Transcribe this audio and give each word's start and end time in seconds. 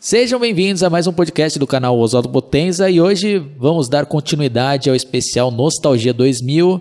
Sejam 0.00 0.38
bem-vindos 0.38 0.84
a 0.84 0.88
mais 0.88 1.08
um 1.08 1.12
podcast 1.12 1.58
do 1.58 1.66
canal 1.66 1.98
Oswaldo 1.98 2.28
Potenza 2.28 2.88
e 2.88 3.00
hoje 3.00 3.36
vamos 3.58 3.88
dar 3.88 4.06
continuidade 4.06 4.88
ao 4.88 4.94
especial 4.94 5.50
Nostalgia 5.50 6.14
2000 6.14 6.80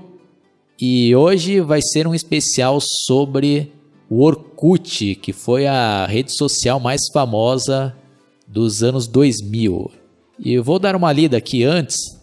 e 0.79 1.15
hoje 1.15 1.59
vai 1.59 1.81
ser 1.81 2.05
um 2.05 2.13
especial 2.13 2.77
sobre 2.79 3.73
o 4.07 4.21
Orkut, 4.21 5.15
que 5.15 5.33
foi 5.33 5.65
a 5.65 6.05
rede 6.05 6.31
social 6.31 6.79
mais 6.79 7.09
famosa 7.11 7.97
dos 8.47 8.83
anos 8.83 9.07
2000. 9.07 9.89
E 10.37 10.53
eu 10.53 10.63
vou 10.63 10.77
dar 10.77 10.95
uma 10.95 11.11
lida 11.11 11.37
aqui 11.37 11.63
antes 11.63 12.16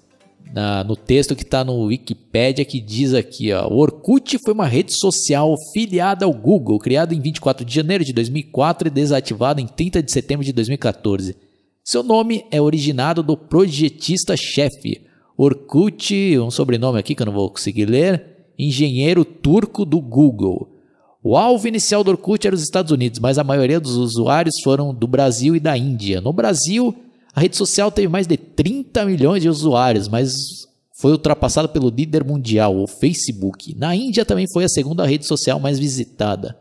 na, 0.53 0.85
no 0.85 0.95
texto 0.97 1.35
que 1.35 1.43
está 1.43 1.65
no 1.65 1.85
Wikipedia 1.85 2.65
que 2.65 2.81
diz 2.81 3.15
aqui, 3.15 3.53
ó, 3.53 3.67
o 3.69 3.79
Orkut 3.79 4.39
foi 4.39 4.53
uma 4.53 4.67
rede 4.67 4.93
social 4.93 5.55
filiada 5.73 6.25
ao 6.25 6.33
Google, 6.33 6.79
criada 6.79 7.15
em 7.15 7.21
24 7.21 7.65
de 7.65 7.75
janeiro 7.75 8.05
de 8.05 8.13
2004 8.13 8.89
e 8.89 8.91
desativada 8.91 9.61
em 9.61 9.67
30 9.67 10.03
de 10.03 10.13
setembro 10.13 10.45
de 10.45 10.53
2014. 10.53 11.37
Seu 11.83 12.03
nome 12.03 12.45
é 12.51 12.61
originado 12.61 13.23
do 13.23 13.37
projetista-chefe 13.37 15.03
Orkut, 15.37 16.39
um 16.39 16.51
sobrenome 16.51 16.99
aqui 16.99 17.15
que 17.15 17.23
eu 17.23 17.27
não 17.27 17.33
vou 17.33 17.51
conseguir 17.51 17.87
ler, 17.87 18.25
engenheiro 18.59 19.25
turco 19.25 19.85
do 19.85 20.01
Google. 20.01 20.71
O 21.23 21.37
alvo 21.37 21.67
inicial 21.67 22.05
do 22.05 22.11
Orkut 22.11 22.47
era 22.47 22.55
os 22.55 22.63
Estados 22.63 22.93
Unidos, 22.93 23.19
mas 23.19 23.39
a 23.39 23.45
maioria 23.45 23.81
dos 23.81 23.97
usuários 23.97 24.55
foram 24.63 24.95
do 24.95 25.09
Brasil 25.09 25.57
e 25.57 25.61
da 25.61 25.77
Índia. 25.77 26.21
No 26.21 26.33
Brasil, 26.33 26.95
a 27.35 27.41
rede 27.41 27.57
social 27.57 27.91
teve 27.91 28.09
mais 28.09 28.27
de 28.27 28.37
30 28.37 29.05
milhões 29.05 29.43
de 29.43 29.49
usuários, 29.49 30.09
mas 30.09 30.33
foi 30.97 31.11
ultrapassada 31.11 31.67
pelo 31.67 31.91
líder 31.91 32.23
mundial, 32.23 32.77
o 32.79 32.87
Facebook. 32.87 33.75
Na 33.77 33.95
Índia 33.95 34.25
também 34.25 34.47
foi 34.53 34.65
a 34.65 34.69
segunda 34.69 35.05
rede 35.05 35.27
social 35.27 35.59
mais 35.59 35.79
visitada. 35.79 36.57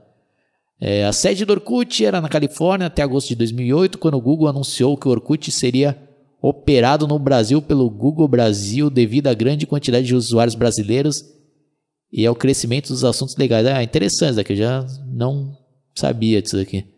É, 0.81 1.05
a 1.05 1.14
sede 1.14 1.45
do 1.45 1.54
Orkut 1.54 2.04
era 2.04 2.20
na 2.20 2.28
Califórnia 2.28 2.88
até 2.88 3.04
agosto 3.04 3.30
de 3.30 3.36
2008, 3.36 4.00
quando 4.00 4.16
o 4.16 4.22
Google 4.22 4.48
anunciou 4.48 4.98
que 4.98 5.08
o 5.08 5.12
Orkut 5.12 5.52
seria 5.52 5.98
operado 6.41 7.08
no 7.08 7.17
Brasil 7.20 7.62
pelo 7.62 7.90
Google 7.90 8.28
Brasil 8.28 8.90
devido 8.90 9.28
à 9.28 9.34
grande 9.34 9.67
quantidade 9.67 10.08
de 10.08 10.16
usuários 10.16 10.56
brasileiros 10.56 11.23
e 12.12 12.25
ao 12.25 12.36
crescimento 12.36 12.90
dos 12.90 13.06
assuntos 13.06 13.38
legais. 13.38 13.66
Ah, 13.67 13.81
interessante 13.81 14.31
isso 14.31 14.40
aqui, 14.42 14.53
eu 14.53 14.58
já 14.58 14.86
não 15.08 15.56
sabia 15.95 16.42
disso 16.42 16.58
aqui. 16.58 16.92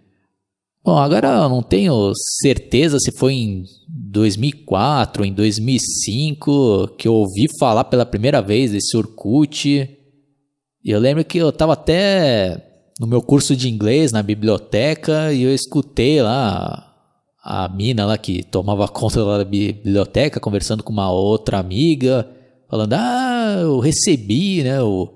Bom, 0.85 0.99
agora 0.99 1.29
eu 1.29 1.49
não 1.49 1.63
tenho 1.63 2.11
certeza 2.43 2.99
se 2.99 3.11
foi 3.17 3.33
em 3.33 3.63
2004 3.89 5.23
ou 5.23 5.27
em 5.27 5.33
2005 5.33 6.89
que 6.95 7.07
eu 7.07 7.13
ouvi 7.15 7.47
falar 7.59 7.85
pela 7.85 8.05
primeira 8.05 8.39
vez 8.39 8.69
desse 8.69 8.95
Orkut. 8.95 9.67
E 9.67 10.91
eu 10.91 10.99
lembro 10.99 11.25
que 11.25 11.39
eu 11.39 11.49
estava 11.49 11.73
até 11.73 12.63
no 12.99 13.07
meu 13.07 13.19
curso 13.19 13.55
de 13.55 13.67
inglês 13.67 14.11
na 14.11 14.21
biblioteca 14.21 15.33
e 15.33 15.41
eu 15.41 15.55
escutei 15.55 16.21
lá 16.21 16.93
a 17.43 17.67
mina 17.67 18.05
lá 18.05 18.15
que 18.15 18.43
tomava 18.43 18.85
conta 18.93 19.25
da 19.25 19.43
biblioteca 19.43 20.39
conversando 20.39 20.83
com 20.83 20.93
uma 20.93 21.11
outra 21.11 21.57
amiga, 21.57 22.29
falando: 22.69 22.93
"Ah, 22.93 23.57
eu 23.59 23.79
recebi, 23.79 24.61
né, 24.61 24.79
o 24.83 25.14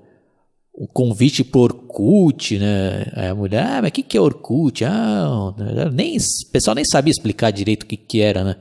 o 0.80 0.88
convite 0.88 1.44
por 1.44 1.72
Orkut, 1.72 2.58
né? 2.58 3.12
Aí 3.14 3.28
a 3.28 3.34
mulher, 3.34 3.66
ah, 3.66 3.82
mas 3.82 3.90
o 3.90 3.92
que, 3.92 4.02
que 4.02 4.16
é 4.16 4.20
Orkut? 4.20 4.82
Ah, 4.82 5.52
nem, 5.92 6.16
o 6.16 6.50
pessoal 6.50 6.74
nem 6.74 6.86
sabia 6.86 7.10
explicar 7.10 7.50
direito 7.50 7.82
o 7.82 7.86
que, 7.86 7.98
que 7.98 8.22
era, 8.22 8.42
né? 8.42 8.56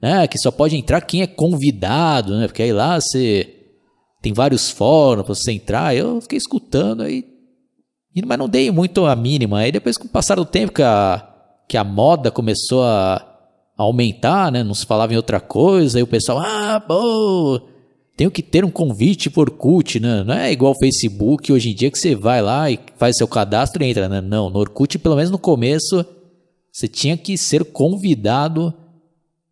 Ah, 0.00 0.28
que 0.28 0.38
só 0.38 0.52
pode 0.52 0.76
entrar 0.76 1.00
quem 1.00 1.20
é 1.20 1.26
convidado, 1.26 2.38
né? 2.38 2.46
Porque 2.46 2.62
aí 2.62 2.72
lá 2.72 3.00
você 3.00 3.56
tem 4.22 4.32
vários 4.32 4.70
fóruns 4.70 5.26
para 5.26 5.34
você 5.34 5.50
entrar. 5.50 5.96
Eu 5.96 6.20
fiquei 6.20 6.38
escutando 6.38 7.02
aí, 7.02 7.24
mas 8.24 8.38
não 8.38 8.48
dei 8.48 8.70
muito 8.70 9.04
a 9.04 9.16
mínima. 9.16 9.58
Aí 9.58 9.72
depois, 9.72 9.98
com 9.98 10.06
o 10.06 10.10
passar 10.10 10.36
do 10.36 10.44
tempo 10.44 10.72
que 10.72 10.82
a, 10.84 11.28
que 11.68 11.76
a 11.76 11.82
moda 11.82 12.30
começou 12.30 12.84
a 12.84 13.36
aumentar, 13.76 14.52
né? 14.52 14.62
Não 14.62 14.74
se 14.74 14.86
falava 14.86 15.12
em 15.12 15.16
outra 15.16 15.40
coisa, 15.40 15.98
aí 15.98 16.04
o 16.04 16.06
pessoal, 16.06 16.38
ah, 16.38 16.78
pô 16.78 17.60
tenho 18.18 18.32
que 18.32 18.42
ter 18.42 18.64
um 18.64 18.70
convite 18.70 19.30
por 19.30 19.48
Orkut, 19.48 20.00
né? 20.00 20.24
Não 20.24 20.34
é 20.34 20.50
igual 20.50 20.74
Facebook 20.76 21.52
hoje 21.52 21.70
em 21.70 21.74
dia 21.74 21.88
que 21.88 21.96
você 21.96 22.16
vai 22.16 22.42
lá 22.42 22.68
e 22.68 22.76
faz 22.96 23.16
seu 23.16 23.28
cadastro 23.28 23.80
e 23.84 23.86
entra, 23.86 24.08
né? 24.08 24.20
Não, 24.20 24.50
no 24.50 24.58
Orkut, 24.58 24.98
pelo 24.98 25.14
menos 25.14 25.30
no 25.30 25.38
começo, 25.38 26.04
você 26.72 26.88
tinha 26.88 27.16
que 27.16 27.38
ser 27.38 27.64
convidado 27.64 28.74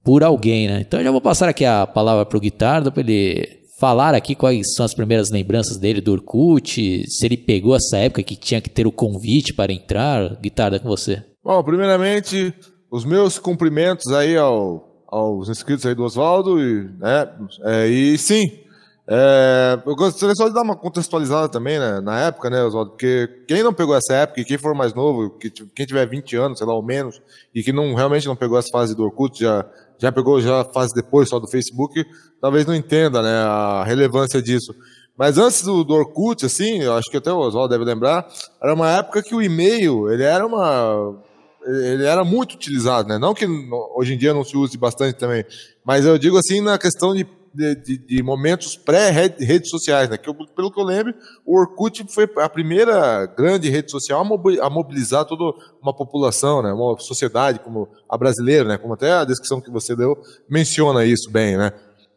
por 0.02 0.24
alguém, 0.24 0.66
né? 0.66 0.80
Então 0.80 0.98
eu 0.98 1.04
já 1.04 1.12
vou 1.12 1.20
passar 1.20 1.48
aqui 1.48 1.64
a 1.64 1.86
palavra 1.86 2.26
para 2.26 2.36
o 2.36 2.40
Guitardo 2.40 2.90
para 2.90 3.02
ele 3.02 3.60
falar 3.78 4.16
aqui 4.16 4.34
quais 4.34 4.74
são 4.74 4.84
as 4.84 4.94
primeiras 4.94 5.30
lembranças 5.30 5.76
dele 5.76 6.00
do 6.00 6.10
Orkut, 6.10 7.04
se 7.08 7.24
ele 7.24 7.36
pegou 7.36 7.76
essa 7.76 7.98
época 7.98 8.24
que 8.24 8.34
tinha 8.34 8.60
que 8.60 8.68
ter 8.68 8.84
o 8.84 8.92
convite 8.92 9.54
para 9.54 9.72
entrar. 9.72 10.40
Guitardo, 10.40 10.74
é 10.74 10.80
com 10.80 10.88
você. 10.88 11.22
Bom, 11.44 11.62
primeiramente, 11.62 12.52
os 12.90 13.04
meus 13.04 13.38
cumprimentos 13.38 14.12
aí 14.12 14.36
ao 14.36 14.85
aos 15.06 15.48
inscritos 15.48 15.86
aí 15.86 15.94
do 15.94 16.04
Oswaldo. 16.04 16.60
E, 16.60 16.90
né, 16.98 17.28
é, 17.62 17.86
e 17.86 18.18
sim, 18.18 18.66
é, 19.08 19.80
eu 19.86 19.94
gostaria 19.94 20.34
só 20.34 20.48
de 20.48 20.54
dar 20.54 20.62
uma 20.62 20.74
contextualizada 20.74 21.48
também, 21.48 21.78
né, 21.78 22.00
na 22.00 22.18
época, 22.22 22.50
né, 22.50 22.62
Oswaldo, 22.64 22.90
porque 22.90 23.28
quem 23.46 23.62
não 23.62 23.72
pegou 23.72 23.94
essa 23.94 24.12
época, 24.14 24.40
e 24.40 24.44
quem 24.44 24.58
for 24.58 24.74
mais 24.74 24.92
novo, 24.94 25.30
que, 25.30 25.48
quem 25.48 25.86
tiver 25.86 26.06
20 26.06 26.36
anos, 26.36 26.58
sei 26.58 26.66
lá, 26.66 26.74
ou 26.74 26.82
menos, 26.82 27.22
e 27.54 27.62
que 27.62 27.72
não, 27.72 27.94
realmente 27.94 28.26
não 28.26 28.34
pegou 28.34 28.58
essa 28.58 28.68
fase 28.72 28.96
do 28.96 29.04
Orkut, 29.04 29.38
já, 29.38 29.64
já 29.96 30.10
pegou 30.10 30.40
já 30.40 30.62
a 30.62 30.64
fase 30.64 30.92
depois 30.92 31.28
só 31.28 31.38
do 31.38 31.46
Facebook, 31.46 32.04
talvez 32.40 32.66
não 32.66 32.74
entenda, 32.74 33.22
né, 33.22 33.44
a 33.44 33.84
relevância 33.84 34.42
disso. 34.42 34.74
Mas 35.16 35.38
antes 35.38 35.62
do, 35.62 35.84
do 35.84 35.94
Orkut, 35.94 36.44
assim, 36.44 36.82
eu 36.82 36.94
acho 36.94 37.08
que 37.08 37.16
até 37.16 37.32
o 37.32 37.38
Oswaldo 37.38 37.70
deve 37.70 37.84
lembrar, 37.84 38.26
era 38.60 38.74
uma 38.74 38.90
época 38.90 39.22
que 39.22 39.36
o 39.36 39.40
e-mail, 39.40 40.10
ele 40.10 40.24
era 40.24 40.44
uma 40.44 41.16
ele 41.66 42.04
era 42.04 42.24
muito 42.24 42.54
utilizado, 42.54 43.08
né? 43.08 43.18
Não 43.18 43.34
que 43.34 43.46
hoje 43.96 44.14
em 44.14 44.18
dia 44.18 44.32
não 44.32 44.44
se 44.44 44.56
use 44.56 44.78
bastante 44.78 45.18
também, 45.18 45.44
mas 45.84 46.04
eu 46.04 46.16
digo 46.18 46.38
assim 46.38 46.60
na 46.60 46.78
questão 46.78 47.14
de, 47.14 47.26
de, 47.54 47.98
de 47.98 48.22
momentos 48.22 48.76
pré-redes 48.76 49.70
sociais, 49.70 50.08
né? 50.08 50.16
Que 50.16 50.28
eu, 50.28 50.34
pelo 50.34 50.70
que 50.70 50.78
eu 50.78 50.84
lembro, 50.84 51.14
o 51.44 51.58
Orkut 51.58 52.06
foi 52.08 52.28
a 52.38 52.48
primeira 52.48 53.26
grande 53.26 53.68
rede 53.68 53.90
social 53.90 54.20
a 54.60 54.70
mobilizar 54.70 55.24
toda 55.24 55.56
uma 55.82 55.94
população, 55.94 56.62
né? 56.62 56.72
Uma 56.72 56.98
sociedade 56.98 57.58
como 57.58 57.88
a 58.08 58.16
brasileira, 58.16 58.68
né? 58.68 58.78
Como 58.78 58.94
até 58.94 59.12
a 59.12 59.24
descrição 59.24 59.60
que 59.60 59.70
você 59.70 59.96
deu 59.96 60.16
menciona 60.48 61.04
isso 61.04 61.30
bem, 61.30 61.56
né? 61.56 61.72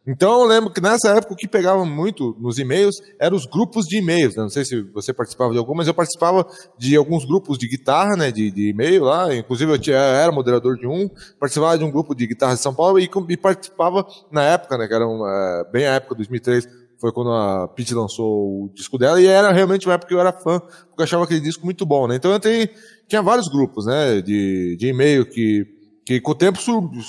Então 0.08 0.42
eu 0.42 0.48
lembro 0.48 0.72
que 0.72 0.82
nessa 0.82 1.10
época 1.10 1.34
o 1.34 1.36
que 1.36 1.48
pegava 1.48 1.86
muito 1.86 2.36
nos 2.40 2.58
e-mails 2.58 2.96
eram 3.20 3.36
os 3.36 3.46
grupos 3.46 3.86
de 3.86 3.98
e-mails. 3.98 4.36
Né? 4.36 4.42
Não 4.42 4.50
sei 4.50 4.66
se 4.66 4.82
você 4.82 5.14
participava 5.14 5.52
de 5.52 5.60
algum, 5.60 5.76
mas 5.76 5.88
eu 5.88 5.94
participava 5.94 6.48
de 6.78 6.96
alguns 6.96 7.26
grupos 7.26 7.58
de 7.58 7.68
guitarra, 7.68 8.16
né, 8.16 8.32
de, 8.32 8.50
de 8.50 8.70
e-mail 8.70 9.04
lá. 9.04 9.36
Inclusive 9.36 9.72
eu, 9.72 9.78
tinha, 9.80 9.96
eu, 9.96 10.02
era 10.02 10.32
moderador 10.32 10.78
de 10.78 10.88
um, 10.88 11.09
participava 11.40 11.78
de 11.78 11.84
um 11.84 11.92
grupo 11.92 12.16
de 12.16 12.26
guitarra 12.26 12.56
de 12.56 12.62
São 12.62 12.74
Paulo 12.74 13.00
e, 13.00 13.09
e 13.30 13.38
participava 13.38 14.06
na 14.32 14.44
época, 14.44 14.78
né, 14.78 14.88
que 14.88 14.94
era 14.94 15.08
uma, 15.08 15.68
bem 15.72 15.86
a 15.86 15.96
época 15.96 16.16
de 16.16 16.20
2003, 16.20 16.68
foi 17.00 17.14
quando 17.14 17.32
a 17.32 17.68
Pete 17.70 17.94
lançou 17.94 18.66
o 18.66 18.70
disco 18.74 18.98
dela, 18.98 19.22
e 19.22 19.26
era 19.26 19.52
realmente 19.52 19.88
uma 19.88 19.94
época 19.94 20.09
que 20.09 20.14
eu 20.14 20.20
era 20.20 20.34
fã, 20.34 20.59
porque 20.59 21.00
eu 21.00 21.04
achava 21.04 21.24
aquele 21.24 21.40
disco 21.40 21.64
muito 21.64 21.86
bom, 21.86 22.08
né? 22.08 22.16
Então 22.16 22.30
eu 22.30 22.40
tenho, 22.40 22.68
tinha 23.08 23.22
vários 23.22 23.48
grupos, 23.48 23.86
né, 23.86 24.22
de, 24.22 24.76
de 24.78 24.88
e-mail 24.88 25.26
que 25.26 25.78
que 26.09 26.20
com 26.20 26.31
o 26.31 26.36
tempo 26.36 26.58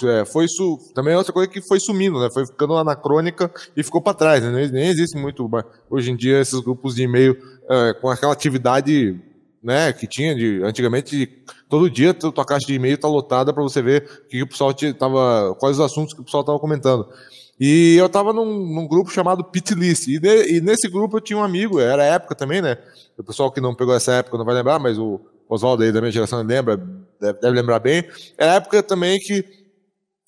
é, 0.05 0.27
foi 0.27 0.47
su, 0.47 0.78
também 0.94 1.15
é 1.15 1.16
outra 1.16 1.33
coisa 1.33 1.49
que 1.49 1.62
foi 1.62 1.81
sumindo, 1.81 2.21
né? 2.21 2.28
Foi 2.31 2.44
ficando 2.44 2.77
anacrônica 2.77 3.50
e 3.75 3.83
ficou 3.83 4.03
para 4.03 4.12
trás, 4.12 4.44
né? 4.44 4.69
Nem 4.71 4.88
existe 4.88 5.16
muito 5.16 5.49
hoje 5.88 6.11
em 6.11 6.16
dia 6.16 6.38
esses 6.38 6.61
grupos 6.61 6.97
de 6.97 7.05
e-mail 7.05 7.34
é, 7.66 7.94
com 7.94 8.11
aquela 8.11 8.34
atividade, 8.34 9.19
né? 9.62 9.91
Que 9.94 10.06
tinha 10.06 10.34
de 10.34 10.62
antigamente 10.62 11.43
todo 11.66 11.88
dia 11.88 12.12
tua 12.12 12.44
caixa 12.44 12.66
de 12.66 12.75
e-mail 12.75 12.99
tá 12.99 13.09
lotada 13.09 13.55
para 13.55 13.62
você 13.62 13.81
ver 13.81 14.27
que, 14.28 14.43
o 14.43 14.47
pessoal 14.47 14.75
tava, 14.75 15.56
quais 15.59 15.78
os 15.78 15.84
assuntos 15.87 16.12
que 16.12 16.21
o 16.21 16.25
pessoal 16.25 16.44
tava 16.44 16.59
comentando. 16.59 17.09
E 17.59 17.97
eu 17.97 18.06
tava 18.06 18.34
num, 18.34 18.44
num 18.44 18.87
grupo 18.87 19.11
chamado 19.11 19.43
Pitlist. 19.44 20.09
E, 20.09 20.21
e 20.22 20.61
nesse 20.61 20.91
grupo 20.91 21.17
eu 21.17 21.21
tinha 21.22 21.38
um 21.38 21.43
amigo, 21.43 21.81
era 21.81 22.05
época 22.05 22.34
também, 22.34 22.61
né? 22.61 22.77
O 23.17 23.25
pessoal 23.25 23.50
que 23.50 23.62
não 23.62 23.75
pegou 23.75 23.94
essa 23.94 24.12
época 24.12 24.37
não 24.37 24.44
vai 24.44 24.55
lembrar, 24.55 24.78
mas 24.78 24.99
o 24.99 25.19
Oswaldo 25.50 25.83
aí 25.83 25.93
da 25.93 26.00
minha 26.00 26.12
geração 26.12 26.43
lembra, 26.43 26.77
deve, 27.21 27.41
deve 27.41 27.56
lembrar 27.56 27.81
bem, 27.81 28.05
era 28.38 28.53
a 28.53 28.55
época 28.55 28.83
também 28.83 29.19
que 29.19 29.44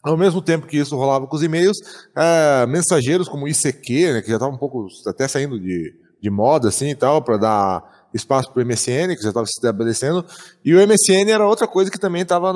ao 0.02 0.16
mesmo 0.16 0.42
tempo 0.42 0.66
que 0.66 0.76
isso 0.76 0.96
rolava 0.96 1.28
com 1.28 1.36
os 1.36 1.42
e-mails, 1.44 1.78
é, 2.16 2.66
mensageiros 2.66 3.28
como 3.28 3.46
ICQ, 3.46 4.12
né, 4.14 4.20
que 4.20 4.28
já 4.28 4.34
estava 4.34 4.52
um 4.52 4.58
pouco 4.58 4.88
até 5.06 5.28
saindo 5.28 5.60
de, 5.60 5.94
de 6.20 6.28
moda 6.30 6.68
assim 6.68 6.90
e 6.90 6.94
tal, 6.94 7.22
para 7.22 7.36
dar 7.36 8.01
espaço 8.14 8.52
para 8.52 8.62
o 8.62 8.66
MSN, 8.66 9.16
que 9.16 9.22
já 9.22 9.28
estava 9.28 9.46
se 9.46 9.52
estabelecendo, 9.52 10.24
e 10.64 10.74
o 10.74 10.86
MSN 10.86 11.30
era 11.30 11.46
outra 11.46 11.66
coisa 11.66 11.90
que 11.90 11.98
também 11.98 12.22
estava 12.22 12.52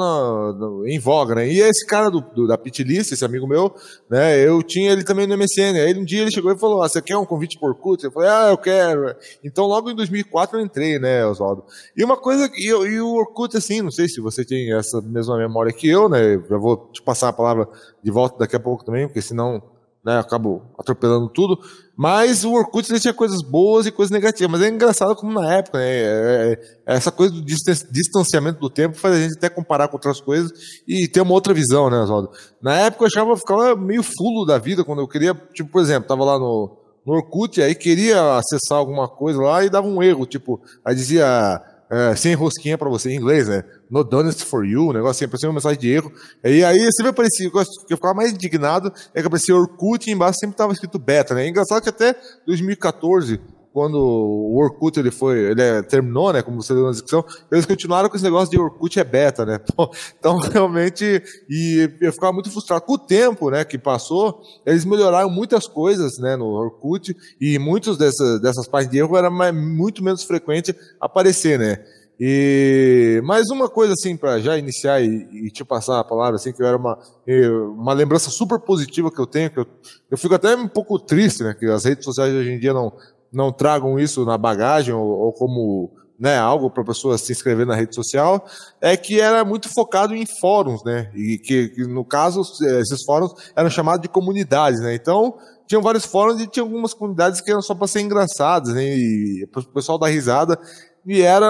em 0.86 0.98
voga, 0.98 1.36
né? 1.36 1.48
E 1.48 1.60
esse 1.60 1.86
cara 1.86 2.10
do, 2.10 2.20
do 2.20 2.46
da 2.46 2.58
Pitlist, 2.58 3.12
esse 3.12 3.24
amigo 3.24 3.46
meu, 3.46 3.74
né? 4.10 4.38
Eu 4.38 4.62
tinha 4.62 4.92
ele 4.92 5.04
também 5.04 5.26
no 5.26 5.36
MSN. 5.36 5.78
Aí 5.78 5.94
um 5.94 6.04
dia 6.04 6.22
ele 6.22 6.30
chegou 6.30 6.52
e 6.52 6.58
falou: 6.58 6.82
ah, 6.82 6.88
você 6.88 7.00
quer 7.00 7.16
um 7.16 7.24
convite 7.24 7.58
por 7.58 7.70
Orkut? 7.70 8.04
Eu 8.04 8.12
falei: 8.12 8.28
ah, 8.28 8.48
eu 8.50 8.58
quero. 8.58 9.14
Então 9.44 9.66
logo 9.66 9.90
em 9.90 9.94
2004 9.94 10.58
eu 10.58 10.64
entrei, 10.64 10.98
né, 10.98 11.26
Oswaldo? 11.26 11.64
E 11.96 12.04
uma 12.04 12.16
coisa, 12.16 12.50
e, 12.54 12.68
e 12.68 13.00
o 13.00 13.14
Orkut, 13.14 13.56
assim, 13.56 13.82
não 13.82 13.90
sei 13.90 14.08
se 14.08 14.20
você 14.20 14.44
tem 14.44 14.72
essa 14.72 15.00
mesma 15.00 15.36
memória 15.36 15.72
que 15.72 15.88
eu, 15.88 16.08
né? 16.08 16.40
Já 16.48 16.56
vou 16.56 16.88
te 16.92 17.02
passar 17.02 17.28
a 17.28 17.32
palavra 17.32 17.68
de 18.02 18.10
volta 18.10 18.38
daqui 18.38 18.56
a 18.56 18.60
pouco 18.60 18.84
também, 18.84 19.06
porque 19.06 19.22
senão 19.22 19.62
né, 20.06 20.20
atropelando 20.78 21.28
tudo. 21.28 21.58
Mas 21.96 22.44
o 22.44 22.52
Orkut 22.52 23.00
tinha 23.00 23.12
coisas 23.12 23.42
boas 23.42 23.86
e 23.86 23.90
coisas 23.90 24.12
negativas. 24.12 24.52
Mas 24.52 24.62
é 24.62 24.72
engraçado 24.72 25.16
como 25.16 25.32
na 25.32 25.52
época, 25.54 25.78
né, 25.78 25.84
é, 25.84 26.60
é, 26.86 26.94
essa 26.94 27.10
coisa 27.10 27.34
do 27.34 27.42
distanciamento 27.42 28.60
do 28.60 28.70
tempo 28.70 28.96
faz 28.96 29.16
a 29.16 29.20
gente 29.20 29.36
até 29.36 29.48
comparar 29.48 29.88
com 29.88 29.96
outras 29.96 30.20
coisas 30.20 30.52
e 30.86 31.08
ter 31.08 31.20
uma 31.20 31.32
outra 31.32 31.52
visão, 31.52 31.90
né, 31.90 31.98
Oswaldo? 31.98 32.30
Na 32.62 32.78
época 32.78 33.02
eu 33.02 33.08
achava, 33.08 33.36
ficava 33.36 33.74
meio 33.74 34.04
fulo 34.04 34.46
da 34.46 34.58
vida 34.58 34.84
quando 34.84 35.00
eu 35.00 35.08
queria, 35.08 35.34
tipo, 35.52 35.70
por 35.70 35.82
exemplo, 35.82 36.08
tava 36.08 36.24
lá 36.24 36.38
no, 36.38 36.78
no 37.04 37.14
Orkut, 37.14 37.60
aí 37.60 37.74
queria 37.74 38.36
acessar 38.36 38.78
alguma 38.78 39.08
coisa 39.08 39.40
lá 39.42 39.64
e 39.64 39.70
dava 39.70 39.88
um 39.88 40.00
erro, 40.00 40.24
tipo, 40.24 40.60
aí 40.84 40.94
dizia 40.94 41.60
é, 41.90 42.14
sem 42.14 42.34
rosquinha 42.34 42.78
para 42.78 42.88
você 42.88 43.10
em 43.10 43.16
inglês, 43.16 43.48
né? 43.48 43.64
No 43.90 44.02
done 44.02 44.28
it 44.28 44.44
for 44.44 44.64
you, 44.64 44.90
um 44.90 44.92
negócio 44.92 45.10
assim, 45.10 45.24
apareceu 45.26 45.48
uma 45.48 45.54
mensagem 45.54 45.78
de 45.78 45.90
erro. 45.90 46.12
E 46.42 46.64
aí 46.64 46.92
sempre 46.92 47.10
aparecia, 47.10 47.50
que 47.50 47.56
eu 47.56 47.96
ficava 47.96 48.14
mais 48.14 48.32
indignado 48.32 48.92
é 49.14 49.20
que 49.20 49.26
aparecia 49.26 49.54
Orkut 49.54 50.08
e 50.08 50.12
embaixo 50.12 50.38
sempre 50.40 50.54
estava 50.54 50.72
escrito 50.72 50.98
beta, 50.98 51.34
né? 51.34 51.48
Engraçado 51.48 51.82
que 51.82 51.88
até 51.88 52.16
2014 52.46 53.40
quando 53.76 53.98
o 53.98 54.56
Orkut 54.56 54.98
ele 54.98 55.10
foi, 55.10 55.50
ele 55.50 55.60
é, 55.60 55.82
terminou, 55.82 56.32
né, 56.32 56.40
como 56.40 56.62
você 56.62 56.72
deu 56.72 56.84
na 56.84 56.92
descrição, 56.92 57.22
eles 57.52 57.66
continuaram 57.66 58.08
com 58.08 58.16
esse 58.16 58.24
negócio 58.24 58.50
de 58.50 58.58
Orkut 58.58 58.98
é 58.98 59.04
beta, 59.04 59.44
né? 59.44 59.60
Então, 60.18 60.38
realmente, 60.38 61.22
e 61.46 61.90
eu 62.00 62.10
ficava 62.10 62.32
muito 62.32 62.50
frustrado. 62.50 62.86
Com 62.86 62.94
o 62.94 62.98
tempo, 62.98 63.50
né, 63.50 63.66
que 63.66 63.76
passou, 63.76 64.40
eles 64.64 64.86
melhoraram 64.86 65.28
muitas 65.28 65.66
coisas, 65.68 66.16
né, 66.16 66.36
no 66.36 66.46
Orkut, 66.46 67.14
e 67.38 67.58
muitas 67.58 67.98
dessas, 67.98 68.40
dessas 68.40 68.66
páginas 68.66 68.92
de 68.92 68.98
erro 68.98 69.14
era 69.14 69.28
mais, 69.28 69.54
muito 69.54 70.02
menos 70.02 70.24
frequente 70.24 70.74
aparecer, 70.98 71.58
né? 71.58 71.84
E 72.18 73.20
mais 73.24 73.50
uma 73.50 73.68
coisa 73.68 73.92
assim 73.92 74.16
para 74.16 74.38
já 74.38 74.56
iniciar 74.56 75.02
e, 75.02 75.28
e, 75.32 75.50
te 75.50 75.64
passar 75.64 76.00
a 76.00 76.04
palavra 76.04 76.36
assim 76.36 76.52
que 76.52 76.62
era 76.62 76.76
uma 76.76 76.98
uma 77.76 77.92
lembrança 77.92 78.30
super 78.30 78.58
positiva 78.58 79.10
que 79.10 79.20
eu 79.20 79.26
tenho 79.26 79.50
que 79.50 79.60
eu, 79.60 79.66
eu 80.10 80.16
fico 80.16 80.34
até 80.34 80.56
um 80.56 80.66
pouco 80.66 80.98
triste 80.98 81.42
né 81.42 81.52
que 81.52 81.66
as 81.66 81.84
redes 81.84 82.04
sociais 82.04 82.32
hoje 82.32 82.50
em 82.50 82.58
dia 82.58 82.72
não 82.72 82.90
não 83.30 83.52
tragam 83.52 83.98
isso 83.98 84.24
na 84.24 84.38
bagagem 84.38 84.94
ou, 84.94 85.06
ou 85.06 85.32
como 85.32 85.92
né, 86.18 86.38
algo 86.38 86.70
para 86.70 86.84
pessoa 86.84 87.18
se 87.18 87.32
inscrever 87.32 87.66
na 87.66 87.74
rede 87.74 87.94
social, 87.94 88.44
é 88.80 88.96
que 88.96 89.20
era 89.20 89.44
muito 89.44 89.68
focado 89.68 90.14
em 90.14 90.24
fóruns, 90.24 90.82
né? 90.82 91.10
E 91.14 91.38
que, 91.38 91.68
que, 91.68 91.86
no 91.86 92.04
caso, 92.04 92.40
esses 92.80 93.04
fóruns 93.04 93.32
eram 93.54 93.68
chamados 93.68 94.00
de 94.00 94.08
comunidades, 94.08 94.80
né? 94.80 94.94
Então, 94.94 95.36
tinham 95.66 95.82
vários 95.82 96.06
fóruns 96.06 96.40
e 96.40 96.46
tinha 96.46 96.62
algumas 96.62 96.94
comunidades 96.94 97.40
que 97.40 97.50
eram 97.50 97.60
só 97.60 97.74
para 97.74 97.86
ser 97.86 98.00
engraçadas, 98.00 98.72
né? 98.72 98.84
E 98.84 99.46
o 99.54 99.62
pessoal 99.72 99.98
dar 99.98 100.08
risada. 100.08 100.58
E 101.06 101.22
era, 101.22 101.46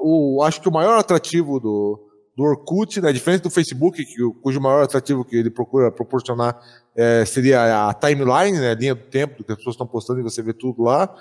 o, 0.00 0.42
acho 0.42 0.60
que 0.60 0.68
o 0.68 0.72
maior 0.72 0.98
atrativo 0.98 1.58
do, 1.60 2.08
do 2.38 2.44
Orkut, 2.44 3.00
né? 3.00 3.12
Diferente 3.12 3.42
do 3.42 3.50
Facebook, 3.50 4.04
que, 4.04 4.32
cujo 4.40 4.60
maior 4.60 4.84
atrativo 4.84 5.24
que 5.24 5.34
ele 5.34 5.50
procura 5.50 5.90
proporcionar 5.90 6.56
é, 6.96 7.24
seria 7.24 7.88
a 7.88 7.94
timeline, 7.94 8.58
né, 8.58 8.70
a 8.70 8.74
linha 8.74 8.94
do 8.94 9.02
tempo 9.02 9.42
que 9.42 9.50
as 9.50 9.58
pessoas 9.58 9.74
estão 9.74 9.86
postando 9.86 10.20
e 10.20 10.22
você 10.22 10.40
vê 10.40 10.52
tudo 10.52 10.82
lá. 10.82 11.12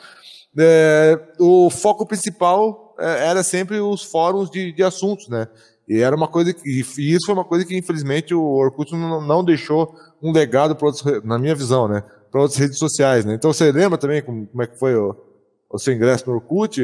É, 0.57 1.19
o 1.39 1.69
foco 1.69 2.05
principal 2.05 2.95
é, 2.99 3.27
era 3.27 3.43
sempre 3.43 3.79
os 3.79 4.03
fóruns 4.03 4.49
de, 4.49 4.71
de, 4.71 4.83
assuntos, 4.83 5.27
né? 5.27 5.47
E 5.87 5.99
era 5.99 6.15
uma 6.15 6.27
coisa 6.27 6.53
que, 6.53 6.67
e 6.67 7.13
isso 7.13 7.25
foi 7.25 7.33
uma 7.33 7.45
coisa 7.45 7.65
que 7.65 7.77
infelizmente 7.77 8.33
o 8.33 8.43
Orkut 8.43 8.91
não, 8.91 9.21
não 9.21 9.43
deixou 9.43 9.95
um 10.21 10.31
legado 10.31 10.75
para 10.75 10.89
na 11.23 11.39
minha 11.39 11.55
visão, 11.55 11.87
né? 11.87 12.03
Para 12.31 12.41
outras 12.41 12.59
redes 12.59 12.77
sociais, 12.77 13.25
né? 13.25 13.33
Então 13.33 13.51
você 13.51 13.71
lembra 13.71 13.97
também 13.97 14.21
como, 14.21 14.45
como 14.47 14.63
é 14.63 14.67
que 14.67 14.77
foi 14.77 14.95
o, 14.95 15.15
o 15.69 15.77
seu 15.77 15.93
ingresso 15.93 16.27
no 16.27 16.35
Orkut, 16.35 16.81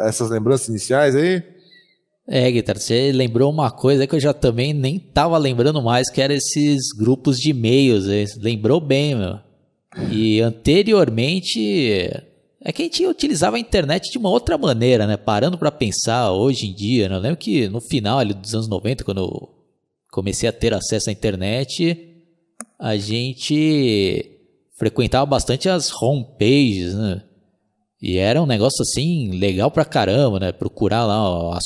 essas 0.00 0.30
lembranças 0.30 0.68
iniciais 0.68 1.16
aí? 1.16 1.42
É, 2.30 2.50
Guitarra, 2.50 2.78
você 2.78 3.10
lembrou 3.10 3.50
uma 3.50 3.70
coisa 3.70 4.06
que 4.06 4.14
eu 4.14 4.20
já 4.20 4.34
também 4.34 4.74
nem 4.74 4.98
tava 4.98 5.38
lembrando 5.38 5.82
mais, 5.82 6.10
que 6.10 6.20
era 6.20 6.34
esses 6.34 6.92
grupos 6.92 7.38
de 7.38 7.50
e-mails. 7.50 8.06
Lembrou 8.36 8.80
bem, 8.80 9.14
meu. 9.14 9.38
E 10.10 10.40
anteriormente, 10.42 12.02
é 12.62 12.70
que 12.70 12.82
a 12.82 12.84
gente 12.84 13.06
utilizava 13.06 13.56
a 13.56 13.60
internet 13.60 14.10
de 14.12 14.18
uma 14.18 14.28
outra 14.28 14.58
maneira, 14.58 15.06
né? 15.06 15.16
Parando 15.16 15.56
para 15.56 15.72
pensar 15.72 16.30
hoje 16.32 16.66
em 16.66 16.74
dia, 16.74 17.08
né? 17.08 17.16
Eu 17.16 17.20
lembro 17.20 17.38
que 17.38 17.66
no 17.68 17.80
final 17.80 18.18
ali, 18.18 18.34
dos 18.34 18.54
anos 18.54 18.68
90, 18.68 19.04
quando 19.04 19.22
eu 19.22 19.48
comecei 20.10 20.46
a 20.48 20.52
ter 20.52 20.74
acesso 20.74 21.08
à 21.08 21.12
internet, 21.12 22.14
a 22.78 22.94
gente 22.98 24.38
frequentava 24.76 25.24
bastante 25.24 25.66
as 25.68 25.90
homepages, 26.02 26.94
né? 26.94 27.22
E 28.00 28.16
era 28.16 28.40
um 28.40 28.46
negócio 28.46 28.82
assim, 28.82 29.32
legal 29.32 29.70
pra 29.70 29.84
caramba, 29.84 30.38
né? 30.38 30.52
Procurar 30.52 31.04
lá 31.04 31.58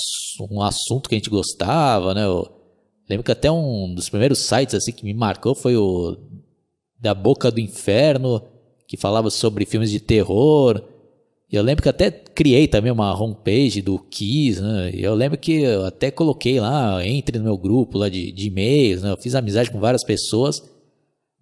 um 0.50 0.62
assunto 0.62 1.08
que 1.08 1.14
a 1.14 1.18
gente 1.18 1.28
gostava, 1.28 2.14
né? 2.14 2.24
Eu 2.24 2.50
lembro 3.08 3.24
que 3.24 3.32
até 3.32 3.50
um 3.50 3.94
dos 3.94 4.08
primeiros 4.08 4.38
sites 4.38 4.74
assim 4.74 4.92
que 4.92 5.04
me 5.04 5.12
marcou 5.12 5.54
foi 5.54 5.76
o 5.76 6.16
Da 6.98 7.12
Boca 7.12 7.50
do 7.50 7.60
Inferno, 7.60 8.42
que 8.88 8.96
falava 8.96 9.28
sobre 9.28 9.66
filmes 9.66 9.90
de 9.90 10.00
terror. 10.00 10.82
E 11.50 11.56
eu 11.56 11.62
lembro 11.62 11.82
que 11.82 11.88
até 11.90 12.10
criei 12.10 12.66
também 12.66 12.90
uma 12.90 13.14
homepage 13.14 13.82
do 13.82 13.98
Kiss, 13.98 14.58
né? 14.62 14.90
E 14.94 15.02
eu 15.02 15.14
lembro 15.14 15.36
que 15.36 15.60
eu 15.60 15.84
até 15.84 16.10
coloquei 16.10 16.58
lá, 16.58 17.06
entre 17.06 17.38
no 17.38 17.44
meu 17.44 17.58
grupo 17.58 17.98
lá 17.98 18.08
de, 18.08 18.32
de 18.32 18.46
e-mails, 18.46 19.02
né? 19.02 19.10
Eu 19.10 19.18
fiz 19.18 19.34
amizade 19.34 19.70
com 19.70 19.78
várias 19.78 20.02
pessoas. 20.02 20.62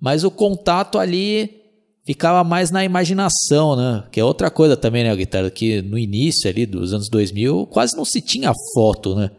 Mas 0.00 0.24
o 0.24 0.32
contato 0.32 0.98
ali 0.98 1.59
ficava 2.04 2.42
mais 2.42 2.70
na 2.70 2.84
imaginação, 2.84 3.76
né? 3.76 4.04
Que 4.10 4.20
é 4.20 4.24
outra 4.24 4.50
coisa 4.50 4.76
também, 4.76 5.04
né, 5.04 5.14
guitarra, 5.14 5.50
que 5.50 5.82
no 5.82 5.98
início 5.98 6.48
ali 6.48 6.66
dos 6.66 6.92
anos 6.92 7.08
2000 7.08 7.66
quase 7.66 7.96
não 7.96 8.04
se 8.04 8.20
tinha 8.20 8.52
foto, 8.74 9.14
né? 9.14 9.30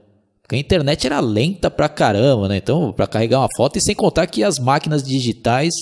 Porque 0.42 0.56
a 0.56 0.60
internet 0.60 1.06
era 1.06 1.20
lenta 1.20 1.72
pra 1.72 1.88
caramba, 1.88 2.48
né? 2.48 2.58
Então, 2.58 2.92
para 2.92 3.08
carregar 3.08 3.40
uma 3.40 3.48
foto 3.56 3.78
e 3.78 3.82
sem 3.82 3.96
contar 3.96 4.28
que 4.28 4.44
as 4.44 4.60
máquinas 4.60 5.04
digitais 5.04 5.74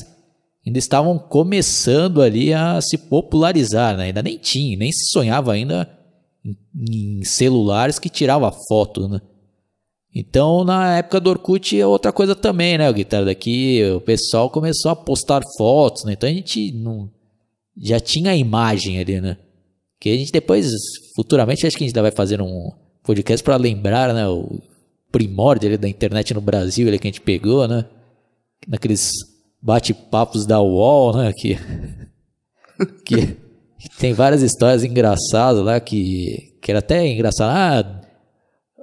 ainda 0.65 0.77
estavam 0.77 1.17
começando 1.17 2.21
ali 2.21 2.53
a 2.53 2.79
se 2.81 2.97
popularizar, 2.97 3.97
né? 3.97 4.05
Ainda 4.05 4.21
nem 4.21 4.37
tinha, 4.37 4.77
nem 4.77 4.91
se 4.91 5.05
sonhava 5.11 5.53
ainda 5.53 5.89
em, 6.45 6.55
em 7.19 7.23
celulares 7.23 7.97
que 7.97 8.09
tirava 8.09 8.53
foto, 8.67 9.07
né? 9.07 9.19
Então, 10.13 10.63
na 10.63 10.97
época 10.97 11.19
do 11.19 11.29
Orkut, 11.29 11.79
é 11.79 11.85
outra 11.85 12.11
coisa 12.11 12.35
também, 12.35 12.77
né, 12.77 12.89
o 12.89 12.93
Guitarra? 12.93 13.25
Daqui 13.25 13.83
o 13.95 14.01
pessoal 14.01 14.49
começou 14.49 14.91
a 14.91 14.95
postar 14.95 15.41
fotos, 15.57 16.03
né? 16.03 16.13
Então 16.13 16.27
a 16.27 16.33
gente 16.33 16.71
não, 16.71 17.09
já 17.77 17.99
tinha 17.99 18.31
a 18.31 18.35
imagem 18.35 18.99
ali, 18.99 19.21
né? 19.21 19.37
Que 19.99 20.09
a 20.09 20.17
gente 20.17 20.31
depois, 20.31 20.71
futuramente, 21.15 21.65
acho 21.65 21.77
que 21.77 21.83
a 21.83 21.87
gente 21.87 21.95
ainda 21.95 22.01
vai 22.01 22.11
fazer 22.11 22.41
um 22.41 22.71
podcast 23.03 23.43
para 23.43 23.55
lembrar, 23.55 24.13
né? 24.13 24.27
O 24.27 24.59
primórdio 25.11 25.77
da 25.77 25.87
internet 25.87 26.33
no 26.33 26.41
Brasil, 26.41 26.87
ele 26.87 26.97
que 26.97 27.07
a 27.07 27.11
gente 27.11 27.21
pegou, 27.21 27.67
né? 27.67 27.85
Naqueles 28.67 29.11
bate-papos 29.61 30.45
da 30.45 30.59
UOL, 30.59 31.17
né? 31.17 31.33
Que, 31.33 31.57
que, 33.05 33.15
que, 33.77 33.89
tem 33.97 34.13
várias 34.13 34.41
histórias 34.41 34.83
engraçadas 34.83 35.63
lá 35.63 35.79
que, 35.79 36.55
que 36.61 36.71
era 36.71 36.79
até 36.79 37.05
engraçado. 37.07 37.49
Ah, 37.51 37.98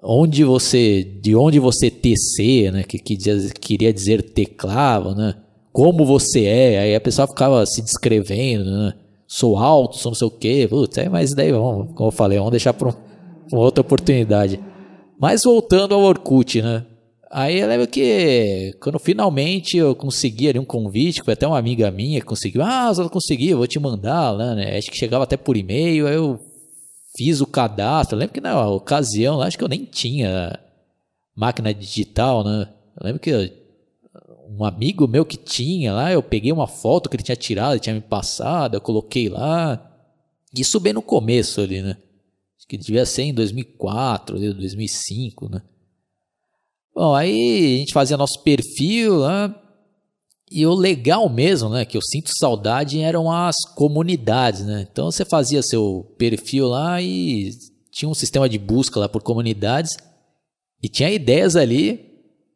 onde 0.03 0.45
você, 0.45 1.03
de 1.03 1.35
onde 1.35 1.59
você 1.59 1.91
tecer, 1.91 2.73
né, 2.73 2.83
que, 2.83 2.99
que 2.99 3.17
queria 3.61 3.93
dizer 3.93 4.23
teclava, 4.23 5.15
né, 5.15 5.35
como 5.73 6.05
você 6.05 6.45
é, 6.45 6.79
aí 6.79 6.95
a 6.95 7.01
pessoa 7.01 7.27
ficava 7.27 7.65
se 7.67 7.83
descrevendo, 7.83 8.65
né, 8.65 8.95
sou 9.27 9.57
alto, 9.57 9.99
sou 9.99 10.11
não 10.11 10.17
sei 10.17 10.27
o 10.27 10.31
quê, 10.31 10.67
putz, 10.69 10.99
é, 10.99 11.09
mas 11.09 11.35
daí 11.35 11.53
vamos, 11.53 11.95
como 11.95 12.09
eu 12.09 12.13
falei, 12.13 12.39
vamos 12.39 12.53
deixar 12.53 12.73
para 12.73 12.95
uma 13.53 13.61
outra 13.63 13.81
oportunidade. 13.81 14.61
Mas 15.19 15.43
voltando 15.45 15.95
ao 15.95 16.03
Orkut, 16.03 16.63
né, 16.63 16.85
aí 17.31 17.59
eu 17.59 17.69
lembro 17.69 17.87
que 17.87 18.75
quando 18.81 18.99
finalmente 18.99 19.77
eu 19.77 19.95
consegui 19.95 20.49
ali 20.49 20.59
um 20.59 20.65
convite, 20.65 21.23
foi 21.23 21.35
até 21.35 21.47
uma 21.47 21.59
amiga 21.59 21.91
minha 21.91 22.21
que 22.21 22.27
conseguiu, 22.27 22.63
ah, 22.63 22.93
eu 22.97 23.11
consegui, 23.11 23.51
eu 23.51 23.59
vou 23.59 23.67
te 23.67 23.81
mandar, 23.81 24.37
né, 24.37 24.77
acho 24.77 24.91
que 24.91 24.97
chegava 24.97 25.25
até 25.25 25.37
por 25.37 25.57
e-mail, 25.57 26.07
aí 26.07 26.15
eu 26.15 26.39
fiz 27.17 27.41
o 27.41 27.47
cadastro. 27.47 28.19
Lembro 28.19 28.35
que 28.35 28.41
na 28.41 28.69
ocasião, 28.69 29.41
acho 29.41 29.57
que 29.57 29.65
eu 29.65 29.69
nem 29.69 29.85
tinha 29.85 30.59
máquina 31.35 31.73
digital, 31.73 32.45
né? 32.45 32.69
Eu 32.99 33.07
lembro 33.07 33.21
que 33.21 33.53
um 34.49 34.65
amigo 34.65 35.09
meu 35.09 35.25
que 35.25 35.37
tinha 35.37 35.93
lá, 35.93 36.13
eu 36.13 36.23
peguei 36.23 36.53
uma 36.53 36.67
foto 36.67 37.09
que 37.09 37.17
ele 37.17 37.23
tinha 37.23 37.37
tirado, 37.37 37.73
ele 37.73 37.81
tinha 37.81 37.95
me 37.95 38.01
passado, 38.01 38.75
eu 38.75 38.81
coloquei 38.81 39.29
lá. 39.29 39.83
Isso 40.57 40.81
bem 40.81 40.93
no 40.93 41.03
começo 41.03 41.61
ali, 41.61 41.83
né? 41.83 41.97
Acho 42.57 42.67
que 42.67 42.79
devia 42.79 43.05
ser 43.05 43.23
em 43.23 43.35
2004, 43.35 44.39
2005, 44.39 45.49
né? 45.49 45.63
Bom, 46.95 47.15
aí 47.15 47.77
a 47.77 47.79
gente 47.81 47.93
fazia 47.93 48.17
nosso 48.17 48.43
perfil 48.43 49.17
lá. 49.19 49.55
E 50.51 50.65
o 50.65 50.75
legal 50.75 51.29
mesmo, 51.29 51.69
né, 51.69 51.85
que 51.85 51.97
eu 51.97 52.03
sinto 52.03 52.31
saudade 52.39 53.01
eram 53.01 53.31
as 53.31 53.57
comunidades, 53.75 54.65
né? 54.65 54.87
Então 54.91 55.11
você 55.11 55.25
fazia 55.25 55.63
seu 55.63 56.15
perfil 56.17 56.69
lá 56.69 57.03
e 57.03 57.51
tinha 57.91 58.09
um 58.09 58.15
sistema 58.15 58.49
de 58.49 58.59
busca 58.59 59.01
lá 59.01 59.09
por 59.09 59.23
comunidades 59.23 59.97
e 60.81 60.89
tinha 60.89 61.11
ideias 61.11 61.57
ali 61.57 62.07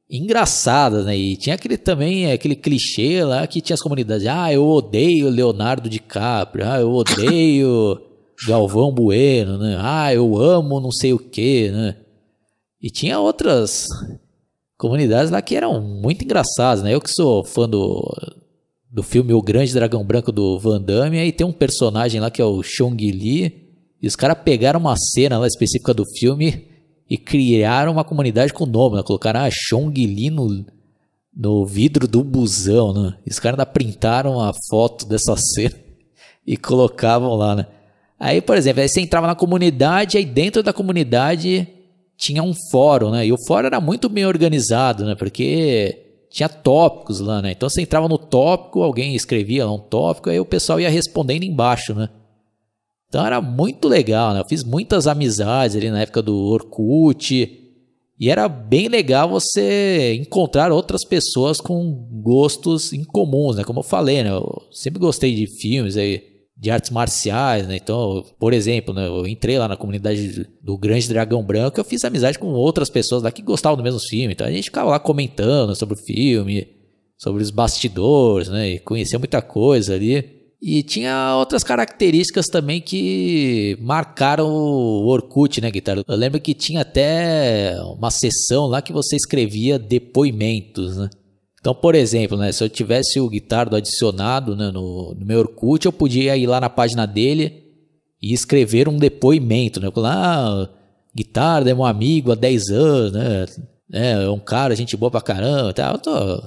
engraçadas, 0.09 1.05
né? 1.05 1.17
E 1.17 1.37
tinha 1.37 1.55
aquele 1.57 1.77
também 1.77 2.31
aquele 2.31 2.55
clichê 2.55 3.25
lá 3.25 3.45
que 3.47 3.61
tinha 3.61 3.75
as 3.75 3.83
comunidades, 3.83 4.27
ah, 4.27 4.53
eu 4.53 4.65
odeio 4.67 5.29
Leonardo 5.29 5.89
DiCaprio, 5.89 6.69
ah, 6.69 6.81
eu 6.81 6.93
odeio 6.93 8.01
Galvão 8.47 8.93
Bueno, 8.93 9.59
né? 9.59 9.77
Ah, 9.81 10.15
eu 10.15 10.37
amo 10.37 10.81
não 10.81 10.93
sei 10.93 11.13
o 11.13 11.19
que, 11.19 11.71
né? 11.71 11.97
E 12.81 12.89
tinha 12.89 13.19
outras 13.19 13.89
comunidades 14.81 15.31
lá 15.31 15.43
que 15.43 15.55
eram 15.55 15.81
muito 15.81 16.25
engraçadas, 16.25 16.83
né? 16.83 16.95
Eu 16.95 17.01
que 17.01 17.11
sou 17.11 17.45
fã 17.45 17.69
do, 17.69 18.03
do 18.91 19.03
filme 19.03 19.35
O 19.35 19.43
Grande 19.43 19.75
Dragão 19.75 20.03
Branco 20.03 20.33
do 20.33 20.59
Van 20.59 20.81
Damme, 20.81 21.19
aí 21.19 21.31
tem 21.31 21.47
um 21.47 21.53
personagem 21.53 22.19
lá 22.19 22.31
que 22.31 22.41
é 22.41 22.45
o 22.45 22.63
Chong 22.63 23.11
Li, 23.11 23.69
e 24.01 24.07
os 24.07 24.17
caras 24.17 24.39
pegaram 24.43 24.81
uma 24.81 24.97
cena 24.97 25.39
lá 25.39 25.47
específica 25.47 25.93
do 25.93 26.07
filme 26.07 26.67
e 27.09 27.19
criaram 27.19 27.93
uma 27.93 28.05
comunidade 28.05 28.55
com 28.55 28.65
o 28.65 28.67
nome, 28.67 28.97
né? 28.97 29.03
Colocaram 29.03 29.41
ah, 29.41 29.51
Chong 29.51 29.95
Li 30.07 30.31
no, 30.31 30.65
no 31.37 31.67
vidro 31.67 32.09
do 32.09 32.25
busão, 32.25 32.95
né? 32.95 33.15
E 33.27 33.31
os 33.31 33.39
caras 33.39 33.59
ainda 33.59 33.71
printaram 33.71 34.41
a 34.41 34.55
foto 34.71 35.07
dessa 35.07 35.37
cena 35.39 35.75
e 36.47 36.57
colocavam 36.57 37.35
lá, 37.35 37.55
né? 37.55 37.67
Aí, 38.19 38.41
por 38.41 38.57
exemplo, 38.57 38.81
aí 38.81 38.89
você 38.89 39.03
entrava 39.03 39.27
na 39.27 39.35
comunidade, 39.35 40.17
aí 40.17 40.25
dentro 40.25 40.63
da 40.63 40.73
comunidade 40.73 41.69
tinha 42.21 42.43
um 42.43 42.53
fórum, 42.71 43.11
né? 43.11 43.27
E 43.27 43.33
o 43.33 43.39
fórum 43.47 43.67
era 43.67 43.81
muito 43.81 44.07
bem 44.07 44.27
organizado, 44.27 45.07
né? 45.07 45.15
Porque 45.15 46.05
tinha 46.29 46.51
tópicos 46.51 47.19
lá, 47.19 47.41
né? 47.41 47.53
Então 47.53 47.67
você 47.67 47.81
entrava 47.81 48.07
no 48.09 48.19
tópico, 48.19 48.83
alguém 48.83 49.15
escrevia 49.15 49.65
lá 49.65 49.73
um 49.73 49.79
tópico, 49.79 50.29
aí 50.29 50.39
o 50.39 50.45
pessoal 50.45 50.79
ia 50.79 50.91
respondendo 50.91 51.45
embaixo, 51.45 51.95
né? 51.95 52.11
Então 53.09 53.25
era 53.25 53.41
muito 53.41 53.89
legal, 53.89 54.35
né? 54.35 54.41
Eu 54.41 54.45
fiz 54.45 54.63
muitas 54.63 55.07
amizades 55.07 55.75
ali 55.75 55.91
na 55.91 56.03
época 56.03 56.21
do 56.21 56.37
Orkut. 56.37 57.57
E 58.21 58.29
era 58.29 58.47
bem 58.51 58.89
legal 58.89 59.31
você 59.31 60.13
encontrar 60.21 60.71
outras 60.71 61.07
pessoas 61.07 61.59
com 61.59 62.07
gostos 62.23 62.93
incomuns, 62.93 63.57
né? 63.57 63.65
Como 63.65 63.81
eu 63.81 63.85
falei, 63.85 64.23
né? 64.23 64.31
Eu 64.31 64.63
sempre 64.71 65.01
gostei 65.01 65.35
de 65.35 65.47
filmes 65.47 65.97
aí 65.97 66.30
de 66.61 66.71
artes 66.71 66.91
marciais, 66.91 67.67
né? 67.67 67.77
Então, 67.77 68.23
por 68.39 68.53
exemplo, 68.53 68.93
né, 68.93 69.07
eu 69.07 69.27
entrei 69.27 69.59
lá 69.59 69.67
na 69.67 69.79
comunidade 69.79 70.47
do 70.63 70.77
Grande 70.77 71.09
Dragão 71.09 71.43
Branco, 71.43 71.81
eu 71.81 71.85
fiz 71.85 72.05
amizade 72.05 72.39
com 72.39 72.49
outras 72.49 72.91
pessoas 72.91 73.23
lá 73.23 73.33
que 73.33 73.41
gostavam 73.41 73.79
do 73.79 73.83
mesmo 73.83 73.99
filme. 73.99 74.35
Então 74.35 74.47
a 74.47 74.51
gente 74.51 74.65
ficava 74.65 74.91
lá 74.91 74.99
comentando 75.01 75.75
sobre 75.75 75.95
o 75.95 75.99
filme, 75.99 76.69
sobre 77.17 77.43
os 77.43 77.51
bastidores, 77.51 78.49
né? 78.49 78.73
E 78.73 78.79
conhecia 78.79 79.19
muita 79.19 79.41
coisa 79.41 79.95
ali. 79.95 80.39
E 80.63 80.83
tinha 80.83 81.35
outras 81.39 81.65
características 81.65 82.47
também 82.47 82.83
que 82.83 83.79
marcaram 83.81 84.47
o 84.47 85.07
Orkut, 85.07 85.63
né, 85.63 85.71
Guitarra? 85.71 86.05
Eu 86.07 86.17
lembro 86.17 86.39
que 86.39 86.53
tinha 86.53 86.83
até 86.83 87.75
uma 87.97 88.11
sessão 88.11 88.67
lá 88.67 88.83
que 88.83 88.93
você 88.93 89.17
escrevia 89.17 89.79
depoimentos, 89.79 90.99
né? 90.99 91.09
Então, 91.61 91.75
por 91.75 91.95
exemplo, 91.95 92.39
né, 92.39 92.51
se 92.53 92.65
eu 92.65 92.71
tivesse 92.71 93.21
o 93.21 93.29
Guitardo 93.29 93.77
adicionado 93.77 94.57
né, 94.57 94.71
no, 94.71 95.15
no, 95.15 95.27
meu 95.27 95.41
Orkut, 95.41 95.85
eu 95.85 95.93
podia 95.93 96.35
ir 96.37 96.47
lá 96.47 96.59
na 96.59 96.71
página 96.71 97.07
dele 97.07 97.65
e 98.21 98.33
escrever 98.33 98.89
um 98.89 98.97
depoimento, 98.97 99.79
né? 99.79 99.91
Falar, 99.91 100.15
ah, 100.15 100.69
Guitardo 101.15 101.69
é 101.69 101.75
meu 101.75 101.85
amigo 101.85 102.33
há 102.33 102.35
10 102.35 102.69
anos, 102.71 103.13
né? 103.13 103.47
É, 103.93 104.13
é 104.25 104.31
um 104.31 104.39
cara, 104.39 104.75
gente 104.75 104.97
boa 104.97 105.11
pra 105.11 105.21
caramba, 105.21 105.73
tá? 105.75 105.91
Eu 105.93 105.99
tô 105.99 106.43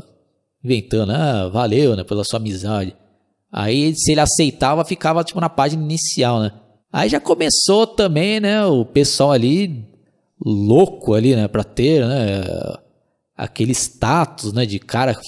inventando, 0.63 1.12
ah, 1.12 1.48
valeu, 1.50 1.96
né, 1.96 2.03
pela 2.03 2.24
sua 2.24 2.39
amizade. 2.39 2.96
Aí, 3.51 3.93
se 3.96 4.13
ele 4.13 4.22
aceitava, 4.22 4.84
ficava, 4.84 5.24
tipo, 5.24 5.39
na 5.39 5.50
página 5.50 5.84
inicial, 5.84 6.39
né? 6.39 6.51
Aí 6.91 7.08
já 7.10 7.20
começou 7.20 7.86
também, 7.86 8.39
né, 8.39 8.65
o 8.65 8.84
pessoal 8.84 9.32
ali 9.32 9.86
louco 10.43 11.13
ali, 11.13 11.36
né, 11.36 11.48
pra 11.48 11.63
ter, 11.63 12.05
né, 12.08 12.43
aquele 13.35 13.73
status, 13.73 14.53
né, 14.53 14.65
de 14.65 14.79
cara 14.79 15.19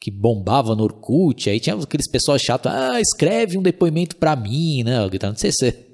que 0.00 0.10
bombava 0.10 0.74
no 0.76 0.84
Orkut, 0.84 1.50
aí 1.50 1.58
tinha 1.58 1.74
aqueles 1.74 2.08
pessoal 2.08 2.38
chato, 2.38 2.68
ah, 2.68 3.00
escreve 3.00 3.58
um 3.58 3.62
depoimento 3.62 4.16
pra 4.16 4.36
mim, 4.36 4.84
né, 4.84 4.98
não 5.22 5.36
sei 5.36 5.50
se 5.52 5.86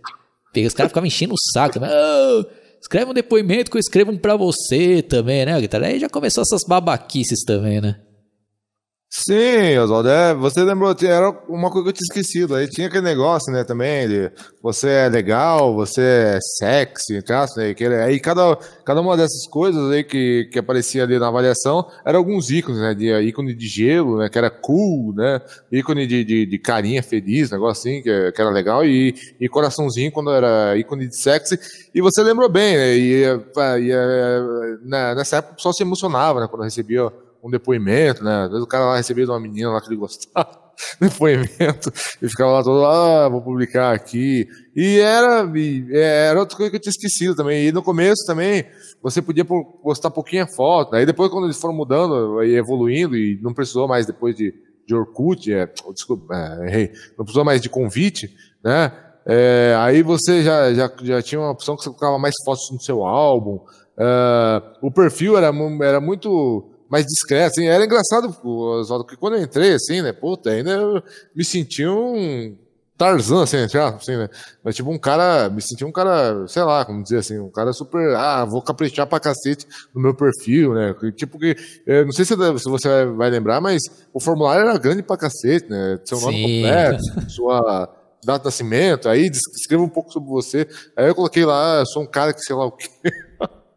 os 0.66 0.74
caras 0.74 0.90
ficavam 0.90 1.06
enchendo 1.06 1.34
o 1.34 1.52
saco, 1.52 1.78
ah, 1.82 2.46
escreve 2.80 3.10
um 3.10 3.14
depoimento 3.14 3.70
que 3.70 3.76
eu 3.76 3.80
escrevo 3.80 4.12
um 4.12 4.18
pra 4.18 4.36
você 4.36 5.00
também, 5.00 5.46
né, 5.46 5.54
aí 5.54 5.98
já 5.98 6.08
começou 6.08 6.42
essas 6.42 6.62
babaquices 6.68 7.44
também, 7.44 7.80
né. 7.80 8.00
Sim, 9.16 9.78
Oswaldo, 9.78 10.08
é, 10.08 10.34
você 10.34 10.64
lembrou, 10.64 10.92
era 11.04 11.30
uma 11.48 11.70
coisa 11.70 11.84
que 11.84 11.90
eu 11.90 11.92
tinha 11.92 12.06
esquecido, 12.10 12.56
aí 12.56 12.66
tinha 12.66 12.88
aquele 12.88 13.04
negócio, 13.04 13.52
né, 13.52 13.62
também, 13.62 14.08
de 14.08 14.32
você 14.60 14.88
é 14.88 15.08
legal, 15.08 15.72
você 15.72 16.00
é 16.02 16.38
sexy, 16.40 17.22
tá, 17.22 17.46
né, 17.56 17.74
que, 17.74 17.86
aí 17.86 18.18
cada, 18.18 18.56
cada 18.84 19.00
uma 19.00 19.16
dessas 19.16 19.46
coisas 19.46 19.88
aí 19.92 20.02
que, 20.02 20.48
que 20.50 20.58
aparecia 20.58 21.04
ali 21.04 21.16
na 21.16 21.28
avaliação, 21.28 21.88
eram 22.04 22.18
alguns 22.18 22.50
ícones, 22.50 22.80
né, 22.80 22.92
de 22.92 23.08
ícone 23.20 23.54
de 23.54 23.68
gelo, 23.68 24.18
né, 24.18 24.28
que 24.28 24.36
era 24.36 24.50
cool, 24.50 25.14
né, 25.14 25.40
ícone 25.70 26.08
de, 26.08 26.24
de, 26.24 26.44
de 26.44 26.58
carinha 26.58 27.00
feliz, 27.00 27.52
negócio 27.52 27.88
assim, 27.88 28.02
que, 28.02 28.32
que 28.32 28.40
era 28.40 28.50
legal, 28.50 28.84
e, 28.84 29.14
e 29.38 29.48
coraçãozinho 29.48 30.10
quando 30.10 30.32
era 30.32 30.76
ícone 30.76 31.06
de 31.06 31.16
sexy, 31.16 31.56
e 31.94 32.00
você 32.00 32.20
lembrou 32.20 32.48
bem, 32.48 32.76
né, 32.76 32.96
e, 32.96 33.22
e, 33.22 33.90
e 33.92 34.78
né, 34.82 35.14
nessa 35.14 35.36
época 35.36 35.52
o 35.52 35.56
pessoal 35.56 35.72
se 35.72 35.84
emocionava, 35.84 36.40
né, 36.40 36.48
quando 36.50 36.64
recebia 36.64 37.12
um 37.44 37.50
depoimento, 37.50 38.24
né? 38.24 38.44
Às 38.44 38.48
vezes 38.48 38.64
o 38.64 38.66
cara 38.66 38.86
lá 38.86 38.96
recebia 38.96 39.26
de 39.26 39.30
uma 39.30 39.38
menina 39.38 39.70
lá 39.70 39.80
que 39.80 39.88
ele 39.88 39.96
gostava, 39.96 40.58
depoimento, 40.98 41.92
e 42.22 42.28
ficava 42.28 42.52
lá 42.52 42.62
todo, 42.64 42.86
ah, 42.86 43.28
vou 43.28 43.42
publicar 43.42 43.92
aqui. 43.92 44.48
E 44.74 44.98
era, 44.98 45.46
era 45.92 46.40
outra 46.40 46.56
coisa 46.56 46.70
que 46.70 46.76
eu 46.76 46.80
tinha 46.80 46.90
esquecido 46.90 47.34
também. 47.34 47.66
E 47.66 47.72
no 47.72 47.82
começo 47.82 48.24
também, 48.26 48.64
você 49.02 49.20
podia 49.20 49.44
postar 49.44 50.10
pouquinha 50.10 50.46
foto. 50.46 50.96
Aí 50.96 51.04
depois, 51.04 51.30
quando 51.30 51.44
eles 51.44 51.60
foram 51.60 51.74
mudando 51.74 52.42
e 52.42 52.56
evoluindo, 52.56 53.14
e 53.14 53.38
não 53.42 53.52
precisou 53.52 53.86
mais 53.86 54.06
depois 54.06 54.34
de, 54.34 54.54
de 54.86 54.94
Orkut, 54.94 55.52
é, 55.52 55.68
desculpa, 55.92 56.34
é, 56.34 56.66
errei, 56.66 56.92
não 57.18 57.26
precisou 57.26 57.44
mais 57.44 57.60
de 57.60 57.68
convite, 57.68 58.34
né? 58.64 58.90
É, 59.26 59.74
aí 59.78 60.02
você 60.02 60.42
já, 60.42 60.72
já, 60.72 60.90
já 61.02 61.22
tinha 61.22 61.40
uma 61.40 61.50
opção 61.50 61.76
que 61.76 61.82
você 61.82 61.88
colocava 61.88 62.18
mais 62.18 62.34
fotos 62.44 62.70
no 62.70 62.80
seu 62.80 63.04
álbum. 63.04 63.60
Uh, 63.96 64.60
o 64.82 64.90
perfil 64.90 65.38
era, 65.38 65.52
era 65.82 66.00
muito 66.00 66.73
mais 66.88 67.06
discreto, 67.06 67.52
assim. 67.52 67.66
Era 67.66 67.84
engraçado, 67.84 68.36
Oswaldo, 68.42 69.04
porque 69.04 69.18
quando 69.18 69.36
eu 69.36 69.42
entrei, 69.42 69.74
assim, 69.74 70.02
né, 70.02 70.12
puta, 70.12 70.50
ainda 70.50 70.70
eu 70.70 71.02
me 71.34 71.44
senti 71.44 71.86
um 71.86 72.56
Tarzan, 72.96 73.42
assim, 73.42 73.56
assim, 73.56 74.16
né? 74.16 74.28
Mas, 74.62 74.76
tipo, 74.76 74.88
um 74.88 74.98
cara, 74.98 75.50
me 75.50 75.60
senti 75.60 75.84
um 75.84 75.90
cara, 75.90 76.46
sei 76.46 76.62
lá, 76.62 76.84
como 76.84 77.02
dizer 77.02 77.18
assim, 77.18 77.40
um 77.40 77.50
cara 77.50 77.72
super, 77.72 78.14
ah, 78.14 78.44
vou 78.44 78.62
caprichar 78.62 79.06
pra 79.06 79.18
cacete 79.18 79.66
no 79.92 80.00
meu 80.00 80.14
perfil, 80.14 80.74
né? 80.74 80.94
Tipo 81.16 81.38
que, 81.38 81.56
não 82.04 82.12
sei 82.12 82.24
se, 82.24 82.36
você 82.36 83.04
vai 83.06 83.30
lembrar, 83.30 83.60
mas 83.60 83.82
o 84.12 84.20
formulário 84.20 84.68
era 84.68 84.78
grande 84.78 85.02
pra 85.02 85.16
cacete, 85.16 85.68
né? 85.68 85.98
Seu 86.04 86.20
nome 86.20 86.36
Sim. 86.36 86.42
completo, 86.42 87.30
sua 87.30 87.92
data 88.24 88.38
de 88.38 88.44
nascimento, 88.44 89.08
aí 89.08 89.26
escreva 89.26 89.82
um 89.82 89.88
pouco 89.88 90.12
sobre 90.12 90.30
você. 90.30 90.66
Aí 90.96 91.08
eu 91.08 91.14
coloquei 91.16 91.44
lá, 91.44 91.84
sou 91.86 92.04
um 92.04 92.06
cara 92.06 92.32
que 92.32 92.40
sei 92.40 92.54
lá 92.54 92.64
o 92.64 92.72
quê. 92.72 92.88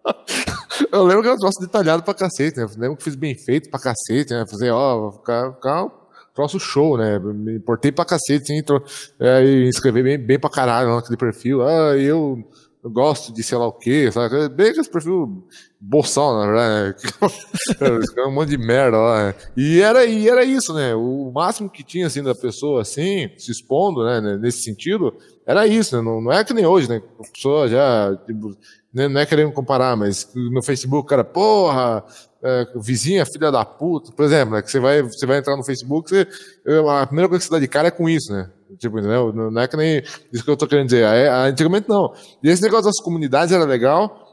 Eu 0.91 1.03
lembro 1.03 1.22
que 1.22 1.27
era 1.27 1.36
um 1.36 1.39
troço 1.39 1.60
detalhado 1.60 2.03
pra 2.03 2.13
cacete, 2.13 2.57
né? 2.57 2.67
Lembro 2.77 2.98
que 2.98 3.03
fiz 3.03 3.15
bem 3.15 3.36
feito 3.36 3.69
pra 3.69 3.79
cacete, 3.79 4.34
né? 4.34 4.46
Fazer, 4.50 4.72
ó, 4.72 5.12
ficar, 5.12 5.53
ficar 5.53 5.86
um 5.86 5.91
troço 6.34 6.60
show, 6.60 6.98
né? 6.98 7.19
Me 7.19 7.57
importei 7.57 7.91
pra 7.91 8.05
cacete, 8.05 8.51
assim, 8.51 8.63
tro... 8.63 8.84
é, 9.19 9.43
e 9.43 9.69
escrever 9.69 10.03
bem, 10.03 10.17
bem 10.17 10.39
pra 10.39 10.50
caralho 10.50 10.96
naquele 10.96 11.17
perfil. 11.17 11.62
Ah, 11.62 11.98
eu, 11.98 12.43
gosto 12.84 13.34
de 13.34 13.43
sei 13.43 13.57
lá 13.57 13.67
o 13.67 13.74
quê, 13.74 14.12
sabe? 14.12 14.50
Bem 14.50 14.69
aquele 14.69 14.89
perfil 14.89 15.48
boçal, 15.79 16.39
na 16.39 16.46
verdade, 16.46 16.96
né? 17.79 18.25
um 18.27 18.31
monte 18.31 18.50
de 18.50 18.57
merda 18.57 18.98
lá. 18.98 19.27
Né? 19.27 19.36
E 19.55 19.79
era, 19.81 20.05
e 20.05 20.27
era 20.27 20.43
isso, 20.43 20.74
né? 20.74 20.96
O 20.96 21.31
máximo 21.34 21.69
que 21.69 21.84
tinha, 21.84 22.07
assim, 22.07 22.24
da 22.24 22.34
pessoa, 22.34 22.81
assim, 22.81 23.29
se 23.38 23.51
expondo, 23.51 24.03
né? 24.03 24.38
Nesse 24.38 24.63
sentido, 24.63 25.13
era 25.46 25.67
isso, 25.67 25.96
né? 25.96 26.01
Não, 26.01 26.19
não 26.19 26.31
é 26.31 26.43
que 26.43 26.53
nem 26.53 26.65
hoje, 26.65 26.89
né? 26.89 27.01
A 27.19 27.31
pessoa 27.31 27.67
já, 27.67 28.15
tipo, 28.25 28.57
né, 28.93 29.07
não 29.07 29.22
é 29.22 29.25
querendo 29.25 29.51
comparar, 29.51 29.96
mas 29.96 30.29
no 30.34 30.63
Facebook, 30.63 31.07
cara, 31.07 31.24
porra, 31.24 32.03
é, 32.43 32.67
vizinha, 32.75 33.25
filha 33.25 33.51
da 33.51 33.63
puta, 33.63 34.12
por 34.12 34.25
exemplo, 34.25 34.55
né, 34.55 34.62
que 34.62 34.72
você 34.72 34.79
vai, 34.79 35.03
você 35.03 35.25
vai 35.25 35.38
entrar 35.38 35.55
no 35.55 35.63
Facebook, 35.63 36.10
você, 36.10 36.27
a 36.89 37.05
primeira 37.05 37.29
coisa 37.29 37.43
que 37.43 37.48
você 37.48 37.53
dá 37.53 37.60
de 37.60 37.67
cara 37.67 37.89
é 37.89 37.91
com 37.91 38.10
isso, 38.10 38.31
né? 38.31 38.50
Tipo, 38.77 39.00
entendeu? 39.00 39.31
Não 39.31 39.62
é 39.62 39.67
que 39.67 39.77
nem 39.77 40.03
isso 40.31 40.43
que 40.43 40.50
eu 40.50 40.57
tô 40.57 40.67
querendo 40.67 40.88
dizer. 40.88 41.03
É, 41.03 41.29
antigamente 41.29 41.88
não. 41.88 42.13
E 42.43 42.50
esse 42.50 42.62
negócio 42.62 42.86
das 42.86 43.00
comunidades 43.00 43.53
era 43.53 43.63
legal, 43.63 44.26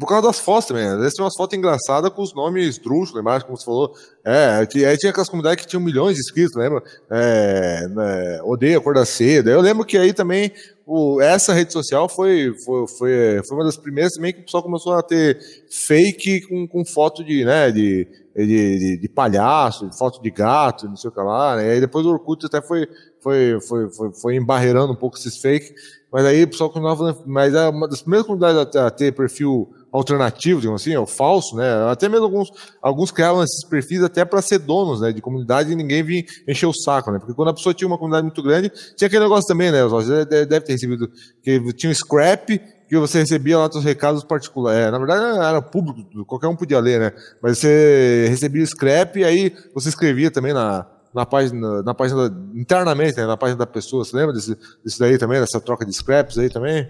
por 0.00 0.08
causa 0.08 0.28
das 0.28 0.40
fotos 0.40 0.64
também. 0.64 0.86
Às 0.86 0.96
vezes 0.98 1.14
tem 1.14 1.22
umas 1.22 1.36
fotos 1.36 1.56
engraçadas 1.58 2.10
com 2.10 2.22
os 2.22 2.34
nomes 2.34 2.78
drúxulos, 2.78 3.20
embaixo, 3.20 3.44
como 3.44 3.58
você 3.58 3.66
falou. 3.66 3.94
É, 4.24 4.64
que, 4.64 4.82
aí 4.82 4.96
tinha 4.96 5.10
aquelas 5.10 5.28
comunidades 5.28 5.62
que 5.62 5.70
tinham 5.70 5.82
milhões 5.82 6.14
de 6.14 6.20
inscritos, 6.20 6.56
lembra? 6.56 6.82
É, 7.10 7.86
né, 7.86 8.40
odeia 8.42 8.78
a 8.78 8.80
cor 8.80 8.94
da 8.94 9.04
seda. 9.04 9.50
Eu 9.50 9.60
lembro 9.60 9.84
que 9.84 9.98
aí 9.98 10.14
também 10.14 10.52
o, 10.86 11.20
essa 11.20 11.52
rede 11.52 11.74
social 11.74 12.08
foi, 12.08 12.54
foi, 12.64 12.86
foi, 12.88 13.42
foi 13.46 13.58
uma 13.58 13.64
das 13.64 13.76
primeiras 13.76 14.14
também 14.14 14.32
que 14.32 14.40
o 14.40 14.44
pessoal 14.44 14.62
começou 14.62 14.94
a 14.94 15.02
ter 15.02 15.38
fake 15.70 16.48
com, 16.48 16.66
com 16.66 16.82
foto 16.82 17.22
de, 17.22 17.44
né, 17.44 17.70
de, 17.70 18.08
de, 18.34 18.46
de, 18.78 18.96
de 18.96 19.08
palhaço, 19.08 19.90
foto 19.92 20.22
de 20.22 20.30
gato, 20.30 20.88
não 20.88 20.96
sei 20.96 21.10
o 21.10 21.12
que 21.12 21.20
lá. 21.20 21.56
Né? 21.56 21.66
E 21.66 21.70
aí 21.72 21.80
depois 21.80 22.06
o 22.06 22.10
Orkut 22.10 22.46
até 22.46 22.62
foi, 22.62 22.88
foi, 23.20 23.58
foi, 23.60 23.90
foi, 23.90 24.12
foi 24.14 24.36
embarreirando 24.36 24.94
um 24.94 24.96
pouco 24.96 25.18
esses 25.18 25.36
fake. 25.36 25.74
Mas 26.10 26.24
aí 26.24 26.42
o 26.42 26.48
pessoal 26.48 26.70
continuava. 26.70 27.22
Mas 27.26 27.54
é 27.54 27.68
uma 27.68 27.86
das 27.86 28.00
primeiras 28.00 28.26
comunidades 28.26 28.74
a 28.74 28.90
ter 28.90 29.12
perfil 29.12 29.70
alternativo, 29.92 30.60
digamos 30.60 30.82
assim, 30.82 30.92
é 30.92 30.98
o 31.00 31.06
falso, 31.06 31.56
né? 31.56 31.90
Até 31.90 32.08
mesmo 32.08 32.24
alguns, 32.24 32.50
alguns 32.80 33.10
criavam 33.10 33.42
esses 33.42 33.64
perfis 33.64 34.02
até 34.02 34.24
para 34.24 34.40
ser 34.40 34.58
donos, 34.58 35.00
né, 35.00 35.12
de 35.12 35.20
comunidade 35.20 35.72
e 35.72 35.74
ninguém 35.74 36.02
vinha 36.02 36.24
encher 36.46 36.66
o 36.66 36.72
saco, 36.72 37.10
né? 37.10 37.18
Porque 37.18 37.34
quando 37.34 37.48
a 37.48 37.54
pessoa 37.54 37.74
tinha 37.74 37.88
uma 37.88 37.98
comunidade 37.98 38.24
muito 38.24 38.42
grande, 38.42 38.70
tinha 38.96 39.06
aquele 39.06 39.24
negócio 39.24 39.46
também, 39.46 39.70
né? 39.70 39.84
Você 39.84 40.24
deve 40.24 40.60
ter 40.60 40.72
recebido 40.72 41.10
que 41.42 41.72
tinha 41.74 41.90
um 41.90 41.94
scrap 41.94 42.60
que 42.88 42.98
você 42.98 43.20
recebia 43.20 43.58
lá 43.58 43.70
seus 43.70 43.84
recados 43.84 44.24
particulares. 44.24 44.80
É, 44.80 44.90
na 44.90 44.98
verdade 44.98 45.38
era 45.38 45.62
público, 45.62 46.24
qualquer 46.24 46.48
um 46.48 46.56
podia 46.56 46.80
ler, 46.80 47.00
né? 47.00 47.12
Mas 47.42 47.58
você 47.58 48.26
recebia 48.28 48.62
o 48.62 48.66
scrap 48.66 49.16
e 49.16 49.24
aí 49.24 49.54
você 49.74 49.88
escrevia 49.88 50.30
também 50.30 50.52
na 50.52 50.86
na 51.12 51.26
página, 51.26 51.82
na 51.82 51.92
página 51.92 52.32
internamente, 52.54 53.16
né, 53.16 53.26
na 53.26 53.36
página 53.36 53.58
da 53.58 53.66
pessoa. 53.66 54.04
Você 54.04 54.16
lembra 54.16 54.32
desse, 54.32 54.56
desse 54.84 54.98
daí 54.98 55.18
também, 55.18 55.40
dessa 55.40 55.60
troca 55.60 55.84
de 55.84 55.92
scraps 55.92 56.38
aí 56.38 56.48
também? 56.48 56.88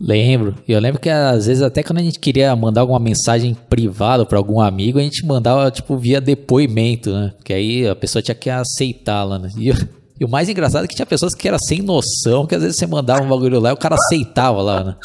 Lembro. 0.00 0.56
Eu 0.66 0.80
lembro 0.80 1.00
que 1.00 1.08
às 1.08 1.46
vezes 1.46 1.62
até 1.62 1.82
quando 1.82 1.98
a 1.98 2.02
gente 2.02 2.18
queria 2.18 2.54
mandar 2.56 2.80
alguma 2.80 2.98
mensagem 2.98 3.54
privada 3.54 4.26
para 4.26 4.38
algum 4.38 4.60
amigo, 4.60 4.98
a 4.98 5.02
gente 5.02 5.24
mandava 5.24 5.70
tipo 5.70 5.96
via 5.96 6.20
depoimento, 6.20 7.12
né? 7.12 7.32
Porque 7.36 7.52
aí 7.52 7.88
a 7.88 7.94
pessoa 7.94 8.22
tinha 8.22 8.34
que 8.34 8.50
aceitá-la, 8.50 9.38
né? 9.38 9.50
E, 9.56 9.70
e, 10.20 10.24
o 10.24 10.28
mais 10.28 10.48
engraçado 10.48 10.84
é 10.84 10.88
que 10.88 10.96
tinha 10.96 11.06
pessoas 11.06 11.34
que 11.34 11.46
eram 11.46 11.58
sem 11.58 11.80
noção, 11.80 12.46
que 12.46 12.54
às 12.54 12.62
vezes 12.62 12.76
você 12.76 12.86
mandava 12.86 13.22
um 13.22 13.28
bagulho 13.28 13.60
lá 13.60 13.70
e 13.70 13.72
o 13.72 13.76
cara 13.76 13.94
aceitava 13.94 14.60
lá, 14.60 14.82
né? 14.82 14.96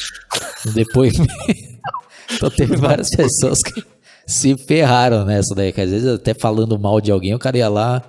No 0.64 0.72
depoimento. 0.72 1.34
então 2.34 2.50
teve 2.50 2.76
várias 2.76 3.10
pessoas 3.10 3.60
que 3.62 3.84
se 4.26 4.56
ferraram 4.56 5.24
nessa 5.24 5.54
daí, 5.54 5.72
que 5.72 5.80
às 5.80 5.90
vezes 5.90 6.08
até 6.08 6.34
falando 6.34 6.78
mal 6.78 7.00
de 7.00 7.12
alguém, 7.12 7.34
o 7.34 7.38
cara 7.38 7.56
ia 7.56 7.68
lá 7.68 8.02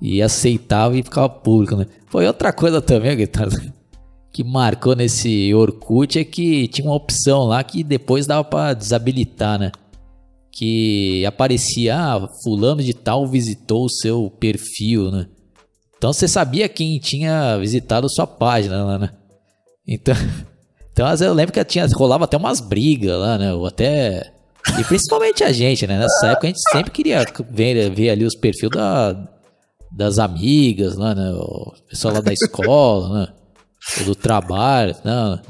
e 0.00 0.20
aceitava 0.20 0.96
e 0.96 1.02
ficava 1.02 1.28
público, 1.28 1.74
né? 1.74 1.86
Foi 2.06 2.26
outra 2.26 2.52
coisa 2.52 2.82
também, 2.82 3.16
guitarra 3.16 3.48
que 4.36 4.44
marcou 4.44 4.94
nesse 4.94 5.54
Orkut 5.54 6.18
é 6.18 6.22
que 6.22 6.68
tinha 6.68 6.86
uma 6.86 6.94
opção 6.94 7.44
lá 7.44 7.64
que 7.64 7.82
depois 7.82 8.26
dava 8.26 8.44
para 8.44 8.74
desabilitar, 8.74 9.58
né? 9.58 9.72
Que 10.52 11.24
aparecia, 11.24 11.96
ah, 11.96 12.28
fulano 12.44 12.82
de 12.82 12.92
tal 12.92 13.26
visitou 13.26 13.86
o 13.86 13.88
seu 13.88 14.30
perfil, 14.38 15.10
né? 15.10 15.26
Então 15.96 16.12
você 16.12 16.28
sabia 16.28 16.68
quem 16.68 16.98
tinha 16.98 17.56
visitado 17.56 18.10
sua 18.10 18.26
página 18.26 18.84
lá, 18.84 18.98
né? 18.98 19.10
Então, 19.88 20.14
então 20.92 21.08
eu 21.14 21.32
lembro 21.32 21.54
que 21.54 21.64
tinha, 21.64 21.86
rolava 21.94 22.24
até 22.24 22.36
umas 22.36 22.60
brigas 22.60 23.18
lá, 23.18 23.38
né? 23.38 23.54
Ou 23.54 23.64
até. 23.64 24.34
E 24.78 24.84
principalmente 24.84 25.44
a 25.44 25.50
gente, 25.50 25.86
né? 25.86 25.98
Nessa 25.98 26.26
época 26.32 26.46
a 26.46 26.50
gente 26.50 26.60
sempre 26.70 26.90
queria 26.90 27.24
ver, 27.48 27.90
ver 27.90 28.10
ali 28.10 28.26
os 28.26 28.36
perfis 28.36 28.68
da, 28.68 29.16
das 29.90 30.18
amigas 30.18 30.94
lá, 30.94 31.14
né? 31.14 31.32
O 31.32 31.72
pessoal 31.88 32.12
lá 32.12 32.20
da 32.20 32.34
escola, 32.34 33.20
né? 33.20 33.35
Ou 33.98 34.04
do 34.04 34.14
trabalho, 34.14 34.94
não. 35.04 35.40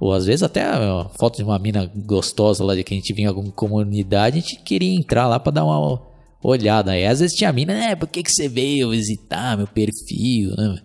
Ou 0.00 0.12
às 0.12 0.26
vezes 0.26 0.42
até 0.42 0.62
a 0.62 1.08
foto 1.18 1.36
de 1.36 1.44
uma 1.44 1.58
mina 1.58 1.90
gostosa 1.94 2.64
lá 2.64 2.74
de 2.74 2.84
que 2.84 2.92
a 2.92 2.96
gente 2.96 3.12
vinha 3.12 3.26
em 3.26 3.28
alguma 3.28 3.52
comunidade, 3.52 4.38
a 4.38 4.40
gente 4.40 4.62
queria 4.62 4.94
entrar 4.94 5.26
lá 5.28 5.38
para 5.38 5.52
dar 5.52 5.64
uma 5.64 6.00
olhada. 6.42 6.92
Aí 6.92 7.06
às 7.06 7.20
vezes 7.20 7.36
tinha 7.36 7.52
mina, 7.52 7.74
né? 7.74 7.96
Por 7.96 8.08
que, 8.08 8.22
que 8.22 8.30
você 8.30 8.48
veio 8.48 8.90
visitar 8.90 9.56
meu 9.56 9.66
perfil, 9.66 10.54
né? 10.56 10.78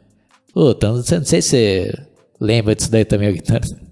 Pô, 0.53 0.71
então, 0.71 0.95
não 0.95 1.03
sei 1.03 1.41
se 1.41 1.41
você 1.41 2.07
lembra 2.39 2.75
disso 2.75 2.91
daí 2.91 3.05
também, 3.05 3.33
Guitarra. 3.33 3.88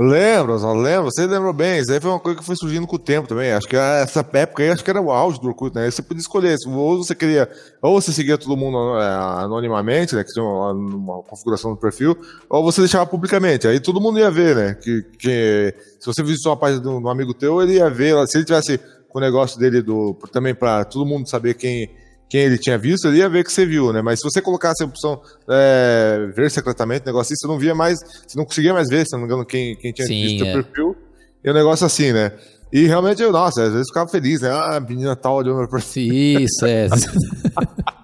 Lembro, 0.00 0.54
lembro, 0.80 1.10
você 1.10 1.26
lembrou 1.26 1.52
bem. 1.52 1.80
Isso 1.80 1.92
aí 1.92 2.00
foi 2.00 2.08
uma 2.08 2.20
coisa 2.20 2.38
que 2.38 2.44
foi 2.44 2.54
surgindo 2.54 2.86
com 2.86 2.94
o 2.94 3.00
tempo 3.00 3.26
também. 3.26 3.50
Acho 3.50 3.66
que 3.66 3.74
essa 3.74 4.24
época 4.32 4.62
aí, 4.62 4.70
acho 4.70 4.84
que 4.84 4.90
era 4.90 5.02
o 5.02 5.10
auge 5.10 5.40
do 5.40 5.48
Orkut, 5.48 5.74
né? 5.74 5.90
Você 5.90 6.00
podia 6.00 6.20
escolher, 6.20 6.56
ou 6.68 7.02
você 7.02 7.16
queria, 7.16 7.50
ou 7.82 8.00
você 8.00 8.12
seguia 8.12 8.38
todo 8.38 8.56
mundo 8.56 8.96
é, 8.96 9.42
anonimamente, 9.42 10.14
né? 10.14 10.22
Que 10.22 10.32
tinha 10.32 10.44
uma, 10.44 10.70
uma, 10.70 11.22
configuração 11.24 11.72
do 11.72 11.76
perfil, 11.76 12.16
ou 12.48 12.62
você 12.62 12.80
deixava 12.80 13.06
publicamente. 13.06 13.66
Aí 13.66 13.80
todo 13.80 14.00
mundo 14.00 14.20
ia 14.20 14.30
ver, 14.30 14.54
né? 14.54 14.74
Que, 14.74 15.02
que 15.18 15.74
se 15.98 16.06
você 16.06 16.22
visse 16.22 16.46
uma 16.46 16.56
página 16.56 16.80
de 16.80 16.86
um, 16.86 17.08
amigo 17.08 17.34
teu, 17.34 17.60
ele 17.60 17.74
ia 17.74 17.90
ver, 17.90 18.24
se 18.28 18.38
ele 18.38 18.44
tivesse 18.44 18.78
o 19.12 19.18
negócio 19.18 19.58
dele 19.58 19.82
do, 19.82 20.14
também 20.30 20.54
para 20.54 20.84
todo 20.84 21.04
mundo 21.04 21.28
saber 21.28 21.54
quem 21.54 21.90
quem 22.28 22.42
ele 22.42 22.58
tinha 22.58 22.76
visto, 22.76 23.08
ele 23.08 23.18
ia 23.18 23.28
ver 23.28 23.44
que 23.44 23.52
você 23.52 23.64
viu, 23.64 23.92
né? 23.92 24.02
Mas 24.02 24.20
se 24.20 24.24
você 24.24 24.42
colocasse 24.42 24.82
a 24.82 24.86
opção 24.86 25.20
é, 25.48 26.30
ver 26.34 26.50
secretamente, 26.50 27.06
negócio 27.06 27.32
assim, 27.32 27.40
você 27.40 27.46
não 27.46 27.58
via 27.58 27.74
mais, 27.74 27.98
você 28.26 28.36
não 28.36 28.44
conseguia 28.44 28.74
mais 28.74 28.88
ver, 28.88 29.06
se 29.06 29.12
não 29.12 29.20
me 29.20 29.26
engano, 29.26 29.46
quem, 29.46 29.76
quem 29.76 29.92
tinha 29.92 30.06
Sim, 30.06 30.22
visto 30.22 30.44
o 30.44 30.46
é. 30.46 30.52
perfil. 30.52 30.96
E 31.42 31.48
o 31.48 31.52
um 31.52 31.54
negócio 31.54 31.86
assim, 31.86 32.12
né? 32.12 32.32
E 32.70 32.86
realmente 32.86 33.22
eu, 33.22 33.32
nossa, 33.32 33.62
às 33.62 33.72
vezes 33.72 33.88
ficava 33.88 34.10
feliz, 34.10 34.42
né? 34.42 34.50
Ah, 34.50 34.76
a 34.76 34.80
menina 34.80 35.16
tal 35.16 35.36
olhando 35.36 35.58
meu 35.58 35.68
perfil. 35.68 36.12
Isso, 36.12 36.66
é. 36.66 36.88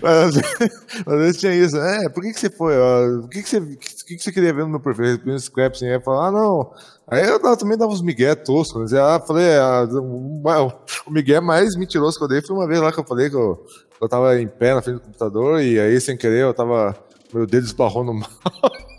Mas, 0.00 0.36
às 1.06 1.18
vezes 1.18 1.40
tinha 1.40 1.54
isso. 1.54 1.76
É, 1.76 2.08
por 2.08 2.22
que, 2.22 2.32
que 2.32 2.40
você 2.40 2.50
foi? 2.50 2.76
O 2.76 3.28
que, 3.28 3.42
que, 3.42 3.48
você, 3.48 3.60
que, 4.12 4.16
que 4.16 4.22
você 4.22 4.32
queria 4.32 4.52
ver 4.52 4.62
no 4.62 4.70
meu 4.70 4.80
perfil? 4.80 5.20
No 5.24 5.38
scrap, 5.38 5.74
assim, 5.74 5.88
aí 5.88 6.00
falar, 6.00 6.28
ah, 6.28 6.32
não. 6.32 6.72
Aí 7.08 7.26
eu 7.26 7.56
também 7.56 7.76
dava 7.76 7.92
uns 7.92 8.02
migué 8.02 8.34
toscos. 8.34 8.92
Né? 8.92 9.00
Ah, 9.00 9.20
falei, 9.20 9.56
ah, 9.56 9.86
o 11.06 11.10
migué 11.10 11.40
mais 11.40 11.76
mentiroso 11.76 12.18
que 12.18 12.24
eu 12.24 12.28
dei 12.28 12.42
foi 12.42 12.56
uma 12.56 12.66
vez 12.66 12.80
lá 12.80 12.92
que 12.92 13.00
eu 13.00 13.04
falei 13.04 13.28
que 13.28 13.36
eu, 13.36 13.64
eu 14.00 14.08
tava 14.08 14.40
em 14.40 14.48
pé 14.48 14.74
na 14.74 14.82
frente 14.82 14.96
do 14.96 15.02
computador 15.02 15.60
e 15.60 15.78
aí, 15.80 16.00
sem 16.00 16.16
querer, 16.16 16.42
eu 16.42 16.54
tava. 16.54 16.96
Meu 17.32 17.46
dedo 17.46 17.64
esbarrou 17.64 18.04
no 18.04 18.20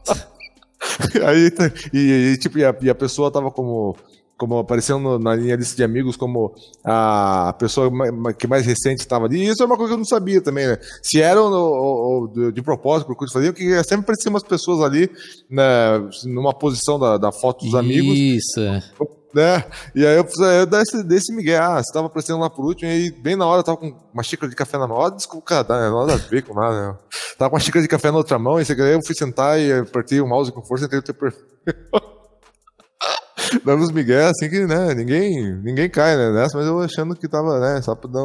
aí, 1.26 1.52
e, 1.94 2.34
e, 2.34 2.38
tipo, 2.38 2.58
e 2.58 2.66
a, 2.66 2.76
e 2.82 2.90
a 2.90 2.96
pessoa 2.96 3.32
tava 3.32 3.52
como 3.52 3.96
como 4.44 4.60
apareceu 4.60 5.00
no, 5.00 5.18
na 5.18 5.38
minha 5.38 5.56
lista 5.56 5.74
de 5.74 5.84
amigos 5.84 6.18
como 6.18 6.54
a 6.84 7.56
pessoa 7.58 7.90
que 8.38 8.46
mais 8.46 8.66
recente 8.66 9.00
estava 9.00 9.26
ali. 9.26 9.38
E 9.38 9.48
isso 9.48 9.64
é 9.64 9.66
uma 9.66 9.78
coisa 9.78 9.92
que 9.92 9.94
eu 9.94 10.00
não 10.00 10.06
sabia 10.06 10.42
também, 10.42 10.68
né? 10.68 10.78
Se 11.02 11.22
eram 11.22 11.50
ou, 11.50 12.28
ou, 12.34 12.52
de 12.52 12.62
propósito, 12.62 13.08
por 13.08 13.16
coisa 13.16 13.32
fazer, 13.32 13.54
que 13.54 13.82
sempre 13.84 14.04
apareciam 14.04 14.34
umas 14.34 14.44
pessoas 14.44 14.82
ali 14.82 15.10
né, 15.50 15.64
numa 16.26 16.54
posição 16.54 17.00
da, 17.00 17.18
da 17.18 17.32
foto 17.32 17.64
dos 17.64 17.74
amigos. 17.74 18.18
Isso. 18.18 18.60
Né? 19.34 19.64
E 19.96 20.06
aí 20.06 20.18
eu, 20.18 20.28
eu 20.46 20.66
desse, 20.66 21.04
desse 21.04 21.34
Miguel, 21.34 21.64
ah, 21.64 21.82
você 21.82 21.92
tava 21.92 22.08
aparecendo 22.08 22.40
lá 22.40 22.50
por 22.50 22.66
último, 22.66 22.92
e 22.92 23.10
bem 23.10 23.36
na 23.36 23.48
hora 23.48 23.62
eu 23.62 23.64
tava 23.64 23.78
com 23.78 23.96
uma 24.14 24.22
xícara 24.22 24.50
de 24.50 24.56
café 24.56 24.78
na 24.78 24.88
mão, 24.88 25.10
desculpa, 25.10 25.64
cara, 25.64 25.90
nada 25.90 26.14
a 26.14 26.18
ver 26.18 26.44
com 26.44 26.54
nada, 26.54 26.90
né? 26.90 26.98
Tava 27.38 27.50
com 27.50 27.56
uma 27.56 27.62
xícara 27.62 27.82
de 27.82 27.88
café 27.88 28.12
na 28.12 28.18
outra 28.18 28.38
mão, 28.38 28.60
e 28.60 28.64
aí 28.64 28.94
eu 28.94 29.00
fui 29.04 29.16
sentar 29.16 29.60
e 29.60 29.74
apertei 29.74 30.22
o 30.22 30.28
mouse 30.28 30.52
com 30.52 30.62
força 30.62 30.84
e 30.84 30.86
entrei 30.86 31.00
o 31.00 31.04
teu 31.04 31.16
perfil. 31.16 31.46
dando 33.64 33.84
os 33.84 33.92
migué, 33.92 34.26
assim 34.26 34.50
que, 34.50 34.66
né, 34.66 34.94
ninguém, 34.94 35.56
ninguém 35.64 35.90
cai, 35.90 36.16
né, 36.16 36.32
nessa, 36.32 36.58
mas 36.58 36.68
eu 36.68 36.80
achando 36.80 37.16
que 37.16 37.28
tava, 37.28 37.60
né, 37.60 37.82
só 37.82 37.96
pra, 37.96 38.10
dar 38.10 38.22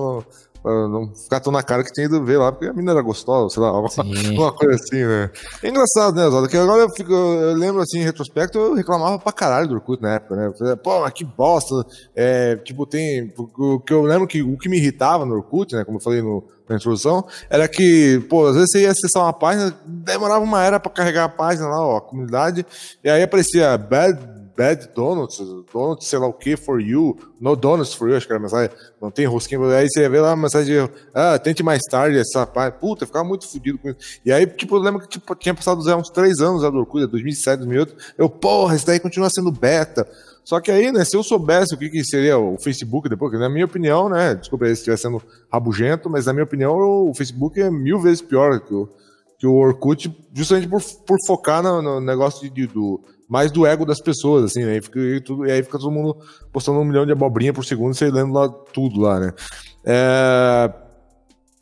pra 0.62 0.88
não 0.88 1.14
ficar 1.14 1.40
tão 1.40 1.52
na 1.52 1.62
cara 1.62 1.84
que 1.84 1.92
tinha 1.92 2.06
ido 2.06 2.24
ver 2.24 2.38
lá, 2.38 2.52
porque 2.52 2.66
a 2.66 2.72
mina 2.72 2.92
era 2.92 3.02
gostosa, 3.02 3.54
sei 3.54 3.62
lá, 3.62 3.72
uma, 3.72 3.88
uma 4.32 4.52
coisa 4.52 4.74
assim, 4.74 5.04
né. 5.04 5.30
É 5.62 5.68
engraçado, 5.68 6.16
né, 6.16 6.28
Zaldo, 6.28 6.48
que 6.48 6.56
agora 6.56 6.82
eu, 6.82 6.90
fico, 6.90 7.12
eu 7.12 7.54
lembro, 7.54 7.80
assim, 7.80 8.00
em 8.00 8.04
retrospecto, 8.04 8.58
eu 8.58 8.74
reclamava 8.74 9.18
pra 9.18 9.32
caralho 9.32 9.68
do 9.68 9.74
Orkut 9.74 10.02
na 10.02 10.14
época, 10.14 10.36
né, 10.36 10.52
falei, 10.58 10.76
pô, 10.76 11.00
mas 11.00 11.12
que 11.12 11.24
bosta, 11.24 11.74
é, 12.14 12.56
tipo, 12.56 12.86
tem, 12.86 13.32
o 13.36 13.80
que 13.80 13.92
eu 13.92 14.02
lembro 14.02 14.26
que 14.26 14.42
o 14.42 14.56
que 14.56 14.68
me 14.68 14.76
irritava 14.76 15.24
no 15.24 15.34
Orkut, 15.34 15.74
né, 15.74 15.84
como 15.84 15.98
eu 15.98 16.02
falei 16.02 16.22
no, 16.22 16.44
na 16.68 16.76
introdução, 16.76 17.24
era 17.48 17.68
que, 17.68 18.24
pô, 18.28 18.46
às 18.46 18.54
vezes 18.54 18.70
você 18.70 18.82
ia 18.82 18.90
acessar 18.90 19.22
uma 19.22 19.32
página, 19.32 19.74
demorava 19.86 20.44
uma 20.44 20.62
era 20.62 20.80
pra 20.80 20.90
carregar 20.90 21.24
a 21.24 21.28
página 21.28 21.68
lá, 21.68 21.80
ó, 21.80 21.96
a 21.98 22.00
comunidade, 22.00 22.66
e 23.02 23.08
aí 23.08 23.22
aparecia 23.22 23.76
bad 23.78 24.37
Bad 24.58 24.90
Donuts, 24.92 25.38
Donuts, 25.72 26.08
sei 26.08 26.18
lá 26.18 26.26
o 26.26 26.32
que, 26.32 26.56
for 26.56 26.80
you, 26.80 27.16
no 27.40 27.54
donuts 27.54 27.94
for 27.94 28.08
you, 28.08 28.16
acho 28.16 28.26
que 28.26 28.32
era 28.32 28.40
a 28.40 28.42
mensagem, 28.42 28.76
não 29.00 29.08
tem 29.08 29.24
rosquinha, 29.24 29.64
aí 29.68 29.88
você 29.88 30.08
vê 30.08 30.20
lá 30.20 30.32
a 30.32 30.36
mensagem, 30.36 30.90
ah, 31.14 31.38
tente 31.38 31.62
mais 31.62 31.80
tarde 31.88 32.18
essa 32.18 32.44
parte, 32.44 32.80
puta, 32.80 33.06
ficava 33.06 33.24
muito 33.24 33.46
fodido 33.46 33.78
com 33.78 33.90
isso. 33.90 34.18
E 34.24 34.32
aí, 34.32 34.44
tipo, 34.48 34.74
eu 34.74 34.80
lembro 34.80 35.00
que 35.00 35.06
tipo, 35.06 35.32
tinha 35.36 35.54
passado 35.54 35.80
já 35.84 35.96
uns 35.96 36.10
três 36.10 36.40
anos 36.40 36.64
a 36.64 36.70
do 36.70 36.78
Orkut, 36.78 37.06
2007, 37.06 37.58
2008, 37.58 37.96
eu, 38.18 38.28
porra, 38.28 38.74
isso 38.74 38.84
daí 38.84 38.98
continua 38.98 39.30
sendo 39.30 39.52
beta. 39.52 40.08
Só 40.42 40.58
que 40.60 40.72
aí, 40.72 40.90
né, 40.90 41.04
se 41.04 41.16
eu 41.16 41.22
soubesse 41.22 41.76
o 41.76 41.78
que, 41.78 41.88
que 41.88 42.02
seria 42.02 42.36
o 42.36 42.58
Facebook 42.58 43.08
depois, 43.08 43.30
que 43.30 43.38
na 43.38 43.48
minha 43.48 43.64
opinião, 43.66 44.08
né, 44.08 44.34
desculpa 44.34 44.64
aí 44.64 44.74
se 44.74 44.80
estiver 44.80 44.96
sendo 44.96 45.22
rabugento, 45.52 46.10
mas 46.10 46.26
na 46.26 46.32
minha 46.32 46.44
opinião 46.44 46.74
o 46.74 47.14
Facebook 47.14 47.60
é 47.60 47.70
mil 47.70 48.00
vezes 48.00 48.22
pior 48.22 48.58
que 48.58 48.74
o, 48.74 48.88
que 49.38 49.46
o 49.46 49.54
Orkut, 49.54 50.10
justamente 50.34 50.68
por, 50.68 50.82
por 51.06 51.16
focar 51.26 51.62
no, 51.62 51.80
no 51.80 52.00
negócio 52.00 52.42
de, 52.42 52.50
de, 52.50 52.66
do 52.66 53.00
mais 53.28 53.52
do 53.52 53.66
ego 53.66 53.84
das 53.84 54.00
pessoas, 54.00 54.44
assim, 54.44 54.64
né? 54.64 54.78
E, 54.78 54.82
fica, 54.82 54.98
e, 54.98 55.20
tudo, 55.20 55.46
e 55.46 55.52
aí 55.52 55.62
fica 55.62 55.78
todo 55.78 55.92
mundo 55.92 56.16
postando 56.52 56.78
um 56.80 56.84
milhão 56.84 57.06
de 57.06 57.12
abobrinha 57.12 57.52
por 57.52 57.64
segundo 57.64 57.92
e 57.92 57.96
você 57.96 58.10
lendo 58.10 58.32
lá 58.32 58.48
tudo 58.48 59.00
lá, 59.00 59.20
né? 59.20 59.32
É... 59.84 60.72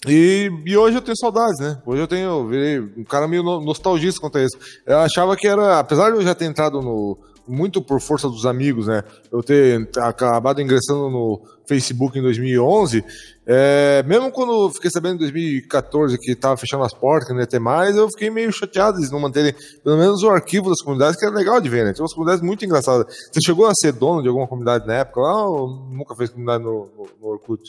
E, 0.06 0.50
e, 0.64 0.76
hoje 0.76 0.96
eu 0.96 1.02
tenho 1.02 1.16
saudades, 1.16 1.58
né? 1.58 1.82
Hoje 1.84 2.00
eu 2.00 2.06
tenho, 2.06 2.28
eu 2.28 2.46
virei 2.46 2.78
um 2.78 3.02
cara 3.02 3.26
meio 3.26 3.42
nostalgista 3.42 4.20
quanto 4.20 4.38
a 4.38 4.44
isso. 4.44 4.56
Eu 4.86 4.98
achava 4.98 5.36
que 5.36 5.48
era, 5.48 5.80
apesar 5.80 6.10
de 6.10 6.16
eu 6.16 6.22
já 6.22 6.34
ter 6.34 6.44
entrado 6.44 6.80
no, 6.80 7.18
muito 7.46 7.80
por 7.82 8.00
força 8.00 8.28
dos 8.28 8.46
amigos, 8.46 8.86
né? 8.86 9.02
Eu 9.30 9.42
ter 9.42 9.88
acabado 9.98 10.60
ingressando 10.60 11.10
no 11.10 11.40
Facebook 11.66 12.18
em 12.18 12.22
2011, 12.22 13.04
é, 13.46 14.02
mesmo 14.04 14.30
quando 14.30 14.70
fiquei 14.70 14.90
sabendo 14.90 15.16
em 15.16 15.18
2014 15.18 16.18
que 16.18 16.32
estava 16.32 16.56
fechando 16.56 16.84
as 16.84 16.94
portas, 16.94 17.28
que 17.28 17.34
não 17.34 17.40
ia 17.40 17.46
ter 17.46 17.58
mais, 17.58 17.96
eu 17.96 18.08
fiquei 18.08 18.30
meio 18.30 18.52
chateado 18.52 18.98
de 19.00 19.10
não 19.10 19.20
manterem 19.20 19.54
pelo 19.82 19.96
menos 19.96 20.22
o 20.22 20.30
arquivo 20.30 20.68
das 20.68 20.80
comunidades, 20.80 21.18
que 21.18 21.24
era 21.24 21.34
legal 21.34 21.60
de 21.60 21.68
ver, 21.68 21.84
né? 21.84 21.92
Tinha 21.92 22.02
umas 22.02 22.12
comunidades 22.12 22.44
muito 22.44 22.64
engraçadas. 22.64 23.06
Você 23.32 23.40
chegou 23.40 23.66
a 23.66 23.74
ser 23.74 23.92
dono 23.92 24.22
de 24.22 24.28
alguma 24.28 24.46
comunidade 24.46 24.86
na 24.86 24.94
época 24.94 25.20
lá 25.20 25.48
ou 25.48 25.68
nunca 25.90 26.14
fez 26.14 26.30
comunidade 26.30 26.64
no, 26.64 26.88
no, 26.96 27.08
no 27.20 27.28
Orkut? 27.28 27.62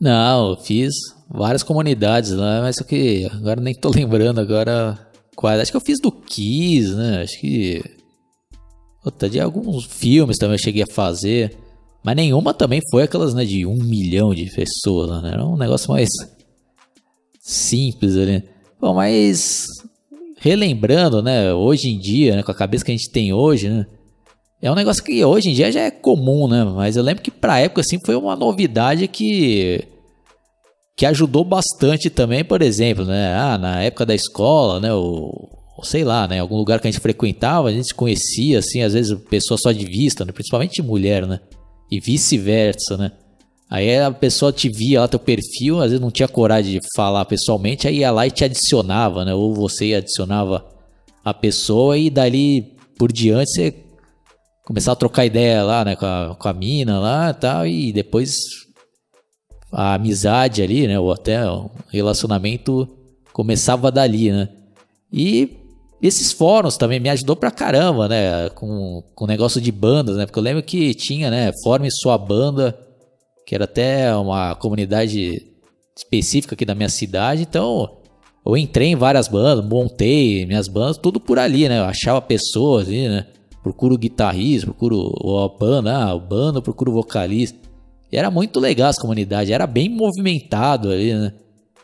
Não, 0.00 0.56
fiz 0.56 0.94
várias 1.28 1.62
comunidades 1.62 2.30
lá, 2.30 2.60
mas 2.62 2.76
só 2.76 2.84
que 2.84 3.28
agora 3.32 3.60
nem 3.60 3.74
tô 3.74 3.90
lembrando 3.94 4.40
agora 4.40 4.98
quais. 5.34 5.60
Acho 5.60 5.70
que 5.70 5.76
eu 5.76 5.82
fiz 5.82 6.00
do 6.00 6.12
Kiss, 6.12 6.94
né? 6.94 7.22
Acho 7.22 7.40
que 7.40 7.97
Puta, 9.08 9.26
de 9.26 9.40
alguns 9.40 9.86
filmes 9.86 10.36
também 10.36 10.56
eu 10.56 10.62
cheguei 10.62 10.82
a 10.82 10.94
fazer. 10.94 11.56
Mas 12.04 12.14
nenhuma 12.14 12.52
também 12.52 12.82
foi 12.90 13.04
aquelas, 13.04 13.32
né, 13.32 13.42
de 13.42 13.64
um 13.64 13.74
milhão 13.74 14.34
de 14.34 14.44
pessoas, 14.50 15.22
né? 15.22 15.30
Era 15.32 15.46
um 15.46 15.56
negócio 15.56 15.90
mais 15.90 16.10
simples 17.40 18.16
ali. 18.18 18.42
Bom, 18.78 18.92
mas 18.94 19.66
relembrando, 20.36 21.22
né, 21.22 21.54
hoje 21.54 21.88
em 21.88 21.98
dia, 21.98 22.36
né, 22.36 22.42
com 22.42 22.52
a 22.52 22.54
cabeça 22.54 22.84
que 22.84 22.92
a 22.92 22.96
gente 22.96 23.10
tem 23.10 23.32
hoje, 23.32 23.70
né? 23.70 23.86
É 24.60 24.70
um 24.70 24.74
negócio 24.74 25.02
que 25.02 25.24
hoje 25.24 25.48
em 25.48 25.54
dia 25.54 25.72
já 25.72 25.80
é 25.80 25.90
comum, 25.90 26.46
né? 26.46 26.64
Mas 26.64 26.96
eu 26.96 27.02
lembro 27.02 27.22
que 27.22 27.30
pra 27.30 27.60
época, 27.60 27.80
assim, 27.80 27.98
foi 28.04 28.14
uma 28.14 28.36
novidade 28.36 29.08
que 29.08 29.88
que 30.94 31.06
ajudou 31.06 31.44
bastante 31.44 32.10
também, 32.10 32.44
por 32.44 32.60
exemplo, 32.60 33.06
né? 33.06 33.34
Ah, 33.34 33.56
na 33.56 33.80
época 33.82 34.04
da 34.04 34.14
escola, 34.14 34.80
né? 34.80 34.92
O, 34.92 35.48
sei 35.84 36.04
lá, 36.04 36.26
né? 36.26 36.40
Algum 36.40 36.56
lugar 36.56 36.80
que 36.80 36.88
a 36.88 36.90
gente 36.90 37.00
frequentava, 37.00 37.68
a 37.68 37.72
gente 37.72 37.94
conhecia, 37.94 38.58
assim, 38.58 38.82
às 38.82 38.92
vezes 38.94 39.16
pessoa 39.30 39.58
só 39.58 39.72
de 39.72 39.84
vista, 39.84 40.24
né? 40.24 40.32
principalmente 40.32 40.82
mulher, 40.82 41.26
né? 41.26 41.40
E 41.90 42.00
vice-versa, 42.00 42.96
né? 42.96 43.12
Aí 43.70 43.98
a 43.98 44.10
pessoa 44.10 44.50
te 44.50 44.68
via 44.68 45.00
lá 45.00 45.08
teu 45.08 45.18
perfil, 45.18 45.78
às 45.78 45.90
vezes 45.90 46.00
não 46.00 46.10
tinha 46.10 46.26
coragem 46.26 46.80
de 46.80 46.86
falar 46.96 47.24
pessoalmente, 47.26 47.86
aí 47.86 47.98
ia 47.98 48.10
lá 48.10 48.26
e 48.26 48.30
te 48.30 48.44
adicionava, 48.44 49.24
né? 49.24 49.34
Ou 49.34 49.54
você 49.54 49.94
adicionava 49.94 50.66
a 51.22 51.34
pessoa 51.34 51.98
e 51.98 52.08
dali 52.08 52.76
por 52.98 53.12
diante 53.12 53.52
você 53.52 53.74
começava 54.64 54.94
a 54.94 54.96
trocar 54.96 55.26
ideia 55.26 55.62
lá, 55.62 55.84
né? 55.84 55.96
Com 55.96 56.06
a, 56.06 56.36
com 56.38 56.48
a 56.48 56.52
mina 56.52 56.98
lá 56.98 57.30
e 57.30 57.34
tal, 57.34 57.66
e 57.66 57.92
depois 57.92 58.36
a 59.70 59.94
amizade 59.94 60.62
ali, 60.62 60.86
né? 60.86 60.98
Ou 60.98 61.12
até 61.12 61.46
o 61.48 61.70
relacionamento 61.90 62.88
começava 63.32 63.92
dali, 63.92 64.32
né? 64.32 64.48
E 65.12 65.56
esses 66.00 66.32
fóruns 66.32 66.76
também 66.76 67.00
me 67.00 67.08
ajudou 67.08 67.34
pra 67.34 67.50
caramba, 67.50 68.08
né? 68.08 68.48
Com 68.50 69.02
o 69.18 69.26
negócio 69.26 69.60
de 69.60 69.72
bandas, 69.72 70.16
né? 70.16 70.26
Porque 70.26 70.38
eu 70.38 70.42
lembro 70.42 70.62
que 70.62 70.94
tinha, 70.94 71.30
né? 71.30 71.52
Forme 71.62 71.90
sua 71.90 72.16
banda, 72.16 72.78
que 73.46 73.54
era 73.54 73.64
até 73.64 74.14
uma 74.14 74.54
comunidade 74.54 75.42
específica 75.96 76.54
aqui 76.54 76.64
da 76.64 76.74
minha 76.74 76.88
cidade. 76.88 77.42
Então, 77.42 77.98
eu 78.46 78.56
entrei 78.56 78.88
em 78.88 78.96
várias 78.96 79.26
bandas, 79.26 79.64
montei 79.64 80.46
minhas 80.46 80.68
bandas, 80.68 80.96
tudo 80.96 81.18
por 81.18 81.38
ali, 81.38 81.68
né? 81.68 81.80
Eu 81.80 81.84
achava 81.84 82.20
pessoas 82.22 82.86
ali, 82.86 83.08
né? 83.08 83.26
Procuro 83.62 83.98
guitarrista, 83.98 84.66
procuro 84.66 85.12
a 85.38 85.48
banda, 85.48 85.94
ah, 85.94 86.14
o 86.14 86.62
procuro 86.62 86.92
vocalista. 86.92 87.58
E 88.10 88.16
era 88.16 88.30
muito 88.30 88.60
legal 88.60 88.88
as 88.88 88.98
comunidades, 88.98 89.50
era 89.50 89.66
bem 89.66 89.88
movimentado 89.88 90.90
ali, 90.90 91.12
né? 91.12 91.34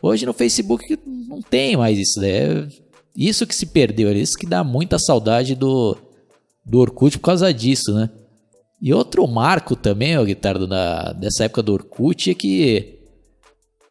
Hoje 0.01 0.25
no 0.25 0.33
Facebook 0.33 0.97
não 1.27 1.41
tem 1.41 1.75
mais 1.75 1.99
isso, 1.99 2.19
né? 2.21 2.67
Isso 3.15 3.47
que 3.47 3.55
se 3.55 3.67
perdeu, 3.67 4.11
isso 4.11 4.37
que 4.37 4.45
dá 4.45 4.63
muita 4.63 4.99
saudade 4.99 5.55
do, 5.55 5.97
do 6.65 6.79
Orkut 6.79 7.17
por 7.17 7.25
causa 7.25 7.53
disso, 7.53 7.93
né? 7.93 8.09
E 8.81 8.93
outro 8.93 9.25
marco 9.25 9.75
também, 9.75 10.17
ó, 10.17 10.23
Guitardo, 10.23 10.67
da, 10.67 11.13
dessa 11.13 11.45
época 11.45 11.63
do 11.63 11.73
Orkut 11.73 12.29
é 12.29 12.33
que, 12.33 12.99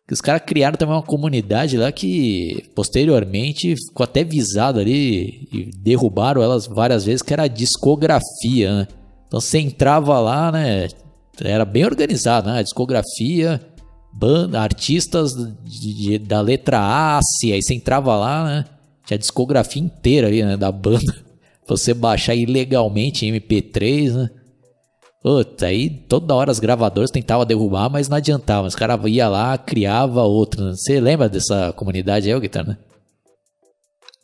que 0.07 0.13
os 0.13 0.21
caras 0.21 0.43
criaram 0.45 0.77
também 0.77 0.95
uma 0.95 1.03
comunidade 1.03 1.79
lá 1.79 1.91
que 1.91 2.71
posteriormente 2.75 3.75
ficou 3.77 4.05
até 4.05 4.23
visado 4.23 4.79
ali 4.79 5.49
e 5.51 5.71
derrubaram 5.79 6.43
elas 6.43 6.67
várias 6.67 7.05
vezes, 7.05 7.23
que 7.23 7.33
era 7.33 7.45
a 7.45 7.49
discografia, 7.49 8.81
né? 8.81 8.89
Então 9.27 9.41
você 9.41 9.59
entrava 9.59 10.21
lá, 10.21 10.53
né? 10.53 10.89
Era 11.43 11.65
bem 11.65 11.85
organizado, 11.85 12.51
né? 12.51 12.59
A 12.59 12.63
discografia, 12.63 13.61
banda, 14.13 14.61
artistas 14.61 15.33
de, 15.65 15.95
de, 15.95 16.19
da 16.19 16.43
letra 16.43 16.79
A, 16.79 17.21
C, 17.23 17.53
aí 17.53 17.63
você 17.63 17.75
entrava 17.75 18.15
lá, 18.15 18.45
né? 18.45 18.65
Tinha 19.05 19.17
a 19.17 19.19
discografia 19.19 19.83
inteira 19.83 20.29
ali, 20.29 20.43
né? 20.43 20.57
Da 20.57 20.73
banda. 20.73 21.15
você 21.67 21.95
baixar 21.95 22.35
ilegalmente 22.35 23.27
em 23.27 23.33
MP3, 23.33 24.13
né? 24.13 24.31
Puta, 25.23 25.67
aí 25.67 25.89
toda 25.89 26.35
hora 26.35 26.51
as 26.51 26.61
gravadoras 26.61 27.11
tentavam 27.11 27.47
derrubar, 27.47 27.89
mas 27.89 28.11
não 28.11 28.19
adiantava. 28.19 28.67
Os 28.67 28.75
caras 28.75 29.01
iam 29.07 29.31
lá, 29.31 29.57
criava 29.57 30.23
outra. 30.23 30.67
Né? 30.67 30.73
Você 30.77 31.01
lembra 31.01 31.31
dessa 31.31 31.73
comunidade 31.73 32.31
aí, 32.31 32.39
Guitar, 32.39 32.67
né? 32.67 32.77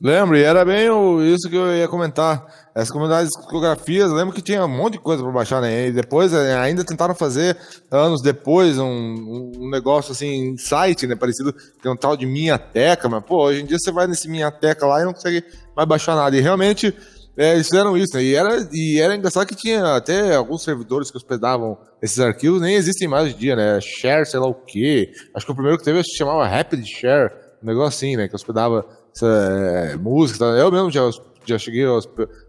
Lembro, 0.03 0.35
e 0.35 0.43
era 0.43 0.65
bem 0.65 0.89
o, 0.89 1.23
isso 1.23 1.51
que 1.51 1.57
eu 1.57 1.77
ia 1.77 1.87
comentar. 1.87 2.47
As 2.75 2.91
comunidades 2.91 3.29
de 3.31 3.39
discografias, 3.39 4.11
lembro 4.11 4.35
que 4.35 4.41
tinha 4.41 4.65
um 4.65 4.69
monte 4.69 4.95
de 4.95 5.01
coisa 5.01 5.23
para 5.23 5.31
baixar, 5.31 5.61
né? 5.61 5.89
E 5.89 5.93
depois 5.93 6.33
eh, 6.33 6.57
ainda 6.57 6.83
tentaram 6.83 7.15
fazer, 7.15 7.55
anos 7.91 8.23
depois, 8.23 8.79
um, 8.79 9.53
um 9.59 9.69
negócio 9.69 10.13
assim, 10.13 10.57
site, 10.57 11.07
né? 11.07 11.15
Parecido 11.15 11.55
com 11.83 11.91
um 11.91 11.97
tal 11.97 12.17
de 12.17 12.25
Minhateca, 12.25 13.11
mas 13.11 13.23
pô, 13.25 13.45
hoje 13.45 13.61
em 13.61 13.67
dia 13.67 13.77
você 13.79 13.93
vai 13.93 14.07
nesse 14.07 14.27
Minhateca 14.27 14.87
lá 14.87 15.03
e 15.03 15.05
não 15.05 15.13
consegue 15.13 15.45
mais 15.77 15.87
baixar 15.87 16.17
nada. 16.17 16.35
E 16.35 16.41
realmente 16.41 16.97
é, 17.37 17.53
eles 17.55 17.69
fizeram 17.69 17.95
isso, 17.95 18.17
né? 18.17 18.23
E 18.23 18.35
era, 18.35 18.69
e 18.73 19.01
era 19.01 19.15
engraçado 19.15 19.47
que 19.47 19.55
tinha 19.55 19.97
até 19.97 20.35
alguns 20.35 20.63
servidores 20.63 21.11
que 21.11 21.17
hospedavam 21.19 21.77
esses 22.01 22.19
arquivos, 22.21 22.63
nem 22.63 22.75
existem 22.75 23.07
mais 23.07 23.25
hoje 23.25 23.35
em 23.35 23.39
dia, 23.39 23.57
né? 23.57 23.79
Share, 23.83 24.25
sei 24.25 24.41
lá 24.41 24.47
o 24.47 24.55
quê. 24.55 25.11
Acho 25.35 25.45
que 25.45 25.53
o 25.53 25.55
primeiro 25.55 25.77
que 25.77 25.85
teve 25.85 26.03
se 26.03 26.17
chamava 26.17 26.47
Rapid 26.47 26.87
Share, 26.87 27.31
um 27.63 27.67
negócio 27.67 27.89
assim, 27.89 28.17
né? 28.17 28.29
Que 28.29 28.35
hospedava 28.35 28.87
é, 29.23 29.97
música. 29.97 30.45
Eu 30.45 30.71
mesmo 30.71 30.91
já, 30.91 31.09
já 31.45 31.59
cheguei 31.59 31.85
a 31.85 31.99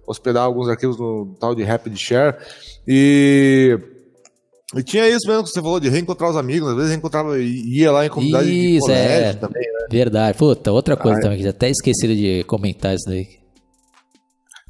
hospedar 0.05 0.43
alguns 0.43 0.69
arquivos 0.69 0.97
no 0.97 1.35
tal 1.39 1.55
de 1.55 1.63
Rapid 1.63 1.95
Share. 1.97 2.35
E, 2.87 3.77
e 4.75 4.83
tinha 4.83 5.07
isso 5.07 5.27
mesmo 5.27 5.43
que 5.43 5.49
você 5.49 5.61
falou 5.61 5.79
de 5.79 5.89
reencontrar 5.89 6.29
os 6.29 6.37
amigos. 6.37 6.69
Às 6.69 6.75
vezes 6.75 6.91
reencontrava 6.91 7.37
ia 7.39 7.91
lá 7.91 8.05
em 8.05 8.09
comunidade 8.09 8.49
isso, 8.49 8.87
de 8.87 8.93
colégio 8.93 9.29
é, 9.29 9.33
também, 9.33 9.63
né? 9.63 9.87
Verdade. 9.89 10.37
Puta, 10.37 10.71
outra 10.71 10.95
coisa 10.95 11.19
ah, 11.19 11.21
também, 11.21 11.39
que 11.39 11.47
até 11.47 11.69
esqueci 11.69 12.07
de 12.07 12.43
comentar 12.45 12.95
isso 12.95 13.05
daí. 13.07 13.40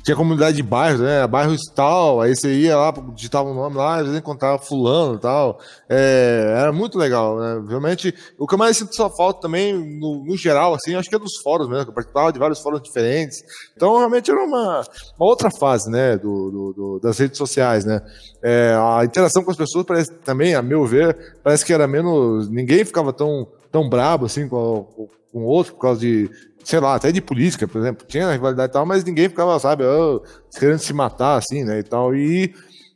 Tinha 0.04 0.16
comunidade 0.16 0.58
de 0.58 0.64
bairros, 0.64 1.00
né? 1.00 1.28
Bairro 1.28 1.56
tal, 1.76 2.22
aí 2.22 2.36
você 2.36 2.52
ia 2.54 2.76
lá, 2.76 2.92
digitava 3.14 3.48
o 3.48 3.52
um 3.52 3.56
nome 3.56 3.76
lá, 3.76 3.98
às 3.98 4.04
vezes 4.04 4.20
encontrava 4.20 4.58
fulano 4.58 5.16
e 5.16 5.20
tal. 5.20 5.60
É, 5.88 6.56
era 6.58 6.72
muito 6.72 6.98
legal, 6.98 7.40
né? 7.40 7.64
Realmente, 7.68 8.14
o 8.38 8.48
que 8.48 8.56
eu 8.56 8.58
mais 8.58 8.78
sinto 8.78 8.96
só 8.96 9.10
falta 9.10 9.42
também, 9.42 9.74
no, 9.74 10.26
no, 10.26 10.36
geral, 10.36 10.74
assim, 10.74 10.96
acho 10.96 11.10
que 11.10 11.16
é 11.16 11.20
dos 11.20 11.38
fóruns 11.38 11.70
mesmo, 11.70 11.86
que 11.86 11.90
eu 11.92 11.94
participava 11.94 12.34
de 12.34 12.40
vários 12.40 12.60
fóruns 12.60 12.82
diferentes. 12.82 13.44
Então, 13.76 13.98
realmente 13.98 14.32
era 14.32 14.44
uma, 14.44 14.82
uma 15.20 15.30
outra 15.30 15.52
fase, 15.52 15.90
né, 15.90 16.18
do, 16.18 16.52
do, 16.52 16.74
do 16.74 17.00
das 17.00 17.18
redes 17.20 17.38
sociais, 17.38 17.86
né? 17.86 18.02
É, 18.44 18.76
a 18.76 19.06
interação 19.06 19.44
com 19.44 19.52
as 19.52 19.58
pessoas 19.58 19.86
parece 19.86 20.12
também, 20.12 20.56
a 20.56 20.62
meu 20.62 20.86
ver, 20.86 21.38
parece 21.44 21.64
que 21.66 21.74
era 21.74 21.88
menos. 21.88 22.50
Ninguém 22.50 22.84
ficava 22.84 23.14
tão, 23.14 23.48
tão 23.72 23.88
brabo 23.88 24.26
assim 24.26 24.48
com, 24.48 25.10
com 25.32 25.40
o 25.40 25.46
outro 25.46 25.74
por 25.74 25.82
causa 25.82 26.02
de 26.02 26.30
sei 26.64 26.80
lá, 26.80 26.96
até 26.96 27.12
de 27.12 27.22
política, 27.22 27.68
por 27.68 27.80
exemplo, 27.80 28.06
tinha 28.08 28.32
rivalidade 28.32 28.72
e 28.72 28.74
tal, 28.74 28.86
mas 28.86 29.04
ninguém 29.04 29.30
ficava, 29.30 29.58
sabe, 29.60 29.84
oh, 29.84 30.22
querendo 30.58 30.80
se 30.80 30.94
matar, 30.94 31.38
assim, 31.38 31.64
né, 31.64 31.80
e 31.80 31.84
tal, 31.84 32.16
e, 32.16 32.54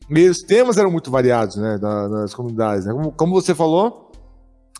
e 0.10 0.30
os 0.30 0.39
temas 0.39 0.78
eram 0.78 0.91
muito 0.91 1.12
variados, 1.12 1.56
né, 1.56 1.78
nas 1.82 2.34
comunidades, 2.34 2.86
né, 2.86 2.93
como, 2.93 3.12
como 3.12 3.34
você 3.34 3.54
falou, 3.56 4.12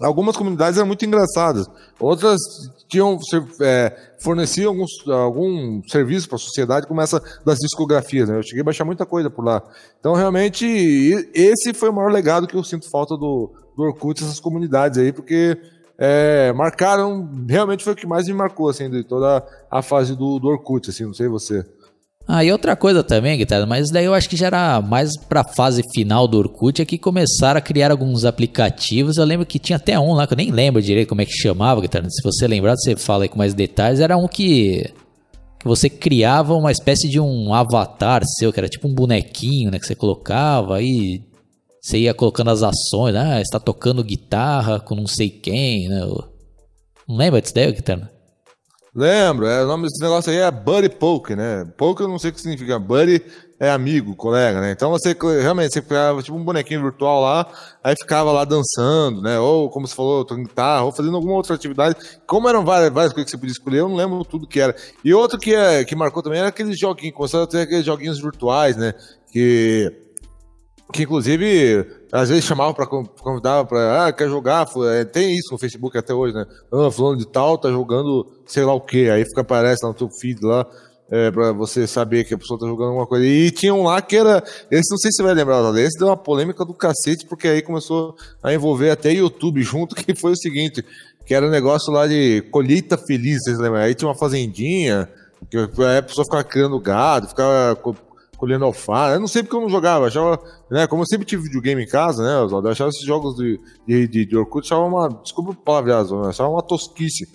algumas 0.02 0.36
comunidades 0.36 0.78
eram 0.78 0.88
muito 0.88 1.06
engraçadas, 1.06 1.68
outras 2.00 2.40
tinham, 2.88 3.18
é, 3.62 3.96
forneciam 4.22 4.70
alguns, 4.70 4.92
algum 5.08 5.82
serviço 5.88 6.28
para 6.28 6.36
a 6.36 6.40
sociedade, 6.40 6.88
como 6.88 7.02
essa 7.02 7.22
das 7.46 7.60
discografias, 7.60 8.30
né, 8.30 8.38
eu 8.38 8.44
cheguei 8.44 8.62
a 8.62 8.66
baixar 8.66 8.86
muita 8.86 9.06
coisa 9.06 9.30
por 9.30 9.44
lá, 9.44 9.62
então 10.00 10.14
realmente, 10.14 10.66
esse 11.34 11.74
foi 11.74 11.90
o 11.90 11.94
maior 11.94 12.12
legado 12.12 12.48
que 12.48 12.56
eu 12.56 12.64
sinto 12.64 12.90
falta 12.90 13.16
do, 13.16 13.52
do 13.76 13.84
Orkut, 13.84 14.24
essas 14.24 14.40
comunidades 14.40 15.00
aí, 15.00 15.12
porque 15.12 15.58
é, 15.98 16.52
marcaram, 16.54 17.30
realmente 17.48 17.84
foi 17.84 17.94
o 17.94 17.96
que 17.96 18.08
mais 18.08 18.28
me 18.28 18.34
marcou, 18.34 18.70
assim, 18.70 18.90
de 18.90 19.04
toda 19.04 19.46
a 19.70 19.82
fase 19.82 20.16
do, 20.16 20.40
do 20.40 20.48
Orkut, 20.48 20.90
assim, 20.90 21.06
não 21.06 21.14
sei 21.14 21.28
você. 21.28 21.66
Ah, 22.28 22.44
e 22.44 22.52
outra 22.52 22.76
coisa 22.76 23.04
também, 23.04 23.38
Guitarra, 23.38 23.68
mas 23.68 23.92
daí 23.92 24.06
eu 24.06 24.14
acho 24.14 24.28
que 24.28 24.36
já 24.36 24.48
era 24.48 24.82
mais 24.82 25.16
pra 25.16 25.44
fase 25.44 25.84
final 25.94 26.28
do 26.28 26.40
Orkut, 26.40 26.82
é 26.82 26.86
que 26.86 26.98
começaram 26.98 27.60
a 27.60 27.62
criar 27.62 27.92
alguns 27.92 28.26
aplicativos. 28.26 29.18
Eu 29.18 29.26
lembro 29.26 29.46
que 29.46 29.60
tinha 29.60 29.76
até 29.78 30.00
um 30.00 30.14
lá, 30.14 30.26
que 30.26 30.34
eu 30.34 30.38
nem 30.38 30.50
lembro 30.50 30.82
direito 30.82 31.08
como 31.08 31.22
é 31.22 31.26
que 31.26 31.32
chamava, 31.32 31.82
Guitarra. 31.82 32.10
Se 32.10 32.24
você 32.24 32.48
lembrar, 32.48 32.76
você 32.76 32.96
fala 32.96 33.26
aí 33.26 33.30
com 33.30 33.38
mais 33.38 33.54
detalhes. 33.54 34.00
Era 34.00 34.18
um 34.18 34.28
que, 34.28 34.92
que 35.60 35.68
você 35.68 35.88
criava 35.88 36.56
uma 36.56 36.72
espécie 36.72 37.08
de 37.08 37.20
um 37.20 37.54
avatar 37.54 38.24
seu, 38.26 38.52
que 38.52 38.60
era 38.60 38.68
tipo 38.68 38.88
um 38.88 38.96
bonequinho, 38.96 39.70
né, 39.70 39.78
que 39.78 39.86
você 39.86 39.96
colocava 39.96 40.78
aí 40.78 41.22
você 41.86 42.00
ia 42.00 42.16
colocando 42.16 42.50
as 42.50 42.64
ações, 42.64 43.14
ah, 43.16 43.40
está 43.40 43.60
tocando 43.60 44.04
guitarra 44.04 44.80
com 44.80 44.96
não 44.96 45.06
sei 45.06 45.30
quem, 45.30 45.88
né? 45.88 46.00
Não 47.08 47.16
lembra 47.16 47.40
disso 47.40 47.54
daí, 47.54 47.72
Guitarra? 47.72 48.12
Lembro, 48.96 49.46
é, 49.46 49.64
o 49.64 49.68
nome 49.68 49.84
desse 49.84 50.02
negócio 50.02 50.32
aí 50.32 50.40
é 50.40 50.50
Buddy 50.50 50.90
Poke, 50.90 51.36
né? 51.36 51.64
Poke 51.78 52.02
eu 52.02 52.08
não 52.08 52.18
sei 52.18 52.32
o 52.32 52.34
que 52.34 52.42
significa. 52.42 52.80
Buddy 52.80 53.22
é 53.60 53.70
amigo, 53.70 54.16
colega, 54.16 54.62
né? 54.62 54.72
Então 54.72 54.90
você 54.90 55.16
realmente 55.44 55.74
você 55.74 55.82
ficava 55.84 56.24
tipo 56.24 56.36
um 56.36 56.44
bonequinho 56.44 56.82
virtual 56.82 57.22
lá, 57.22 57.48
aí 57.84 57.94
ficava 57.96 58.32
lá 58.32 58.46
dançando, 58.46 59.22
né? 59.22 59.38
Ou 59.38 59.70
como 59.70 59.88
você 59.88 59.94
falou, 59.94 60.26
tocando 60.26 60.48
guitarra, 60.48 60.86
ou 60.86 60.92
fazendo 60.92 61.16
alguma 61.16 61.36
outra 61.36 61.54
atividade. 61.54 61.96
Como 62.26 62.50
eram 62.50 62.66
várias, 62.66 62.92
várias 62.92 63.14
coisas 63.14 63.26
que 63.26 63.38
você 63.38 63.38
podia 63.38 63.52
escolher, 63.52 63.80
eu 63.82 63.90
não 63.90 63.96
lembro 63.96 64.26
tudo 64.26 64.48
que 64.48 64.60
era. 64.60 64.76
E 65.04 65.14
outro 65.14 65.38
que, 65.38 65.54
é, 65.54 65.86
que 65.86 65.96
marcou 65.96 66.24
também 66.24 66.40
era 66.40 66.48
aqueles 66.48 66.80
joguinhos, 66.80 67.16
começaram 67.16 67.44
a 67.44 67.48
ter 67.48 67.62
aqueles 67.62 67.86
joguinhos 67.86 68.20
virtuais, 68.20 68.76
né? 68.76 68.96
Que 69.32 70.05
que 70.94 71.04
inclusive 71.04 71.86
às 72.12 72.30
vezes 72.30 72.46
chamava 72.46 72.74
para 72.74 72.86
convidar 72.86 73.66
para 73.66 74.08
ah, 74.08 74.14
quer 74.14 74.30
jogar, 74.30 74.68
é, 74.94 75.04
tem 75.04 75.36
isso 75.36 75.52
no 75.52 75.58
Facebook 75.58 75.98
até 75.98 76.14
hoje, 76.14 76.34
né? 76.34 76.46
Ah, 76.72 76.92
fulano 76.92 77.18
de 77.18 77.28
tal 77.28 77.58
tá 77.58 77.70
jogando 77.70 78.26
sei 78.46 78.64
lá 78.64 78.74
o 78.74 78.82
que, 78.82 79.10
aí 79.10 79.26
fica 79.26 79.42
aparece 79.42 79.84
lá 79.84 79.90
no 79.90 79.98
teu 79.98 80.10
feed 80.10 80.44
lá. 80.44 80.66
É, 81.08 81.30
para 81.30 81.52
você 81.52 81.86
saber 81.86 82.24
que 82.24 82.34
a 82.34 82.38
pessoa 82.38 82.60
tá 82.60 82.66
jogando 82.66 82.88
alguma 82.88 83.06
coisa. 83.06 83.24
E 83.24 83.52
tinha 83.52 83.72
um 83.72 83.84
lá 83.84 84.02
que 84.02 84.16
era. 84.16 84.44
Esse 84.72 84.90
não 84.90 84.98
sei 84.98 85.12
se 85.12 85.18
você 85.18 85.24
vai 85.24 85.36
lembrar, 85.36 85.62
esse 85.78 86.00
deu 86.00 86.08
uma 86.08 86.18
polêmica 86.18 86.66
do 86.66 86.74
cacete, 86.74 87.28
porque 87.28 87.48
aí 87.48 87.62
começou 87.62 88.16
a 88.42 88.52
envolver 88.52 88.90
até 88.90 89.14
YouTube 89.14 89.62
junto, 89.62 89.94
que 89.96 90.16
foi 90.16 90.32
o 90.32 90.36
seguinte: 90.36 90.84
que 91.24 91.36
era 91.36 91.46
um 91.46 91.52
negócio 91.52 91.94
lá 91.94 92.08
de 92.08 92.42
colheita 92.50 92.98
feliz, 92.98 93.44
vocês 93.44 93.60
lembram? 93.60 93.82
Aí 93.82 93.94
tinha 93.94 94.08
uma 94.08 94.18
fazendinha, 94.18 95.08
que 95.50 95.58
a 95.58 96.02
pessoa 96.02 96.26
ficava 96.26 96.44
criando 96.44 96.80
gado, 96.80 97.28
ficava 97.28 97.76
colhendo 98.46 98.66
alface. 98.66 99.16
Eu 99.16 99.20
não 99.20 99.28
sei 99.28 99.42
porque 99.42 99.56
eu 99.56 99.62
não 99.62 99.70
jogava. 99.70 100.06
Achava, 100.06 100.40
né, 100.70 100.86
como 100.86 101.02
eu 101.02 101.08
sempre 101.08 101.26
tive 101.26 101.44
videogame 101.44 101.84
em 101.84 101.88
casa, 101.88 102.24
né, 102.24 102.40
Oswaldo, 102.42 102.68
eu 102.68 102.72
achava 102.72 102.90
esses 102.90 103.06
jogos 103.06 103.36
de, 103.36 103.60
de, 103.88 104.08
de, 104.08 104.26
de 104.26 104.38
Orkut, 104.38 104.66
achava 104.66 104.86
uma. 104.86 105.10
Desculpa 105.10 105.52
o 105.52 105.56
palavreado, 105.56 106.22
achava 106.28 106.50
uma 106.50 106.62
tosquice 106.62 107.28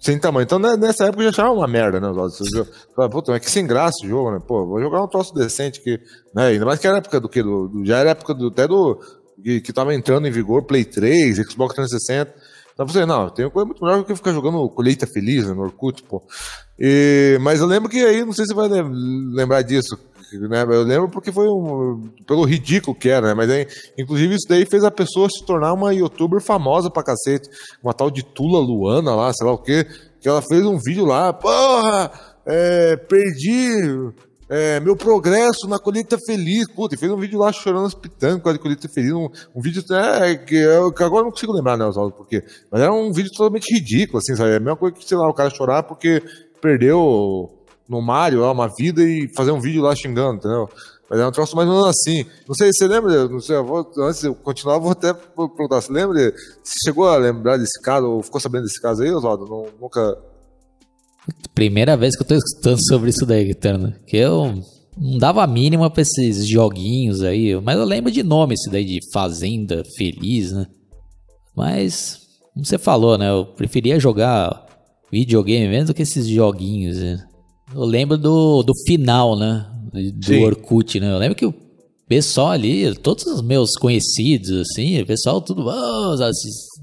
sem 0.00 0.18
tamanho. 0.18 0.44
Então, 0.44 0.58
né, 0.58 0.76
nessa 0.76 1.04
época 1.04 1.22
eu 1.22 1.24
já 1.24 1.42
achava 1.42 1.52
uma 1.52 1.68
merda, 1.68 2.00
né? 2.00 2.10
Você 2.12 2.64
fala, 2.96 3.10
puta, 3.10 3.32
mas 3.32 3.42
que 3.42 3.50
sem 3.50 3.66
graça 3.66 4.04
o 4.04 4.08
jogo, 4.08 4.32
né? 4.32 4.38
Pô, 4.44 4.66
vou 4.66 4.80
jogar 4.80 5.02
um 5.02 5.08
troço 5.08 5.34
decente 5.34 5.80
que. 5.82 6.00
Né? 6.34 6.46
Ainda 6.48 6.64
mais 6.64 6.80
que 6.80 6.86
era 6.86 6.98
época 6.98 7.20
do 7.20 7.28
que? 7.28 7.42
Do, 7.42 7.68
do, 7.68 7.84
já 7.84 7.98
era 7.98 8.10
época 8.10 8.34
do, 8.34 8.48
até 8.48 8.66
do. 8.66 8.98
Que, 9.42 9.60
que 9.60 9.72
tava 9.72 9.94
entrando 9.94 10.26
em 10.26 10.30
vigor 10.30 10.62
Play 10.62 10.84
3, 10.84 11.36
Xbox 11.46 11.74
360. 11.74 12.32
Então 12.72 12.86
você, 12.88 13.06
não, 13.06 13.30
tem 13.30 13.48
coisa 13.50 13.66
muito 13.66 13.84
melhor 13.84 13.98
do 13.98 14.04
que 14.04 14.16
ficar 14.16 14.32
jogando 14.32 14.68
colheita 14.68 15.06
feliz 15.06 15.46
né, 15.46 15.54
no 15.54 15.62
Orkut, 15.62 16.02
pô. 16.02 16.22
E, 16.78 17.38
mas 17.40 17.60
eu 17.60 17.66
lembro 17.66 17.88
que 17.88 18.04
aí, 18.04 18.24
não 18.24 18.32
sei 18.32 18.44
se 18.44 18.52
você 18.52 18.68
vai 18.68 18.82
lembrar 19.32 19.62
disso, 19.62 19.96
né? 20.38 20.62
Eu 20.62 20.82
lembro 20.82 21.08
porque 21.08 21.32
foi 21.32 21.48
um, 21.48 22.08
pelo 22.26 22.44
ridículo 22.44 22.96
que 22.96 23.08
era, 23.08 23.28
né? 23.28 23.34
Mas 23.34 23.50
aí, 23.50 23.66
inclusive 23.98 24.34
isso 24.34 24.46
daí 24.48 24.64
fez 24.66 24.84
a 24.84 24.90
pessoa 24.90 25.28
se 25.28 25.44
tornar 25.44 25.72
uma 25.72 25.94
youtuber 25.94 26.40
famosa 26.40 26.90
pra 26.90 27.02
cacete. 27.02 27.48
Uma 27.82 27.92
tal 27.92 28.10
de 28.10 28.22
Tula 28.22 28.58
Luana 28.58 29.14
lá, 29.14 29.32
sei 29.32 29.46
lá 29.46 29.52
o 29.52 29.58
quê. 29.58 29.86
Que 30.20 30.28
ela 30.28 30.42
fez 30.42 30.64
um 30.64 30.78
vídeo 30.78 31.04
lá, 31.04 31.32
porra, 31.32 32.10
é, 32.46 32.96
perdi 32.96 34.12
é, 34.48 34.78
meu 34.80 34.94
progresso 34.94 35.66
na 35.68 35.78
colheita 35.78 36.18
feliz. 36.26 36.70
Puta, 36.70 36.96
fez 36.96 37.10
um 37.10 37.16
vídeo 37.16 37.38
lá 37.38 37.52
chorando 37.52 37.86
as 37.86 37.94
pitangas 37.94 38.42
com 38.42 38.48
a 38.48 38.58
colheita 38.58 38.88
feliz. 38.88 39.12
Um, 39.12 39.28
um 39.54 39.60
vídeo 39.60 39.82
é, 39.92 40.36
que, 40.36 40.54
eu, 40.54 40.92
que 40.92 41.02
agora 41.02 41.24
não 41.24 41.30
consigo 41.30 41.52
lembrar, 41.52 41.76
né, 41.76 41.84
Oswaldo, 41.84 42.14
porque. 42.14 42.42
Mas 42.70 42.80
era 42.80 42.92
um 42.92 43.12
vídeo 43.12 43.30
totalmente 43.30 43.74
ridículo, 43.74 44.18
assim, 44.18 44.36
sabe? 44.36 44.52
É 44.52 44.56
a 44.56 44.60
mesma 44.60 44.76
coisa 44.76 44.94
que, 44.96 45.04
sei 45.04 45.16
lá, 45.16 45.28
o 45.28 45.34
cara 45.34 45.50
chorar 45.50 45.82
porque 45.82 46.22
perdeu 46.60 47.50
no 47.88 48.00
Mario 48.00 48.50
uma 48.50 48.68
vida 48.68 49.02
e 49.02 49.28
fazer 49.34 49.50
um 49.50 49.60
vídeo 49.60 49.82
lá 49.82 49.94
xingando, 49.94 50.36
entendeu? 50.36 50.68
Mas 51.08 51.20
é 51.20 51.26
um 51.26 51.32
troço 51.32 51.54
mais 51.54 51.68
ou 51.68 51.74
menos 51.74 51.88
assim. 51.88 52.24
Não 52.48 52.54
sei, 52.54 52.72
você 52.72 52.86
lembra? 52.88 53.28
Não 53.28 53.40
sei, 53.40 53.56
vou, 53.58 53.90
antes 53.98 54.20
de 54.20 54.28
eu 54.28 54.34
continuar, 54.34 54.78
vou 54.78 54.92
até 54.92 55.12
perguntar. 55.12 55.80
Você 55.80 55.92
lembra? 55.92 56.32
Você 56.62 56.74
chegou 56.84 57.08
a 57.08 57.16
lembrar 57.16 57.58
desse 57.58 57.80
caso, 57.82 58.06
ou 58.06 58.22
ficou 58.22 58.40
sabendo 58.40 58.64
desse 58.64 58.80
caso 58.80 59.02
aí, 59.02 59.10
Oswaldo? 59.10 59.46
Não, 59.46 59.66
nunca 59.80 60.16
Primeira 61.54 61.96
vez 61.96 62.16
que 62.16 62.22
eu 62.22 62.26
tô 62.26 62.34
escutando 62.34 62.78
sobre 62.88 63.10
isso 63.10 63.24
daí, 63.24 63.50
Eterno. 63.50 63.94
Que 64.06 64.16
eu 64.16 64.62
não 64.96 65.18
dava 65.18 65.42
a 65.42 65.46
mínima 65.46 65.90
pra 65.90 66.02
esses 66.02 66.46
joguinhos 66.46 67.22
aí. 67.22 67.54
Mas 67.60 67.78
eu 67.78 67.84
lembro 67.84 68.10
de 68.10 68.22
nome 68.22 68.54
esse 68.54 68.70
daí 68.70 68.84
de 68.84 69.00
Fazenda 69.12 69.82
Feliz, 69.96 70.52
né? 70.52 70.66
Mas, 71.56 72.20
como 72.52 72.64
você 72.64 72.78
falou, 72.78 73.16
né? 73.16 73.30
Eu 73.30 73.46
preferia 73.46 74.00
jogar 74.00 74.66
videogame 75.10 75.68
mesmo 75.68 75.88
do 75.88 75.94
que 75.94 76.02
esses 76.02 76.26
joguinhos, 76.26 76.98
né? 76.98 77.24
Eu 77.74 77.84
lembro 77.84 78.16
do, 78.16 78.62
do 78.62 78.72
final, 78.86 79.36
né? 79.36 79.66
Do 79.92 80.24
Sim. 80.24 80.44
Orkut, 80.44 81.00
né? 81.00 81.12
Eu 81.12 81.18
lembro 81.18 81.36
que 81.36 81.46
o 81.46 81.54
pessoal 82.08 82.50
ali, 82.50 82.94
todos 82.94 83.26
os 83.26 83.42
meus 83.42 83.72
conhecidos, 83.76 84.50
assim, 84.60 85.00
o 85.00 85.06
pessoal 85.06 85.40
tudo. 85.40 85.64
Oh, 85.66 86.14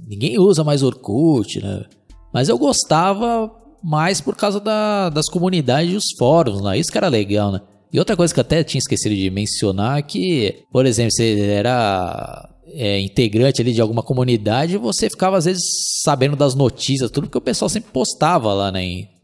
ninguém 0.07 0.39
usa 0.39 0.63
mais 0.63 0.83
Orkut, 0.83 1.61
né? 1.61 1.85
Mas 2.33 2.49
eu 2.49 2.57
gostava 2.57 3.51
mais 3.83 4.21
por 4.21 4.35
causa 4.35 4.59
da, 4.59 5.09
das 5.09 5.27
comunidades 5.27 5.93
e 5.93 5.95
os 5.95 6.11
fóruns 6.17 6.61
lá. 6.61 6.77
Isso 6.77 6.91
que 6.91 6.97
era 6.97 7.07
legal, 7.07 7.51
né? 7.51 7.61
E 7.93 7.99
outra 7.99 8.15
coisa 8.15 8.33
que 8.33 8.39
eu 8.39 8.43
até 8.43 8.63
tinha 8.63 8.79
esquecido 8.79 9.15
de 9.15 9.29
mencionar 9.29 9.99
é 9.99 10.01
que, 10.01 10.63
por 10.71 10.85
exemplo, 10.85 11.11
você 11.11 11.39
era 11.41 12.49
é, 12.73 12.99
integrante 12.99 13.61
ali 13.61 13.73
de 13.73 13.81
alguma 13.81 14.03
comunidade, 14.03 14.77
você 14.77 15.09
ficava 15.09 15.37
às 15.37 15.45
vezes 15.45 15.63
sabendo 16.03 16.35
das 16.35 16.55
notícias, 16.55 17.11
tudo 17.11 17.27
porque 17.27 17.37
o 17.37 17.41
pessoal 17.41 17.69
sempre 17.69 17.91
postava 17.91 18.53
lá, 18.53 18.71
né? 18.71 18.83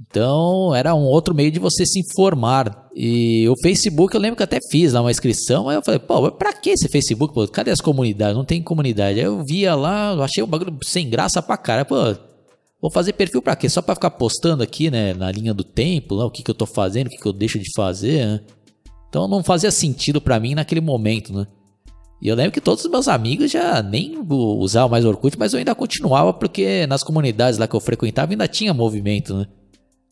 Então 0.09 0.73
era 0.73 0.93
um 0.95 1.03
outro 1.03 1.35
meio 1.35 1.51
de 1.51 1.59
você 1.59 1.85
se 1.85 1.99
informar. 1.99 2.87
E 2.95 3.47
o 3.49 3.55
Facebook 3.61 4.15
eu 4.15 4.21
lembro 4.21 4.37
que 4.37 4.43
até 4.43 4.59
fiz 4.71 4.93
lá 4.93 5.01
uma 5.01 5.11
inscrição, 5.11 5.69
aí 5.69 5.75
eu 5.75 5.83
falei, 5.83 5.99
pô, 5.99 6.31
pra 6.31 6.53
que 6.53 6.71
esse 6.71 6.87
Facebook? 6.87 7.33
Pô, 7.33 7.47
cadê 7.47 7.71
as 7.71 7.81
comunidades? 7.81 8.35
Não 8.35 8.45
tem 8.45 8.61
comunidade. 8.61 9.19
Aí 9.19 9.25
eu 9.25 9.43
via 9.43 9.75
lá, 9.75 10.13
achei 10.23 10.43
o 10.43 10.47
bagulho 10.47 10.77
sem 10.83 11.09
graça 11.09 11.41
pra 11.41 11.57
cara. 11.57 11.85
Pô, 11.85 11.95
Vou 12.79 12.91
fazer 12.91 13.13
perfil 13.13 13.41
para 13.41 13.55
quê? 13.55 13.67
Só 13.67 13.81
para 13.81 13.95
ficar 13.95 14.11
postando 14.11 14.61
aqui, 14.61 14.91
né, 14.91 15.13
na 15.13 15.31
linha 15.31 15.53
do 15.53 15.63
tempo, 15.63 16.13
lá, 16.13 16.25
o 16.25 16.31
que, 16.31 16.43
que 16.43 16.51
eu 16.51 16.55
tô 16.55 16.65
fazendo, 16.67 17.07
o 17.07 17.09
que, 17.09 17.17
que 17.17 17.25
eu 17.25 17.33
deixo 17.33 17.57
de 17.57 17.71
fazer, 17.75 18.25
né? 18.25 18.41
Então 19.09 19.27
não 19.27 19.43
fazia 19.43 19.71
sentido 19.71 20.21
para 20.21 20.39
mim 20.39 20.53
naquele 20.53 20.81
momento, 20.81 21.33
né? 21.33 21.47
E 22.21 22.27
eu 22.27 22.35
lembro 22.35 22.51
que 22.51 22.61
todos 22.61 22.83
os 22.83 22.91
meus 22.91 23.07
amigos 23.07 23.51
já 23.51 23.81
nem 23.81 24.17
usavam 24.29 24.89
mais 24.89 25.05
Orkut, 25.05 25.37
mas 25.37 25.53
eu 25.53 25.59
ainda 25.59 25.75
continuava 25.75 26.33
porque 26.33 26.87
nas 26.87 27.03
comunidades 27.03 27.59
lá 27.59 27.67
que 27.67 27.75
eu 27.75 27.79
frequentava 27.79 28.31
ainda 28.31 28.47
tinha 28.47 28.73
movimento, 28.73 29.35
né? 29.35 29.45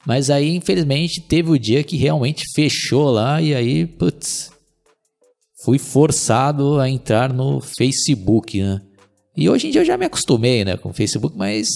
Mas 0.05 0.29
aí, 0.29 0.55
infelizmente, 0.55 1.19
teve 1.19 1.49
o 1.49 1.57
dia 1.57 1.83
que 1.83 1.97
realmente 1.97 2.43
fechou 2.53 3.09
lá 3.09 3.41
e 3.41 3.55
aí, 3.55 3.87
putz, 3.87 4.51
fui 5.63 5.79
forçado 5.79 6.79
a 6.79 6.87
entrar 6.87 7.33
no 7.33 7.59
Facebook, 7.59 8.61
né? 8.61 8.81
E 9.35 9.49
hoje 9.49 9.67
em 9.67 9.71
dia 9.71 9.81
eu 9.81 9.85
já 9.85 9.97
me 9.97 10.05
acostumei, 10.05 10.63
né, 10.63 10.77
com 10.77 10.89
o 10.89 10.93
Facebook, 10.93 11.35
mas 11.35 11.67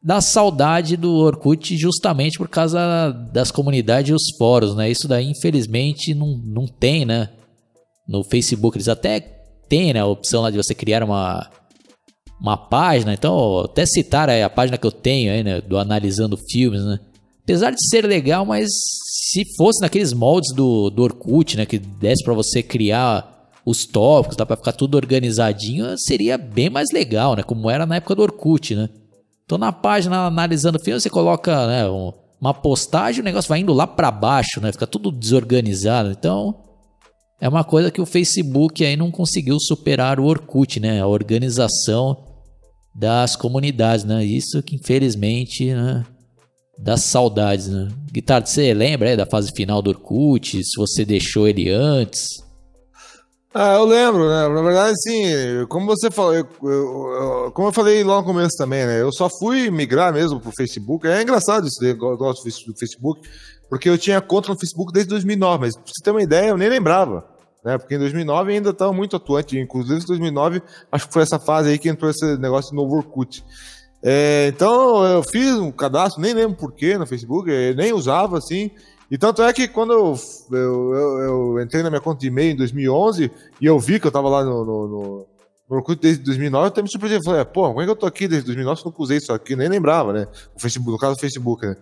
da 0.00 0.20
saudade 0.20 0.96
do 0.96 1.12
Orkut 1.16 1.76
justamente 1.76 2.38
por 2.38 2.48
causa 2.48 3.10
das 3.32 3.50
comunidades 3.50 4.10
e 4.10 4.14
os 4.14 4.36
fóruns, 4.38 4.76
né? 4.76 4.88
Isso 4.88 5.08
daí, 5.08 5.26
infelizmente, 5.26 6.14
não, 6.14 6.38
não 6.38 6.66
tem, 6.66 7.04
né? 7.04 7.30
No 8.08 8.22
Facebook 8.22 8.76
eles 8.76 8.88
até 8.88 9.37
têm 9.68 9.92
né, 9.92 10.00
a 10.00 10.06
opção 10.06 10.42
lá 10.42 10.50
de 10.50 10.56
você 10.56 10.74
criar 10.74 11.02
uma, 11.02 11.48
uma 12.40 12.56
página. 12.56 13.12
Então, 13.12 13.60
até 13.60 13.84
citar 13.84 14.28
a 14.30 14.50
página 14.50 14.78
que 14.78 14.86
eu 14.86 14.92
tenho 14.92 15.32
aí, 15.32 15.42
né? 15.42 15.60
Do 15.60 15.78
Analisando 15.78 16.36
Filmes, 16.36 16.84
né? 16.84 16.98
Apesar 17.42 17.70
de 17.70 17.88
ser 17.88 18.04
legal, 18.04 18.44
mas 18.44 18.68
se 19.30 19.42
fosse 19.56 19.80
naqueles 19.80 20.12
moldes 20.12 20.54
do, 20.54 20.90
do 20.90 21.02
Orkut, 21.02 21.56
né? 21.56 21.66
Que 21.66 21.78
desse 21.78 22.22
para 22.24 22.34
você 22.34 22.62
criar 22.62 23.50
os 23.64 23.84
tópicos, 23.84 24.36
dá 24.36 24.46
para 24.46 24.56
ficar 24.56 24.72
tudo 24.72 24.94
organizadinho, 24.94 25.96
seria 25.98 26.38
bem 26.38 26.70
mais 26.70 26.88
legal, 26.92 27.36
né? 27.36 27.42
Como 27.42 27.68
era 27.68 27.84
na 27.84 27.96
época 27.96 28.14
do 28.14 28.22
Orkut, 28.22 28.74
né? 28.74 28.88
Então 29.44 29.58
na 29.58 29.72
página 29.72 30.26
analisando 30.26 30.78
o 30.78 30.82
filme, 30.82 31.00
você 31.00 31.10
coloca 31.10 31.66
né, 31.66 31.88
um, 31.88 32.12
uma 32.40 32.54
postagem, 32.54 33.20
o 33.20 33.24
negócio 33.24 33.48
vai 33.48 33.60
indo 33.60 33.72
lá 33.72 33.86
para 33.86 34.10
baixo, 34.10 34.60
né? 34.60 34.72
Fica 34.72 34.86
tudo 34.86 35.10
desorganizado. 35.10 36.10
Então 36.10 36.54
é 37.40 37.48
uma 37.48 37.62
coisa 37.62 37.90
que 37.90 38.00
o 38.00 38.06
Facebook 38.06 38.84
aí 38.84 38.96
não 38.96 39.10
conseguiu 39.10 39.58
superar 39.60 40.18
o 40.18 40.24
Orkut, 40.24 40.80
né? 40.80 41.00
A 41.00 41.06
organização 41.06 42.24
das 42.94 43.36
comunidades, 43.36 44.04
né? 44.04 44.24
Isso 44.24 44.62
que 44.62 44.76
infelizmente, 44.76 45.72
né? 45.72 46.04
Das 46.78 47.02
saudades, 47.02 47.68
né? 47.68 47.88
Guitarra, 48.12 48.44
você 48.44 48.74
lembra 48.74 49.10
aí 49.10 49.16
da 49.16 49.26
fase 49.26 49.52
final 49.52 49.80
do 49.80 49.90
Orkut? 49.90 50.62
Se 50.64 50.76
você 50.76 51.04
deixou 51.04 51.46
ele 51.46 51.70
antes? 51.70 52.42
Ah, 53.54 53.74
eu 53.74 53.84
lembro, 53.84 54.28
né? 54.28 54.48
Na 54.48 54.62
verdade, 54.62 54.92
assim, 54.92 55.66
como 55.68 55.86
você 55.86 56.10
falou, 56.10 56.34
eu, 56.34 56.46
eu, 56.62 57.52
como 57.52 57.68
eu 57.68 57.72
falei 57.72 58.04
lá 58.04 58.16
no 58.16 58.24
começo 58.24 58.56
também, 58.56 58.84
né? 58.84 59.00
Eu 59.00 59.10
só 59.10 59.28
fui 59.28 59.70
migrar 59.70 60.12
mesmo 60.12 60.38
pro 60.40 60.52
Facebook. 60.52 61.06
É 61.06 61.22
engraçado 61.22 61.66
isso, 61.66 61.82
eu 61.84 61.96
gosto 61.96 62.44
do 62.44 62.78
Facebook, 62.78 63.20
porque 63.68 63.88
eu 63.88 63.98
tinha 63.98 64.20
conta 64.20 64.50
no 64.52 64.58
Facebook 64.58 64.92
desde 64.92 65.10
2009, 65.10 65.60
mas 65.60 65.76
pra 65.76 65.84
você 65.86 66.02
ter 66.02 66.10
uma 66.10 66.22
ideia, 66.22 66.48
eu 66.48 66.56
nem 66.56 66.68
lembrava, 66.68 67.26
né? 67.64 67.78
Porque 67.78 67.94
em 67.94 67.98
2009 67.98 68.52
ainda 68.52 68.70
estava 68.70 68.92
muito 68.92 69.16
atuante, 69.16 69.58
inclusive 69.58 70.02
em 70.02 70.06
2009, 70.06 70.62
acho 70.90 71.06
que 71.06 71.12
foi 71.12 71.22
essa 71.22 71.38
fase 71.38 71.70
aí 71.70 71.78
que 71.78 71.88
entrou 71.88 72.10
esse 72.10 72.36
negócio 72.38 72.70
de 72.70 72.76
novo 72.76 72.96
Orkut. 72.96 73.44
É, 74.02 74.46
então 74.54 75.04
eu 75.04 75.22
fiz 75.22 75.54
um 75.56 75.72
cadastro, 75.72 76.22
nem 76.22 76.32
lembro 76.32 76.56
porquê 76.56 76.96
no 76.96 77.06
Facebook, 77.06 77.50
nem 77.76 77.92
usava 77.92 78.38
assim. 78.38 78.70
E 79.10 79.16
tanto 79.16 79.42
é 79.42 79.52
que 79.52 79.66
quando 79.66 79.92
eu, 79.92 80.14
eu, 80.52 80.94
eu, 80.94 81.18
eu 81.20 81.62
entrei 81.62 81.82
na 81.82 81.90
minha 81.90 82.00
conta 82.00 82.20
de 82.20 82.26
e-mail 82.26 82.52
em 82.52 82.56
2011 82.56 83.30
e 83.60 83.66
eu 83.66 83.78
vi 83.78 83.98
que 83.98 84.06
eu 84.06 84.10
tava 84.10 84.28
lá 84.28 84.44
no, 84.44 84.64
no, 84.64 84.86
no, 84.86 85.26
no 85.68 85.76
Orkut 85.76 86.00
desde 86.00 86.22
2009, 86.24 86.64
eu 86.64 86.68
até 86.68 86.82
me 86.82 86.90
surpreendi. 86.90 87.24
Falei, 87.24 87.44
pô, 87.44 87.68
como 87.68 87.80
é 87.80 87.84
que 87.84 87.90
eu 87.90 87.96
tô 87.96 88.06
aqui 88.06 88.28
desde 88.28 88.46
2009 88.46 88.80
se 88.80 88.86
eu 88.86 88.90
nunca 88.90 89.02
usei 89.02 89.16
isso 89.16 89.32
aqui? 89.32 89.56
Nem 89.56 89.68
lembrava, 89.68 90.12
né? 90.12 90.28
O 90.54 90.60
Facebook, 90.60 90.92
no 90.92 90.98
caso 90.98 91.16
do 91.16 91.20
Facebook, 91.20 91.66
né? 91.66 91.74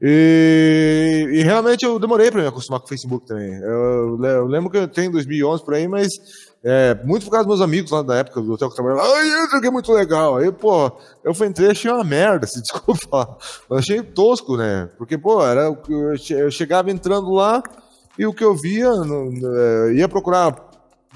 E, 0.00 1.26
e, 1.32 1.42
realmente 1.42 1.84
eu 1.84 1.98
demorei 1.98 2.30
para 2.30 2.42
me 2.42 2.48
acostumar 2.48 2.80
com 2.80 2.86
o 2.86 2.88
Facebook 2.88 3.26
também. 3.26 3.54
Eu, 3.62 4.22
eu, 4.22 4.46
lembro 4.46 4.70
que 4.70 4.76
eu 4.76 4.86
tenho 4.86 5.08
em 5.08 5.12
2011 5.12 5.64
por 5.64 5.72
aí, 5.72 5.88
mas 5.88 6.08
é, 6.62 6.94
muito 7.02 7.24
por 7.24 7.30
causa 7.30 7.46
dos 7.46 7.58
meus 7.58 7.66
amigos 7.66 7.90
lá 7.90 8.02
da 8.02 8.16
época 8.16 8.42
do 8.42 8.52
hotel 8.52 8.68
que 8.68 8.78
eu 8.78 8.84
trabalhava. 8.84 9.16
Ai, 9.16 9.26
isso 9.26 9.56
aqui 9.56 9.68
é 9.68 9.70
muito 9.70 9.90
legal. 9.92 10.36
Aí, 10.36 10.52
pô, 10.52 10.92
eu 11.24 11.32
fui 11.32 11.46
entrei 11.46 11.70
achei 11.70 11.90
uma 11.90 12.04
merda, 12.04 12.44
se 12.48 12.60
desculpa. 12.60 13.38
Eu 13.70 13.78
achei 13.78 14.02
tosco, 14.02 14.56
né? 14.56 14.90
Porque, 14.98 15.16
pô, 15.16 15.42
era, 15.42 15.74
eu 16.30 16.50
chegava 16.50 16.90
entrando 16.90 17.30
lá 17.30 17.62
e 18.18 18.26
o 18.26 18.34
que 18.34 18.44
eu 18.44 18.54
via, 18.54 18.90
é, 18.90 19.94
ia 19.94 20.08
procurar 20.08 20.66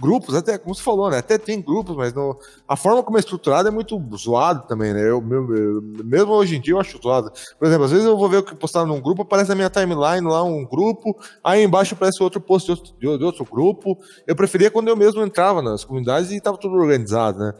grupos, 0.00 0.34
até 0.34 0.56
como 0.56 0.74
você 0.74 0.82
falou, 0.82 1.10
né? 1.10 1.18
Até 1.18 1.36
tem 1.36 1.60
grupos, 1.60 1.96
mas 1.96 2.12
no, 2.12 2.38
a 2.66 2.76
forma 2.76 3.02
como 3.02 3.16
é 3.16 3.20
estruturado 3.20 3.68
é 3.68 3.70
muito 3.70 4.00
zoado 4.16 4.66
também, 4.66 4.92
né? 4.92 5.02
Eu, 5.02 5.22
eu, 5.30 5.82
mesmo 6.04 6.32
hoje 6.32 6.56
em 6.56 6.60
dia 6.60 6.74
eu 6.74 6.80
acho 6.80 7.00
zoado. 7.02 7.30
Por 7.58 7.66
exemplo, 7.66 7.84
às 7.84 7.90
vezes 7.90 8.06
eu 8.06 8.16
vou 8.16 8.28
ver 8.28 8.38
o 8.38 8.42
que 8.42 8.54
postaram 8.54 8.86
num 8.86 9.00
grupo, 9.00 9.22
aparece 9.22 9.50
na 9.50 9.54
minha 9.54 9.70
timeline 9.70 10.26
lá 10.26 10.42
um 10.42 10.64
grupo, 10.64 11.16
aí 11.44 11.62
embaixo 11.62 11.94
aparece 11.94 12.22
outro 12.22 12.40
post 12.40 12.66
de 12.66 12.72
outro, 13.06 13.18
de 13.18 13.24
outro 13.24 13.44
grupo. 13.44 13.98
Eu 14.26 14.34
preferia 14.34 14.70
quando 14.70 14.88
eu 14.88 14.96
mesmo 14.96 15.22
entrava 15.22 15.60
nas 15.60 15.84
comunidades 15.84 16.30
e 16.30 16.36
estava 16.36 16.56
tudo 16.56 16.74
organizado, 16.74 17.38
né? 17.38 17.54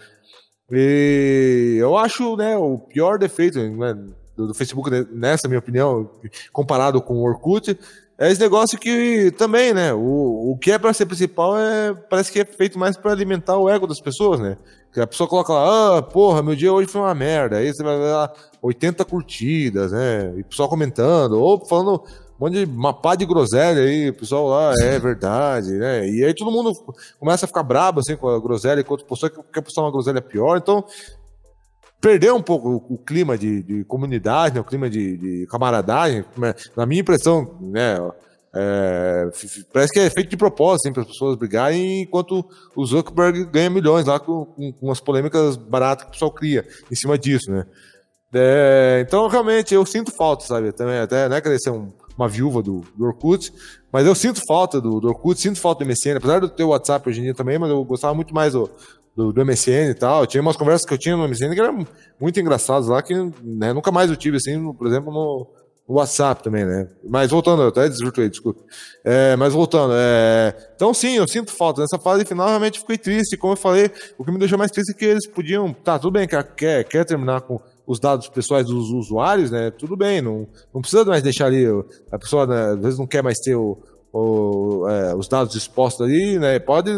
E 0.72 1.78
eu 1.80 1.96
acho, 1.96 2.36
né, 2.36 2.56
o 2.56 2.78
pior 2.78 3.18
defeito, 3.18 3.58
né? 3.58 3.96
do, 4.40 4.46
do 4.48 4.54
Facebook, 4.54 4.90
né, 4.90 5.06
nessa 5.12 5.46
minha 5.48 5.58
opinião, 5.58 6.10
comparado 6.52 7.00
com 7.02 7.14
o 7.14 7.22
Orkut, 7.22 7.78
é 8.20 8.30
esse 8.30 8.40
negócio 8.40 8.78
que 8.78 9.30
também, 9.30 9.72
né? 9.72 9.94
O, 9.94 10.52
o 10.52 10.58
que 10.58 10.70
é 10.70 10.78
para 10.78 10.92
ser 10.92 11.06
principal 11.06 11.56
é 11.56 11.94
parece 11.94 12.30
que 12.30 12.40
é 12.40 12.44
feito 12.44 12.78
mais 12.78 12.94
para 12.94 13.12
alimentar 13.12 13.56
o 13.56 13.66
ego 13.66 13.86
das 13.86 13.98
pessoas, 13.98 14.38
né? 14.38 14.58
Que 14.92 15.00
a 15.00 15.06
pessoa 15.06 15.26
coloca 15.26 15.54
lá, 15.54 15.98
ah, 15.98 16.02
porra, 16.02 16.42
meu 16.42 16.54
dia 16.54 16.70
hoje 16.70 16.86
foi 16.86 17.00
uma 17.00 17.14
merda. 17.14 17.56
Aí 17.56 17.72
você 17.72 17.82
vai 17.82 17.96
ver 17.96 18.12
lá 18.12 18.30
80 18.60 19.06
curtidas, 19.06 19.92
né? 19.92 20.34
E 20.36 20.42
o 20.42 20.44
pessoal 20.44 20.68
comentando, 20.68 21.40
ou 21.40 21.64
falando 21.64 22.02
um 22.38 22.44
monte 22.44 22.64
de 22.66 22.70
uma 22.70 22.92
pá 22.92 23.14
de 23.14 23.24
groselha 23.24 23.80
aí, 23.80 24.10
o 24.10 24.14
pessoal 24.14 24.48
lá, 24.48 24.74
é 24.82 24.98
verdade, 24.98 25.72
né? 25.72 26.06
E 26.06 26.22
aí 26.22 26.34
todo 26.34 26.50
mundo 26.50 26.72
começa 27.18 27.46
a 27.46 27.48
ficar 27.48 27.62
brabo 27.62 28.00
assim 28.00 28.16
com 28.16 28.28
a 28.28 28.38
groselha, 28.38 28.80
enquanto 28.80 29.04
a 29.04 29.08
pessoa 29.08 29.32
quer 29.50 29.62
postar 29.62 29.80
uma 29.80 29.92
groselha 29.92 30.20
pior. 30.20 30.58
Então, 30.58 30.84
perdeu 32.00 32.34
um 32.34 32.42
pouco 32.42 32.84
o, 32.88 32.98
clima 32.98 33.36
de, 33.36 33.62
de, 33.62 33.84
comunidade, 33.84 34.54
né, 34.54 34.60
o 34.60 34.64
clima 34.64 34.88
de, 34.88 35.16
de, 35.16 35.46
camaradagem. 35.46 36.24
Né, 36.36 36.54
na 36.76 36.86
minha 36.86 37.00
impressão, 37.00 37.56
né, 37.60 37.98
é, 38.54 39.30
parece 39.72 39.92
que 39.92 40.00
é 40.00 40.10
feito 40.10 40.30
de 40.30 40.36
propósito 40.36 40.86
assim, 40.86 40.92
para 40.92 41.02
as 41.02 41.08
pessoas 41.08 41.36
brigarem, 41.36 42.02
enquanto 42.02 42.44
o 42.74 42.84
Zuckerberg 42.84 43.44
ganha 43.44 43.70
milhões 43.70 44.06
lá 44.06 44.18
com, 44.18 44.44
com, 44.44 44.72
com 44.72 44.90
as 44.90 45.00
polêmicas 45.00 45.56
baratas 45.56 46.04
que 46.04 46.10
o 46.10 46.12
pessoal 46.12 46.32
cria 46.32 46.66
em 46.90 46.94
cima 46.94 47.18
disso, 47.18 47.50
né? 47.50 47.64
É, 48.32 49.04
então, 49.06 49.26
realmente, 49.26 49.74
eu 49.74 49.84
sinto 49.84 50.12
falta, 50.12 50.44
sabe? 50.44 50.70
Também, 50.72 50.98
até 50.98 51.28
não 51.28 51.36
é 51.36 51.40
querer 51.40 51.58
ser 51.58 51.70
um, 51.70 51.92
uma 52.16 52.28
viúva 52.28 52.62
do, 52.62 52.84
do 52.96 53.04
Orkut, 53.04 53.52
mas 53.92 54.06
eu 54.06 54.14
sinto 54.14 54.40
falta 54.46 54.80
do, 54.80 55.00
do 55.00 55.08
Orkut, 55.08 55.40
sinto 55.40 55.58
falta 55.58 55.84
do 55.84 55.88
MSN, 55.88 56.16
apesar 56.16 56.48
ter 56.48 56.62
o 56.62 56.68
WhatsApp 56.68 57.08
hoje 57.08 57.20
em 57.20 57.24
dia 57.24 57.34
também, 57.34 57.58
mas 57.58 57.70
eu 57.70 57.84
gostava 57.84 58.14
muito 58.14 58.32
mais 58.32 58.52
do, 58.52 58.70
do, 59.16 59.32
do, 59.32 59.44
MSN 59.44 59.90
e 59.90 59.94
tal. 59.94 60.26
Tinha 60.26 60.40
umas 60.40 60.56
conversas 60.56 60.86
que 60.86 60.94
eu 60.94 60.98
tinha 60.98 61.16
no 61.16 61.28
MSN 61.28 61.54
que 61.54 61.60
eram 61.60 61.86
muito 62.20 62.40
engraçadas 62.40 62.88
lá, 62.88 63.02
que 63.02 63.14
né, 63.42 63.72
nunca 63.72 63.90
mais 63.90 64.10
eu 64.10 64.16
tive, 64.16 64.36
assim, 64.36 64.72
por 64.72 64.86
exemplo, 64.86 65.12
no, 65.12 65.46
no 65.88 65.96
WhatsApp 65.96 66.42
também, 66.42 66.64
né? 66.64 66.88
Mas 67.02 67.30
voltando, 67.30 67.62
eu 67.62 67.68
até 67.68 67.88
desvirtuei, 67.88 68.28
desculpa. 68.28 68.62
É, 69.04 69.34
mas 69.34 69.52
voltando, 69.52 69.92
é... 69.96 70.54
então 70.76 70.94
sim, 70.94 71.16
eu 71.16 71.26
sinto 71.26 71.52
falta. 71.52 71.82
Nessa 71.82 71.98
fase 71.98 72.24
final, 72.24 72.48
realmente 72.48 72.78
fiquei 72.78 72.96
triste. 72.96 73.36
Como 73.36 73.54
eu 73.54 73.56
falei, 73.56 73.90
o 74.16 74.24
que 74.24 74.30
me 74.30 74.38
deixou 74.38 74.56
mais 74.56 74.70
triste 74.70 74.92
é 74.92 74.94
que 74.94 75.04
eles 75.04 75.26
podiam. 75.26 75.72
Tá, 75.72 75.98
tudo 75.98 76.12
bem, 76.12 76.28
quer, 76.28 76.44
quer, 76.54 76.84
quer 76.84 77.04
terminar 77.04 77.40
com 77.40 77.60
os 77.86 77.98
dados 77.98 78.28
pessoais 78.28 78.66
dos 78.66 78.90
usuários, 78.90 79.50
né? 79.50 79.72
Tudo 79.72 79.96
bem, 79.96 80.22
não, 80.22 80.46
não 80.72 80.80
precisa 80.80 81.04
mais 81.04 81.24
deixar 81.24 81.46
ali. 81.46 81.66
A 82.12 82.18
pessoa, 82.18 82.46
né, 82.46 82.72
às 82.74 82.78
vezes, 82.80 82.98
não 82.98 83.06
quer 83.06 83.20
mais 83.20 83.40
ter 83.40 83.56
o, 83.56 83.76
o, 84.12 84.88
é, 84.88 85.14
os 85.16 85.26
dados 85.26 85.56
expostos 85.56 86.06
ali, 86.06 86.38
né? 86.38 86.60
Pode 86.60 86.92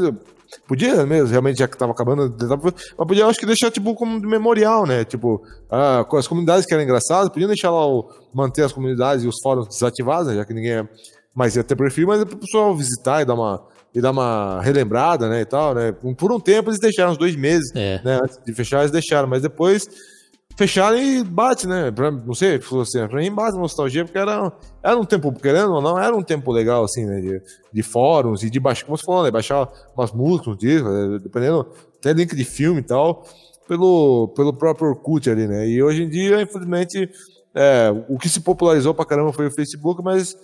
Podia 0.67 1.05
mesmo, 1.07 1.29
realmente, 1.29 1.59
já 1.59 1.69
que 1.69 1.77
tava 1.77 1.93
acabando, 1.93 2.35
mas 2.39 3.07
podia, 3.07 3.27
acho 3.27 3.39
que 3.39 3.47
deixar, 3.47 3.71
tipo, 3.71 3.95
como 3.95 4.21
memorial, 4.21 4.87
né? 4.87 5.05
Tipo, 5.05 5.43
ah, 5.71 6.07
as 6.13 6.29
comunidades 6.29 6.67
que 6.67 6.75
eram 6.75 6.85
engraçadas, 6.85 7.31
podiam 7.31 7.49
deixar 7.49 7.71
lá, 7.71 7.87
o, 7.87 8.09
manter 8.35 8.63
as 8.63 8.73
comunidades 8.73 9.25
e 9.25 9.29
os 9.29 9.37
fóruns 9.43 9.69
desativados, 9.69 10.29
né? 10.29 10.37
Já 10.37 10.45
que 10.45 10.55
ninguém 10.55 10.87
mais 11.35 11.57
ia 11.57 11.65
ter 11.65 11.77
perfil, 11.77 12.07
mas 12.07 12.21
é 12.21 12.25
pro 12.25 12.37
pessoal 12.37 12.77
visitar 12.77 13.23
e 13.23 13.25
dar 13.25 13.35
uma, 13.35 13.65
e 13.95 14.01
dar 14.01 14.11
uma 14.11 14.61
relembrada, 14.63 15.29
né, 15.29 15.41
e 15.41 15.45
tal, 15.45 15.75
né? 15.75 15.93
Por 15.93 16.33
um 16.33 16.39
tempo 16.39 16.71
eles 16.71 16.81
deixaram, 16.81 17.13
uns 17.13 17.19
dois 17.19 17.35
meses, 17.35 17.71
é. 17.75 18.01
né? 18.05 18.21
Antes 18.23 18.39
de 18.45 18.53
fechar, 18.53 18.81
eles 18.81 18.91
deixaram, 18.91 19.29
mas 19.29 19.43
depois 19.43 19.89
fecharam 20.57 20.99
e 20.99 21.25
bate, 21.25 21.67
né? 21.67 21.91
Pra, 21.91 22.11
não 22.11 22.35
sei, 22.35 22.57
assim, 22.57 23.07
pra 23.09 23.21
mim 23.21 23.33
bate 23.33 23.57
nostalgia, 23.57 24.05
porque 24.05 24.19
era, 24.19 24.53
era 24.83 24.97
um 24.97 25.05
tempo, 25.05 25.33
querendo 25.33 25.73
ou 25.73 25.83
não, 25.83 25.99
era 25.99 26.15
um 26.15 26.23
tempo 26.23 26.53
legal, 26.53 26.85
assim, 26.85 27.05
né? 27.05 27.21
De, 27.21 27.43
de 27.73 27.83
fóruns 27.83 28.43
e 28.43 28.51
de 28.51 28.61
baixar, 28.61 28.87
como 28.87 28.97
você 28.97 29.05
falou, 29.05 29.25
né? 29.25 29.31
Baixar 29.31 29.69
umas 29.97 30.13
músicas, 30.13 30.57
discos, 30.57 30.93
né? 30.93 31.19
dependendo, 31.23 31.67
até 31.99 32.13
link 32.13 32.35
de 32.35 32.45
filme 32.45 32.81
e 32.81 32.85
tal, 32.85 33.25
pelo, 33.69 34.29
pelo 34.37 34.53
próprio 34.53 34.89
Orkut 34.89 35.29
ali, 35.31 35.47
né? 35.47 35.69
E 35.69 35.83
hoje 35.83 36.03
em 36.03 36.09
dia, 36.09 36.43
infelizmente, 36.43 37.09
é, 37.55 37.91
o 38.09 38.19
que 38.19 38.29
se 38.29 38.41
popularizou 38.41 38.95
pra 38.95 39.05
caramba 39.05 39.33
foi 39.33 39.47
o 39.47 39.51
Facebook, 39.51 40.03
mas 40.03 40.37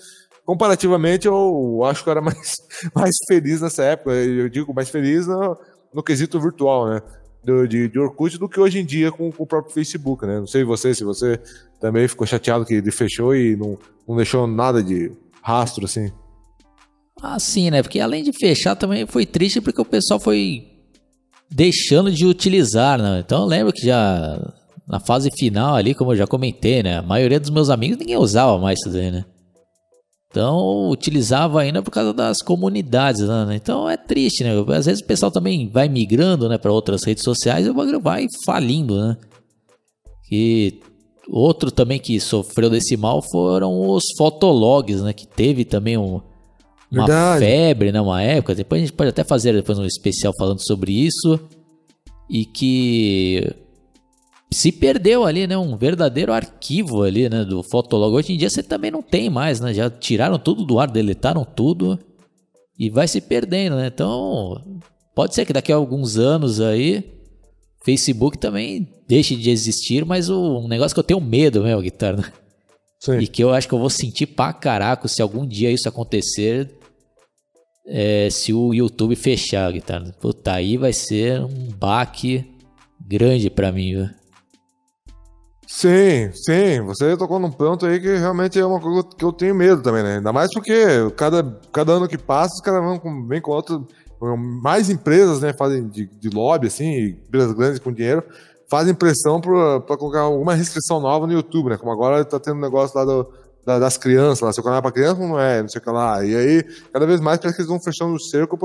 comparativamente 0.45 1.27
eu 1.27 1.83
acho 1.85 2.03
que 2.03 2.09
eu 2.09 2.13
era 2.13 2.21
mais, 2.23 2.57
mais 2.95 3.17
feliz 3.27 3.61
nessa 3.61 3.85
época. 3.85 4.13
Eu 4.13 4.49
digo 4.49 4.73
mais 4.75 4.89
feliz 4.89 5.27
no, 5.27 5.57
no 5.93 6.03
quesito 6.03 6.41
virtual, 6.41 6.89
né? 6.89 7.03
Do, 7.45 7.67
de, 7.67 7.89
de 7.89 7.99
Orkut 7.99 8.39
do 8.39 8.49
que 8.49 8.61
hoje 8.61 8.79
em 8.79 8.85
dia 8.85 9.11
com, 9.11 9.31
com, 9.31 9.43
o 9.43 9.47
próprio 9.47 9.73
Facebook, 9.73 10.27
né? 10.27 10.39
Não 10.39 10.47
sei 10.47 10.65
você, 10.65 10.95
se 10.95 11.05
você 11.05 11.41
também 11.81 12.07
ficou 12.09 12.27
chateado 12.27 12.65
que 12.65 12.75
ele 12.75 12.91
fechou 12.91 13.35
e 13.35 13.57
não, 13.57 13.79
não 14.07 14.17
deixou 14.17 14.47
nada 14.47 14.83
de 14.83 15.13
rastro, 15.43 15.85
assim. 15.85 16.11
Ah, 17.21 17.39
sim, 17.39 17.71
né? 17.71 17.83
Porque 17.83 18.01
além 18.01 18.23
de 18.23 18.33
fechar 18.33 18.77
também 18.77 19.07
foi 19.07 19.27
triste 19.27 19.61
porque 19.61 19.81
o 19.81 19.85
pessoal 19.85 20.21
foi 20.21 20.67
deixando 21.51 22.13
de 22.13 22.27
utilizar, 22.27 23.01
né? 23.01 23.23
Então 23.25 23.43
eu 23.43 23.47
lembro 23.47 23.73
que 23.73 23.85
já 23.85 24.39
na 24.87 25.01
fase 25.01 25.31
final 25.37 25.75
ali, 25.75 25.95
como 25.95 26.13
eu 26.13 26.17
já 26.17 26.27
comentei, 26.27 26.83
né? 26.83 26.99
A 26.99 27.03
maioria 27.03 27.41
dos 27.41 27.51
meus 27.51 27.71
amigos 27.71 27.99
ninguém 27.99 28.17
usava 28.17 28.59
mais 28.59 28.79
isso 28.79 28.91
daí, 28.91 29.11
né? 29.11 29.25
Então, 30.31 30.91
utilizava 30.91 31.61
ainda 31.61 31.83
por 31.83 31.91
causa 31.91 32.13
das 32.13 32.39
comunidades, 32.43 33.23
né? 33.23 33.55
Então 33.55 33.89
é 33.89 33.97
triste, 33.97 34.45
né? 34.45 34.51
Às 34.77 34.85
vezes 34.85 35.03
o 35.03 35.07
pessoal 35.07 35.33
também 35.33 35.69
vai 35.69 35.89
migrando, 35.89 36.49
né, 36.49 36.59
para 36.59 36.71
outras 36.71 37.03
redes 37.05 37.25
sociais 37.25 37.67
e 37.67 37.71
o 37.71 37.75
bagulho 37.75 38.01
vai 38.01 38.27
falindo, 38.45 39.01
né? 39.01 39.17
E 40.31 40.81
outro 41.27 41.71
também 41.71 41.99
que 41.99 42.21
sofreu 42.21 42.69
desse 42.69 42.97
mal 42.97 43.23
foram 43.23 43.91
os 43.91 44.05
fotologs, 44.19 45.01
né, 45.03 45.15
que 45.15 45.27
teve 45.27 45.65
também 45.65 45.97
um, 45.97 46.21
uma 46.93 47.07
Verdade. 47.07 47.45
febre, 47.45 47.91
né, 47.91 48.01
uma 48.01 48.23
época. 48.23 48.55
Depois 48.55 48.83
a 48.83 48.85
gente 48.85 48.95
pode 48.95 49.09
até 49.09 49.25
fazer 49.25 49.55
depois 49.55 49.79
um 49.79 49.87
especial 49.87 50.35
falando 50.39 50.61
sobre 50.61 50.93
isso 50.93 51.41
e 52.29 52.45
que 52.45 53.51
se 54.51 54.73
perdeu 54.73 55.25
ali, 55.25 55.47
né? 55.47 55.57
Um 55.57 55.77
verdadeiro 55.77 56.33
arquivo 56.33 57.03
ali, 57.03 57.29
né? 57.29 57.45
Do 57.45 57.63
Fotolog. 57.63 58.15
Hoje 58.15 58.33
em 58.33 58.37
dia 58.37 58.49
você 58.49 58.63
também 58.63 58.91
não 58.91 59.03
tem 59.03 59.29
mais, 59.29 59.61
né? 59.61 59.75
Já 59.75 59.91
tiraram 59.91 60.39
tudo 60.39 60.65
do 60.65 60.79
ar, 60.79 60.91
deletaram 60.91 61.45
tudo 61.45 61.99
e 62.79 62.89
vai 62.89 63.07
se 63.07 63.21
perdendo, 63.21 63.77
né? 63.77 63.89
Então, 63.89 64.81
pode 65.15 65.35
ser 65.35 65.45
que 65.45 65.53
daqui 65.53 65.73
a 65.73 65.77
alguns 65.77 66.17
anos 66.17 66.61
aí 66.61 67.05
Facebook 67.85 68.39
também 68.39 68.89
deixe 69.07 69.37
de 69.37 69.51
existir, 69.51 70.05
mas 70.05 70.29
o, 70.29 70.61
um 70.61 70.69
negócio 70.69 70.95
que 70.95 71.01
eu 71.01 71.05
tenho 71.05 71.21
medo, 71.21 71.63
meu, 71.63 71.81
guitarra, 71.81 72.19
né? 72.19 72.33
Sim. 73.01 73.19
E 73.19 73.27
que 73.27 73.43
eu 73.43 73.53
acho 73.53 73.69
que 73.69 73.75
eu 73.75 73.79
vou 73.79 73.91
sentir 73.91 74.27
pra 74.27 74.53
caraca 74.53 75.07
se 75.09 75.23
algum 75.23 75.47
dia 75.47 75.71
isso 75.71 75.89
acontecer. 75.89 76.71
É, 77.87 78.29
se 78.29 78.53
o 78.53 78.75
YouTube 78.75 79.17
fechar, 79.17 79.73
guitarra. 79.73 80.13
Puta, 80.21 80.53
aí 80.53 80.77
vai 80.77 80.93
ser 80.93 81.41
um 81.41 81.69
baque 81.69 82.45
grande 83.01 83.49
pra 83.49 83.73
mim, 83.73 83.95
viu? 83.95 84.18
Sim, 85.71 86.33
sim, 86.33 86.81
você 86.81 87.15
tocou 87.15 87.39
num 87.39 87.51
ponto 87.51 87.85
aí 87.85 88.01
que 88.01 88.17
realmente 88.17 88.59
é 88.59 88.65
uma 88.65 88.81
coisa 88.81 89.03
que 89.03 89.23
eu 89.23 89.31
tenho 89.31 89.55
medo 89.55 89.83
também, 89.83 90.03
né? 90.03 90.17
Ainda 90.17 90.33
mais 90.33 90.51
porque 90.51 91.11
cada, 91.15 91.61
cada 91.71 91.93
ano 91.93 92.09
que 92.09 92.17
passa, 92.17 92.55
os 92.55 92.63
caras 92.63 92.83
vão 92.83 92.99
com, 92.99 93.51
outras. 93.51 93.79
Mais 94.63 94.89
empresas, 94.89 95.43
né? 95.43 95.53
Fazem 95.53 95.87
de, 95.87 96.07
de 96.07 96.31
lobby, 96.31 96.69
assim, 96.69 97.09
empresas 97.09 97.53
grandes 97.53 97.79
com 97.81 97.93
dinheiro, 97.93 98.25
fazem 98.67 98.95
pressão 98.95 99.43
para 99.43 99.97
colocar 99.99 100.21
alguma 100.21 100.55
restrição 100.55 101.01
nova 101.01 101.27
no 101.27 101.35
YouTube, 101.35 101.69
né? 101.69 101.77
Como 101.77 101.93
agora 101.93 102.25
tá 102.25 102.41
tendo 102.41 102.57
um 102.57 102.63
negócio 102.63 102.99
lá 102.99 103.05
do, 103.05 103.29
da, 103.65 103.79
das 103.79 103.97
crianças, 103.97 104.41
lá, 104.41 104.53
seu 104.53 104.63
canal 104.63 104.79
é 104.79 104.83
para 104.83 104.93
criança 104.93 105.21
não 105.21 105.39
é, 105.39 105.61
não 105.61 105.69
sei 105.69 105.81
o 105.81 105.85
que 105.85 105.91
lá. 105.91 106.25
E 106.25 106.35
aí, 106.35 106.63
cada 106.93 107.07
vez 107.07 107.21
mais 107.21 107.39
parece 107.39 107.57
que 107.57 107.63
eles 107.63 107.69
vão 107.69 107.81
fechando 107.81 108.15
o 108.15 108.21
cerco 108.21 108.59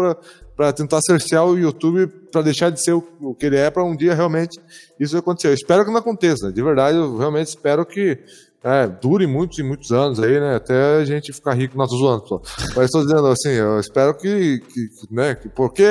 para 0.55 0.73
tentar 0.73 1.01
cercear 1.01 1.45
o 1.45 1.57
YouTube 1.57 2.07
para 2.31 2.41
deixar 2.41 2.69
de 2.69 2.81
ser 2.81 2.93
o, 2.93 3.03
o 3.19 3.35
que 3.35 3.45
ele 3.45 3.57
é 3.57 3.69
para 3.69 3.83
um 3.83 3.95
dia 3.95 4.13
realmente 4.13 4.59
isso 4.99 5.17
acontecer. 5.17 5.49
Eu 5.49 5.53
espero 5.53 5.83
que 5.83 5.91
não 5.91 5.99
aconteça, 5.99 6.51
de 6.51 6.61
verdade, 6.61 6.97
eu 6.97 7.17
realmente 7.17 7.47
espero 7.47 7.85
que 7.85 8.17
é, 8.63 8.87
dure 8.87 9.27
muitos 9.27 9.59
e 9.59 9.63
muitos 9.63 9.91
anos 9.91 10.21
aí, 10.21 10.39
né? 10.39 10.55
Até 10.55 10.95
a 10.95 11.03
gente 11.03 11.33
ficar 11.33 11.53
rico, 11.53 11.77
não, 11.77 11.85
tô 11.85 11.97
zoando. 11.97 12.41
Mas 12.75 12.85
estou 12.85 13.01
dizendo 13.01 13.27
assim, 13.27 13.49
eu 13.49 13.79
espero 13.79 14.15
que, 14.15 14.59
que 14.59 14.89
né? 15.11 15.35
Que, 15.35 15.49
porque 15.49 15.85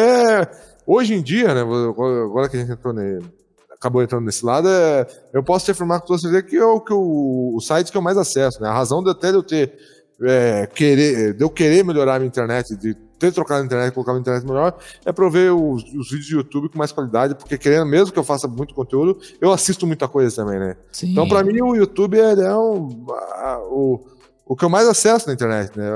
hoje 0.86 1.12
em 1.12 1.22
dia, 1.22 1.54
né? 1.54 1.60
Agora 1.60 2.48
que 2.48 2.56
a 2.56 2.60
gente 2.60 2.72
entrou 2.72 2.94
nele 2.94 3.41
acabou 3.82 4.02
entrando 4.02 4.24
nesse 4.24 4.46
lado, 4.46 4.68
é, 4.68 5.06
eu 5.32 5.42
posso 5.42 5.64
te 5.64 5.72
afirmar 5.72 6.00
com 6.00 6.06
toda 6.06 6.20
certeza 6.20 6.42
que 6.42 6.56
é 6.56 6.64
o, 6.64 6.80
que 6.80 6.92
o, 6.92 7.56
o 7.56 7.60
site 7.60 7.90
que 7.90 7.96
eu 7.96 8.02
mais 8.02 8.16
acesso. 8.16 8.62
Né? 8.62 8.68
A 8.68 8.72
razão 8.72 9.02
de 9.02 9.10
até 9.10 9.30
de 9.30 9.36
eu 9.36 9.42
ter 9.42 9.72
é, 10.22 10.68
querer, 10.72 11.34
de 11.34 11.42
eu 11.42 11.50
querer 11.50 11.84
melhorar 11.84 12.14
a 12.14 12.18
minha 12.20 12.28
internet, 12.28 12.76
de 12.76 12.94
ter 13.18 13.32
trocado 13.32 13.62
a 13.62 13.64
internet 13.64 13.92
colocar 13.92 14.12
a 14.12 14.18
internet 14.18 14.46
melhor, 14.46 14.76
é 15.04 15.12
para 15.12 15.24
eu 15.24 15.30
ver 15.30 15.52
os, 15.52 15.82
os, 15.94 16.10
vídeos 16.10 16.28
do 16.28 16.36
YouTube 16.38 16.68
com 16.68 16.78
mais 16.78 16.92
qualidade, 16.92 17.34
porque 17.34 17.58
querendo 17.58 17.86
mesmo 17.86 18.12
que 18.12 18.18
eu 18.18 18.24
faça 18.24 18.46
muito 18.46 18.74
conteúdo, 18.74 19.18
eu 19.40 19.52
assisto 19.52 19.86
muita 19.86 20.06
coisa 20.06 20.34
também, 20.34 20.58
né? 20.58 20.76
Sim. 20.92 21.10
Então, 21.10 21.28
para 21.28 21.42
mim, 21.42 21.60
o 21.60 21.74
YouTube 21.74 22.18
é, 22.18 22.32
é 22.32 22.56
um, 22.56 23.06
a, 23.10 23.58
o, 23.64 24.00
o 24.52 24.56
que 24.56 24.66
eu 24.66 24.68
mais 24.68 24.86
acesso 24.86 25.28
na 25.28 25.32
internet, 25.32 25.74
né? 25.78 25.88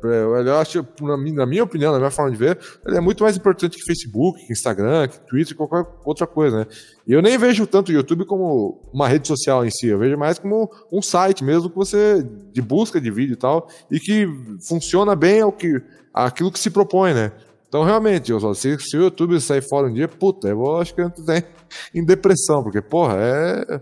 Eu, 0.00 0.36
eu 0.46 0.58
acho, 0.58 0.86
na 1.02 1.16
minha, 1.16 1.34
na 1.34 1.44
minha, 1.44 1.64
opinião, 1.64 1.90
na 1.90 1.98
minha 1.98 2.10
forma 2.12 2.30
de 2.30 2.36
ver, 2.36 2.56
ele 2.86 2.96
é 2.96 3.00
muito 3.00 3.24
mais 3.24 3.36
importante 3.36 3.76
que 3.76 3.84
Facebook, 3.84 4.46
que 4.46 4.52
Instagram, 4.52 5.08
que 5.08 5.18
Twitter, 5.26 5.56
qualquer 5.56 5.84
outra 6.04 6.24
coisa, 6.24 6.58
né? 6.58 6.66
E 7.04 7.12
eu 7.12 7.20
nem 7.20 7.36
vejo 7.36 7.66
tanto 7.66 7.88
o 7.88 7.92
YouTube 7.92 8.24
como 8.26 8.80
uma 8.92 9.08
rede 9.08 9.26
social 9.26 9.66
em 9.66 9.70
si, 9.70 9.88
eu 9.88 9.98
vejo 9.98 10.16
mais 10.16 10.38
como 10.38 10.70
um 10.92 11.02
site 11.02 11.42
mesmo 11.42 11.68
que 11.68 11.74
você 11.74 12.24
de 12.52 12.62
busca 12.62 13.00
de 13.00 13.10
vídeo 13.10 13.32
e 13.32 13.36
tal, 13.36 13.66
e 13.90 13.98
que 13.98 14.24
funciona 14.68 15.16
bem 15.16 15.40
ao 15.40 15.50
que 15.50 15.82
aquilo 16.14 16.52
que 16.52 16.60
se 16.60 16.70
propõe, 16.70 17.12
né? 17.12 17.32
Então, 17.68 17.82
realmente, 17.82 18.30
eu, 18.30 18.54
se, 18.54 18.78
se 18.78 18.96
o 18.96 19.02
YouTube 19.02 19.40
sair 19.40 19.62
fora 19.68 19.88
um 19.88 19.92
dia, 19.92 20.06
puta, 20.06 20.46
eu 20.46 20.76
acho 20.76 20.94
que 20.94 21.00
eu 21.00 21.10
em 21.92 22.04
depressão, 22.04 22.62
porque, 22.62 22.80
porra, 22.80 23.16
é, 23.18 23.80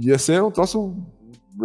ia 0.00 0.18
ser 0.18 0.42
um 0.42 0.50
troço 0.50 0.96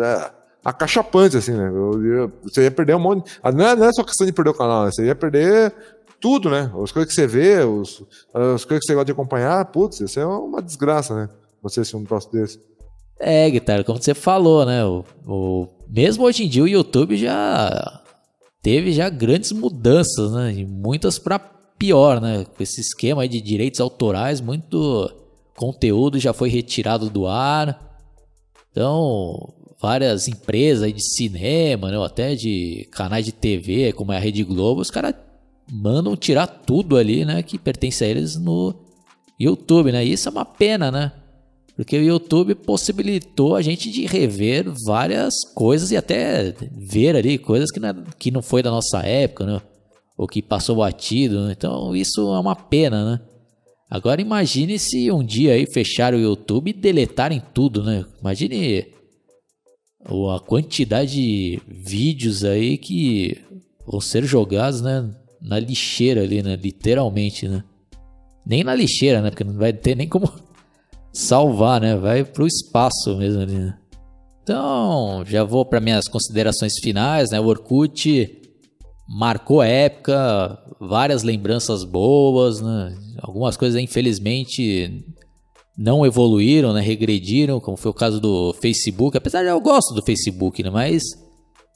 é, 0.02 0.32
acachapante, 0.64 1.38
assim, 1.38 1.54
né? 1.54 1.70
Eu, 1.70 2.06
eu, 2.06 2.32
você 2.44 2.64
ia 2.64 2.72
perder 2.72 2.96
um 2.96 3.00
monte. 3.00 3.40
Ah, 3.42 3.52
não 3.52 3.66
é, 3.66 3.76
não 3.76 3.86
é 3.86 3.94
só 3.94 4.04
questão 4.04 4.26
de 4.26 4.34
perder 4.34 4.52
o 4.52 4.54
canal, 4.54 4.86
né? 4.86 4.92
Você 4.92 5.06
ia 5.06 5.16
perder 5.16 5.74
tudo, 6.20 6.50
né? 6.50 6.72
As 6.84 6.92
coisas 6.92 7.08
que 7.08 7.14
você 7.14 7.28
vê, 7.28 7.64
os, 7.64 8.04
as 8.34 8.66
coisas 8.66 8.82
que 8.82 8.88
você 8.88 8.94
gosta 8.94 9.06
de 9.06 9.12
acompanhar, 9.12 9.64
putz, 9.66 10.00
isso 10.00 10.20
é 10.20 10.26
uma 10.26 10.62
desgraça, 10.62 11.16
né? 11.16 11.30
Você 11.62 11.84
ser 11.84 11.96
um 11.96 12.04
troço 12.04 12.32
desse. 12.32 12.60
É, 13.20 13.50
guitarra, 13.50 13.84
como 13.84 14.02
você 14.02 14.14
falou, 14.14 14.66
né? 14.66 14.86
O, 14.86 15.04
o, 15.26 15.68
mesmo 15.88 16.24
hoje 16.24 16.46
em 16.46 16.50
dia 16.50 16.64
o 16.64 16.68
YouTube 16.68 17.18
já 17.18 18.04
teve 18.62 18.92
já 18.92 19.10
grandes 19.10 19.52
mudanças, 19.52 20.32
né? 20.32 20.54
E 20.54 20.66
muitas 20.66 21.18
para 21.18 21.40
pior, 21.40 22.22
né? 22.22 22.46
Com 22.46 22.62
esse 22.62 22.82
esquema 22.82 23.24
aí 23.24 23.28
de 23.30 23.42
direitos 23.42 23.80
autorais, 23.80 24.42
muito 24.42 25.12
conteúdo 25.56 26.20
já 26.20 26.34
foi 26.34 26.50
retirado 26.50 27.10
do 27.10 27.28
ar. 27.28 27.80
Então, 28.72 29.54
várias 29.80 30.28
empresas 30.28 30.92
de 30.94 31.02
cinema, 31.02 31.92
né? 31.92 31.98
ou 31.98 32.04
até 32.04 32.36
de 32.36 32.88
canais 32.92 33.26
de 33.26 33.32
TV, 33.32 33.94
como 33.94 34.12
é 34.12 34.18
a 34.18 34.20
Rede 34.20 34.44
Globo, 34.44 34.82
os 34.82 34.92
caras 34.92 35.14
mandam 35.72 36.16
tirar 36.16 36.48
tudo 36.48 36.98
ali, 36.98 37.26
né? 37.26 37.44
Que 37.44 37.58
pertence 37.58 38.04
a 38.04 38.08
eles 38.08 38.36
no 38.38 38.74
YouTube, 39.40 39.92
né? 39.92 40.06
E 40.06 40.14
isso 40.14 40.28
é 40.28 40.32
uma 40.32 40.46
pena, 40.46 40.92
né? 40.92 41.12
Porque 41.76 41.98
o 41.98 42.04
YouTube 42.04 42.56
possibilitou 42.56 43.56
a 43.56 43.62
gente 43.62 43.92
de 43.92 44.06
rever 44.08 44.66
várias 44.86 45.34
coisas 45.54 45.92
e 45.92 45.98
até 45.98 46.56
ver 46.72 47.16
ali 47.16 47.38
coisas 47.38 47.70
que 47.70 47.80
não, 47.80 47.90
é, 47.90 47.96
que 48.18 48.32
não 48.32 48.42
foi 48.42 48.64
da 48.64 48.72
nossa 48.72 49.00
época, 49.02 49.46
né? 49.46 49.62
Ou 50.18 50.28
que 50.28 50.42
passou 50.42 50.78
batido. 50.78 51.46
Né? 51.46 51.54
Então 51.56 51.96
isso 51.96 52.22
é 52.34 52.40
uma 52.40 52.56
pena, 52.56 53.12
né? 53.12 53.22
Agora 53.90 54.20
imagine 54.20 54.80
se 54.80 55.12
um 55.12 55.24
dia 55.24 55.54
aí 55.54 55.66
fecharem 55.72 56.20
o 56.20 56.24
YouTube 56.24 56.72
e 56.72 56.74
deletarem 56.74 57.42
tudo, 57.54 57.84
né? 57.84 58.04
Imagine 58.20 58.88
a 60.08 60.40
quantidade 60.40 61.14
de 61.14 61.62
vídeos 61.68 62.44
aí 62.44 62.78
que 62.78 63.42
vão 63.86 64.00
ser 64.00 64.24
jogados, 64.24 64.82
né? 64.82 65.10
Na 65.42 65.60
lixeira 65.60 66.24
ali, 66.24 66.42
né? 66.42 66.56
Literalmente, 66.56 67.48
né? 67.48 67.64
Nem 68.46 68.64
na 68.64 68.74
lixeira, 68.74 69.22
né? 69.22 69.30
Porque 69.30 69.44
não 69.44 69.54
vai 69.54 69.74
ter 69.74 69.96
nem 69.96 70.08
como 70.08 70.32
salvar, 71.12 71.82
né? 71.82 71.96
Vai 71.96 72.24
pro 72.24 72.48
espaço 72.48 73.16
mesmo 73.18 73.42
ali, 73.42 73.56
né? 73.56 73.78
Então, 74.44 75.24
já 75.26 75.44
vou 75.44 75.66
para 75.66 75.82
minhas 75.82 76.08
considerações 76.08 76.80
finais, 76.82 77.32
né? 77.32 77.40
O 77.40 77.48
Orkut 77.48 78.42
marcou 79.08 79.60
a 79.60 79.68
época, 79.68 80.58
várias 80.80 81.24
lembranças 81.24 81.84
boas, 81.84 82.62
né? 82.62 82.98
Algumas 83.22 83.58
coisas, 83.58 83.82
infelizmente, 83.82 85.06
não 85.78 86.06
evoluíram, 86.06 86.74
né? 86.74 86.82
Regrediram, 86.82 87.60
como 87.60 87.78
foi 87.78 87.92
o 87.92 87.94
caso 87.94 88.20
do 88.20 88.54
Facebook. 88.54 89.16
Apesar 89.18 89.44
de 89.44 89.50
eu 89.50 89.62
gosto 89.62 89.94
do 89.94 90.02
Facebook, 90.02 90.64
né? 90.64 90.70
Mas 90.70 91.04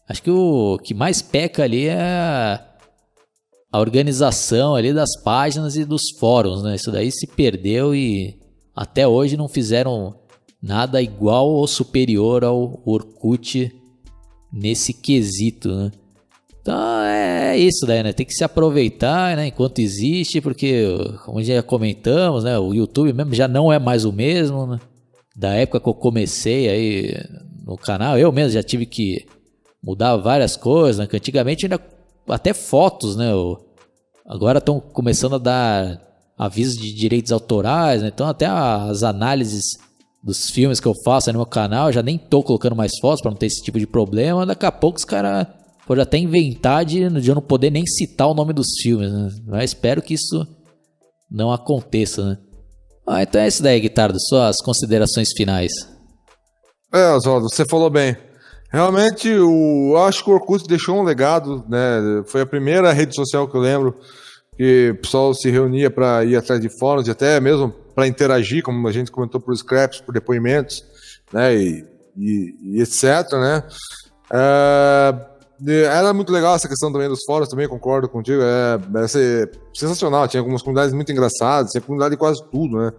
acho 0.10 0.24
que 0.24 0.32
o 0.32 0.80
que 0.80 0.94
mais 0.94 1.22
peca 1.22 1.64
ali 1.64 1.88
é 1.88 2.60
a 3.72 3.80
organização 3.80 4.76
ali 4.76 4.92
das 4.92 5.16
páginas 5.24 5.78
e 5.78 5.86
dos 5.86 6.02
fóruns, 6.20 6.64
né? 6.64 6.76
Isso 6.76 6.92
daí 6.92 7.12
se 7.12 7.28
perdeu 7.28 7.94
e 7.94 8.40
até 8.76 9.08
hoje 9.08 9.38
não 9.38 9.48
fizeram 9.48 10.16
nada 10.62 11.02
igual 11.02 11.48
ou 11.50 11.68
superior 11.68 12.44
ao 12.44 12.82
Orkut 12.86 13.72
nesse 14.52 14.94
quesito, 14.94 15.70
né? 15.70 15.92
Então 16.62 17.02
é 17.02 17.58
isso 17.58 17.86
daí, 17.88 18.04
né? 18.04 18.14
Tem 18.14 18.26
que 18.26 18.34
se 18.34 18.44
aproveitar, 18.44 19.36
né? 19.36 19.48
Enquanto 19.48 19.80
existe, 19.80 20.40
porque, 20.40 20.86
como 21.26 21.42
já 21.44 21.62
comentamos, 21.64 22.44
né? 22.44 22.58
O 22.60 22.74
YouTube 22.74 23.14
mesmo 23.14 23.34
já 23.34 23.48
não 23.48 23.74
é 23.74 23.80
mais 23.80 24.06
o 24.06 24.12
mesmo, 24.12 24.68
né? 24.68 24.80
Da 25.36 25.54
época 25.54 25.80
que 25.80 25.90
eu 25.90 25.94
comecei 25.94 26.70
aí 26.70 27.16
no 27.66 27.76
canal, 27.78 28.18
eu 28.18 28.32
mesmo 28.32 28.52
já 28.52 28.62
tive 28.62 28.86
que 28.86 29.26
mudar 29.84 30.16
várias 30.18 30.56
coisas, 30.56 31.00
né? 31.00 31.08
Antigamente 31.12 31.66
ainda 31.66 31.80
até 32.30 32.54
fotos, 32.54 33.16
né? 33.16 33.32
agora 34.28 34.60
estão 34.60 34.80
começando 34.80 35.36
a 35.36 35.40
dar 35.40 36.02
avisos 36.38 36.78
de 36.78 36.94
direitos 36.94 37.32
autorais, 37.32 38.04
né? 38.04 38.12
Então 38.14 38.28
até 38.28 38.46
as 38.46 39.02
análises 39.02 39.64
dos 40.24 40.52
filmes 40.52 40.80
que 40.80 40.88
eu 40.88 40.94
faço 41.04 41.32
no 41.32 41.40
meu 41.40 41.46
canal, 41.48 41.92
já 41.92 42.04
nem 42.04 42.20
tô 42.20 42.44
colocando 42.44 42.76
mais 42.76 42.92
fotos 43.00 43.22
para 43.22 43.32
não 43.32 43.38
ter 43.38 43.48
esse 43.48 43.64
tipo 43.64 43.80
de 43.80 43.88
problema. 43.88 44.46
Daqui 44.46 44.66
a 44.66 44.72
pouco 44.72 45.00
os 45.00 45.06
caras 45.06 45.48
podem 45.86 46.04
até 46.04 46.18
inventar 46.18 46.86
de, 46.86 47.08
de 47.10 47.30
eu 47.30 47.36
não 47.36 47.42
poder 47.42 47.72
nem 47.72 47.86
citar 47.86 48.28
o 48.28 48.34
nome 48.34 48.54
dos 48.54 48.68
filmes, 48.82 49.12
né? 49.12 49.30
Mas 49.46 49.72
espero 49.72 50.02
que 50.02 50.14
isso 50.14 50.48
não 51.30 51.52
aconteça, 51.52 52.24
né? 52.24 52.38
Ah, 53.08 53.24
então 53.24 53.42
é 53.42 53.48
isso 53.48 53.64
daí, 53.64 53.80
Guitardo, 53.80 54.18
suas 54.20 54.58
considerações 54.64 55.30
finais. 55.36 55.72
É, 56.94 57.12
Oswaldo, 57.14 57.50
você 57.50 57.66
falou 57.66 57.90
bem. 57.90 58.16
Realmente, 58.72 59.30
o, 59.30 59.92
eu 59.94 60.04
acho 60.04 60.24
que 60.24 60.30
o 60.30 60.34
Orkut 60.34 60.66
deixou 60.68 60.98
um 60.98 61.04
legado, 61.04 61.66
né? 61.68 62.24
Foi 62.28 62.42
a 62.42 62.46
primeira 62.46 62.94
rede 62.94 63.16
social 63.16 63.48
que 63.48 63.56
eu 63.56 63.62
lembro 63.62 63.96
que 64.56 64.92
o 64.92 65.02
pessoal 65.02 65.34
se 65.34 65.50
reunia 65.50 65.90
para 65.90 66.24
ir 66.24 66.36
atrás 66.36 66.62
de 66.62 66.70
fóruns 66.80 67.08
e 67.08 67.12
até 67.12 67.40
mesmo 67.40 67.74
para 67.96 68.08
interagir, 68.08 68.64
como 68.64 68.88
a 68.88 68.92
gente 68.92 69.12
comentou 69.12 69.42
por 69.42 69.56
scraps, 69.56 70.00
por 70.00 70.14
depoimentos, 70.14 70.84
né, 71.34 71.56
e, 71.56 71.86
e, 72.18 72.56
e 72.62 72.82
etc, 72.82 73.04
né. 73.34 73.64
É, 74.32 75.31
era 75.68 76.14
muito 76.14 76.32
legal 76.32 76.56
essa 76.56 76.68
questão 76.68 76.92
também 76.92 77.08
dos 77.08 77.24
fóruns, 77.26 77.50
também 77.50 77.68
concordo 77.68 78.10
contigo, 78.10 78.42
é, 78.42 78.80
é 79.04 79.08
sensacional, 79.74 80.28
tinha 80.28 80.42
algumas 80.42 80.62
comunidades 80.62 80.94
muito 80.94 81.12
engraçadas, 81.12 81.72
tinha 81.72 81.82
comunidade 81.82 82.16
de 82.16 82.18
quase 82.18 82.42
tudo, 82.52 82.78
né. 82.78 82.92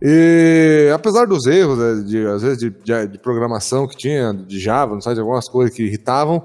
E 0.00 0.90
apesar 0.94 1.26
dos 1.26 1.46
erros, 1.46 1.78
né, 1.78 2.04
de, 2.04 2.26
às 2.26 2.42
vezes 2.42 2.58
de, 2.58 2.70
de, 2.70 3.08
de 3.08 3.18
programação 3.18 3.86
que 3.86 3.96
tinha, 3.96 4.32
de 4.32 4.60
Java, 4.60 4.94
não 4.94 5.00
sei, 5.00 5.14
de 5.14 5.20
algumas 5.20 5.48
coisas 5.48 5.74
que 5.74 5.84
irritavam, 5.84 6.44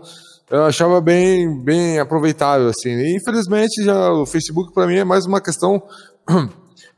eu 0.49 0.63
achava 0.63 0.99
bem, 0.99 1.61
bem 1.63 1.97
aproveitável, 1.99 2.67
assim. 2.67 2.89
E, 2.89 3.15
infelizmente, 3.15 3.83
já 3.83 4.11
o 4.11 4.25
Facebook 4.25 4.73
para 4.73 4.85
mim 4.85 4.97
é 4.97 5.03
mais 5.03 5.25
uma 5.25 5.39
questão 5.39 5.81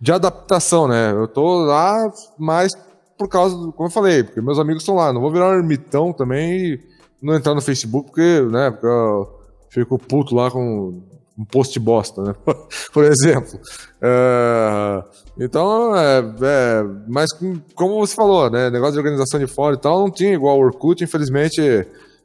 de 0.01 0.11
adaptação, 0.11 0.87
né? 0.87 1.11
Eu 1.11 1.27
tô 1.27 1.65
lá 1.65 1.95
mais 2.37 2.71
por 3.17 3.29
causa, 3.29 3.55
do, 3.55 3.71
como 3.71 3.87
eu 3.87 3.93
falei, 3.93 4.23
porque 4.23 4.41
meus 4.41 4.57
amigos 4.57 4.81
estão 4.81 4.95
lá. 4.95 5.13
Não 5.13 5.21
vou 5.21 5.31
virar 5.31 5.49
um 5.51 5.53
ermitão 5.59 6.11
também 6.11 6.79
não 7.23 7.35
entrar 7.35 7.55
no 7.55 7.61
Facebook, 7.61 8.07
porque, 8.07 8.41
né, 8.51 8.69
porque 8.69 8.85
eu 8.85 9.39
fico 9.69 9.97
puto 9.97 10.35
lá 10.35 10.51
com 10.51 11.01
um 11.37 11.45
post 11.45 11.79
bosta, 11.79 12.21
né? 12.21 12.35
por 12.93 13.03
exemplo. 13.03 13.59
É, 14.01 15.03
então, 15.39 15.95
é, 15.95 16.19
é, 16.19 16.83
mas 17.07 17.31
como 17.73 17.99
você 18.05 18.13
falou, 18.13 18.49
né, 18.49 18.69
negócio 18.69 18.93
de 18.93 18.99
organização 18.99 19.39
de 19.39 19.47
fora 19.47 19.75
e 19.75 19.79
tal, 19.79 20.01
não 20.01 20.11
tinha 20.11 20.33
igual 20.33 20.59
o 20.59 20.61
Orkut, 20.61 21.03
infelizmente 21.03 21.61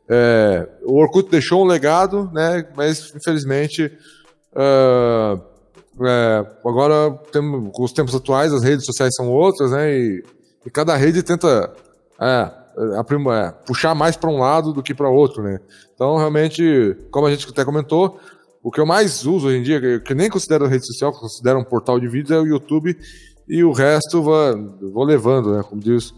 é, 0.09 0.69
o 0.83 1.01
Orkut 1.01 1.31
deixou 1.31 1.63
um 1.63 1.67
legado, 1.67 2.31
né? 2.33 2.67
Mas 2.75 3.13
infelizmente 3.15 3.93
uh, 4.55 5.41
é, 6.01 6.47
agora 6.65 7.11
tem, 7.31 7.71
com 7.71 7.85
os 7.85 7.93
tempos 7.93 8.15
atuais 8.15 8.53
as 8.53 8.63
redes 8.63 8.87
sociais 8.87 9.15
são 9.15 9.31
outras, 9.31 9.71
né? 9.71 9.93
E, 9.93 10.25
e 10.65 10.71
cada 10.71 10.97
rede 10.97 11.23
tenta 11.23 11.73
é, 12.21 12.27
é, 12.27 12.51
puxar 13.67 13.95
mais 13.95 14.17
para 14.17 14.31
um 14.31 14.39
lado 14.39 14.73
do 14.73 14.83
que 14.83 14.95
para 14.95 15.09
outro, 15.09 15.43
né? 15.43 15.59
Então 15.95 16.17
realmente, 16.17 16.97
como 17.11 17.27
a 17.27 17.31
gente 17.31 17.49
até 17.49 17.65
comentou, 17.65 18.19
o 18.63 18.71
que 18.71 18.81
eu 18.81 18.87
mais 18.87 19.25
uso 19.25 19.49
hoje 19.49 19.59
em 19.59 19.63
dia, 19.63 20.01
que, 20.01 20.15
nem 20.15 20.29
considero 20.29 20.67
rede 20.67 20.87
social, 20.87 21.13
que 21.13 21.21
considero 21.21 21.59
um 21.59 21.65
portal 21.65 21.99
de 21.99 22.09
vídeo, 22.09 22.35
é 22.35 22.41
o 22.41 22.47
YouTube 22.47 22.97
e 23.49 23.65
o 23.65 23.73
resto 23.73 24.23
vou, 24.23 24.79
vou 24.93 25.05
levando, 25.05 25.55
né? 25.57 25.63
Como 25.63 25.81
diz 25.81 26.13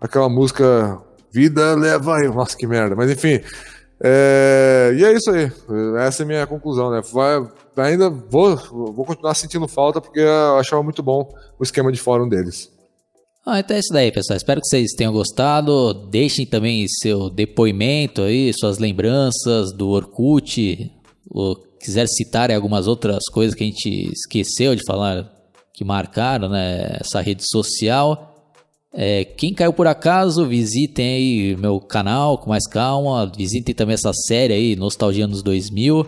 aquela 0.00 0.28
música 0.28 1.02
Vida 1.30 1.74
leva. 1.74 2.18
Nossa, 2.34 2.56
que 2.56 2.66
merda. 2.66 2.94
Mas 2.94 3.10
enfim. 3.10 3.40
É... 4.02 4.92
E 4.96 5.04
é 5.04 5.12
isso 5.12 5.30
aí. 5.30 5.50
Essa 5.98 6.22
é 6.22 6.24
a 6.24 6.26
minha 6.26 6.46
conclusão, 6.46 6.90
né? 6.90 7.02
Vai... 7.12 7.46
Ainda 7.76 8.10
vou, 8.10 8.56
vou 8.56 9.04
continuar 9.04 9.34
sentindo 9.34 9.68
falta 9.68 10.00
porque 10.00 10.20
eu 10.20 10.58
achava 10.58 10.82
muito 10.82 11.02
bom 11.02 11.28
o 11.58 11.62
esquema 11.62 11.92
de 11.92 12.00
fórum 12.00 12.28
deles. 12.28 12.72
Ah, 13.50 13.60
então 13.60 13.74
é 13.74 13.80
isso 13.80 13.94
daí, 13.94 14.12
pessoal. 14.12 14.36
Espero 14.36 14.60
que 14.60 14.66
vocês 14.66 14.92
tenham 14.92 15.10
gostado. 15.10 15.94
Deixem 16.10 16.44
também 16.44 16.86
seu 16.86 17.30
depoimento 17.30 18.20
aí, 18.20 18.52
suas 18.52 18.76
lembranças 18.76 19.72
do 19.72 19.88
Orkut. 19.88 20.92
Ou 21.30 21.56
quiser 21.80 22.06
citar 22.08 22.50
algumas 22.50 22.86
outras 22.86 23.24
coisas 23.32 23.54
que 23.54 23.64
a 23.64 23.66
gente 23.66 24.12
esqueceu 24.12 24.76
de 24.76 24.84
falar 24.84 25.32
que 25.72 25.82
marcaram 25.82 26.50
né, 26.50 26.98
essa 27.00 27.22
rede 27.22 27.42
social. 27.48 28.52
É, 28.92 29.24
quem 29.24 29.54
caiu 29.54 29.72
por 29.72 29.86
acaso, 29.86 30.44
visitem 30.44 31.06
aí 31.06 31.56
meu 31.56 31.80
canal 31.80 32.36
com 32.36 32.50
mais 32.50 32.68
calma. 32.68 33.32
Visitem 33.34 33.74
também 33.74 33.94
essa 33.94 34.12
série 34.12 34.52
aí, 34.52 34.76
Nostalgia 34.76 35.26
nos 35.26 35.42
2000. 35.42 36.06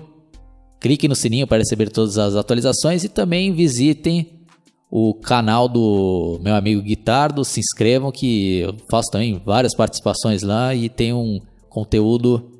Clique 0.78 1.08
no 1.08 1.16
sininho 1.16 1.46
para 1.46 1.56
receber 1.56 1.88
todas 1.88 2.18
as 2.18 2.36
atualizações 2.36 3.02
e 3.02 3.08
também 3.08 3.50
visitem 3.50 4.39
o 4.90 5.14
canal 5.14 5.68
do 5.68 6.38
meu 6.42 6.54
amigo 6.54 6.82
Guitardo. 6.82 7.44
Se 7.44 7.60
inscrevam 7.60 8.10
que 8.10 8.58
eu 8.58 8.74
faço 8.90 9.10
também 9.10 9.40
várias 9.44 9.74
participações 9.74 10.42
lá 10.42 10.74
e 10.74 10.88
tem 10.88 11.12
um 11.12 11.40
conteúdo 11.68 12.50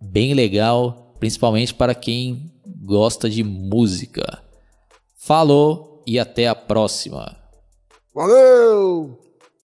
bem 0.00 0.32
legal, 0.34 1.14
principalmente 1.20 1.74
para 1.74 1.94
quem 1.94 2.50
gosta 2.82 3.28
de 3.28 3.42
música. 3.42 4.42
Falou 5.26 6.02
e 6.06 6.18
até 6.18 6.48
a 6.48 6.54
próxima. 6.54 7.36
Valeu! 8.14 9.23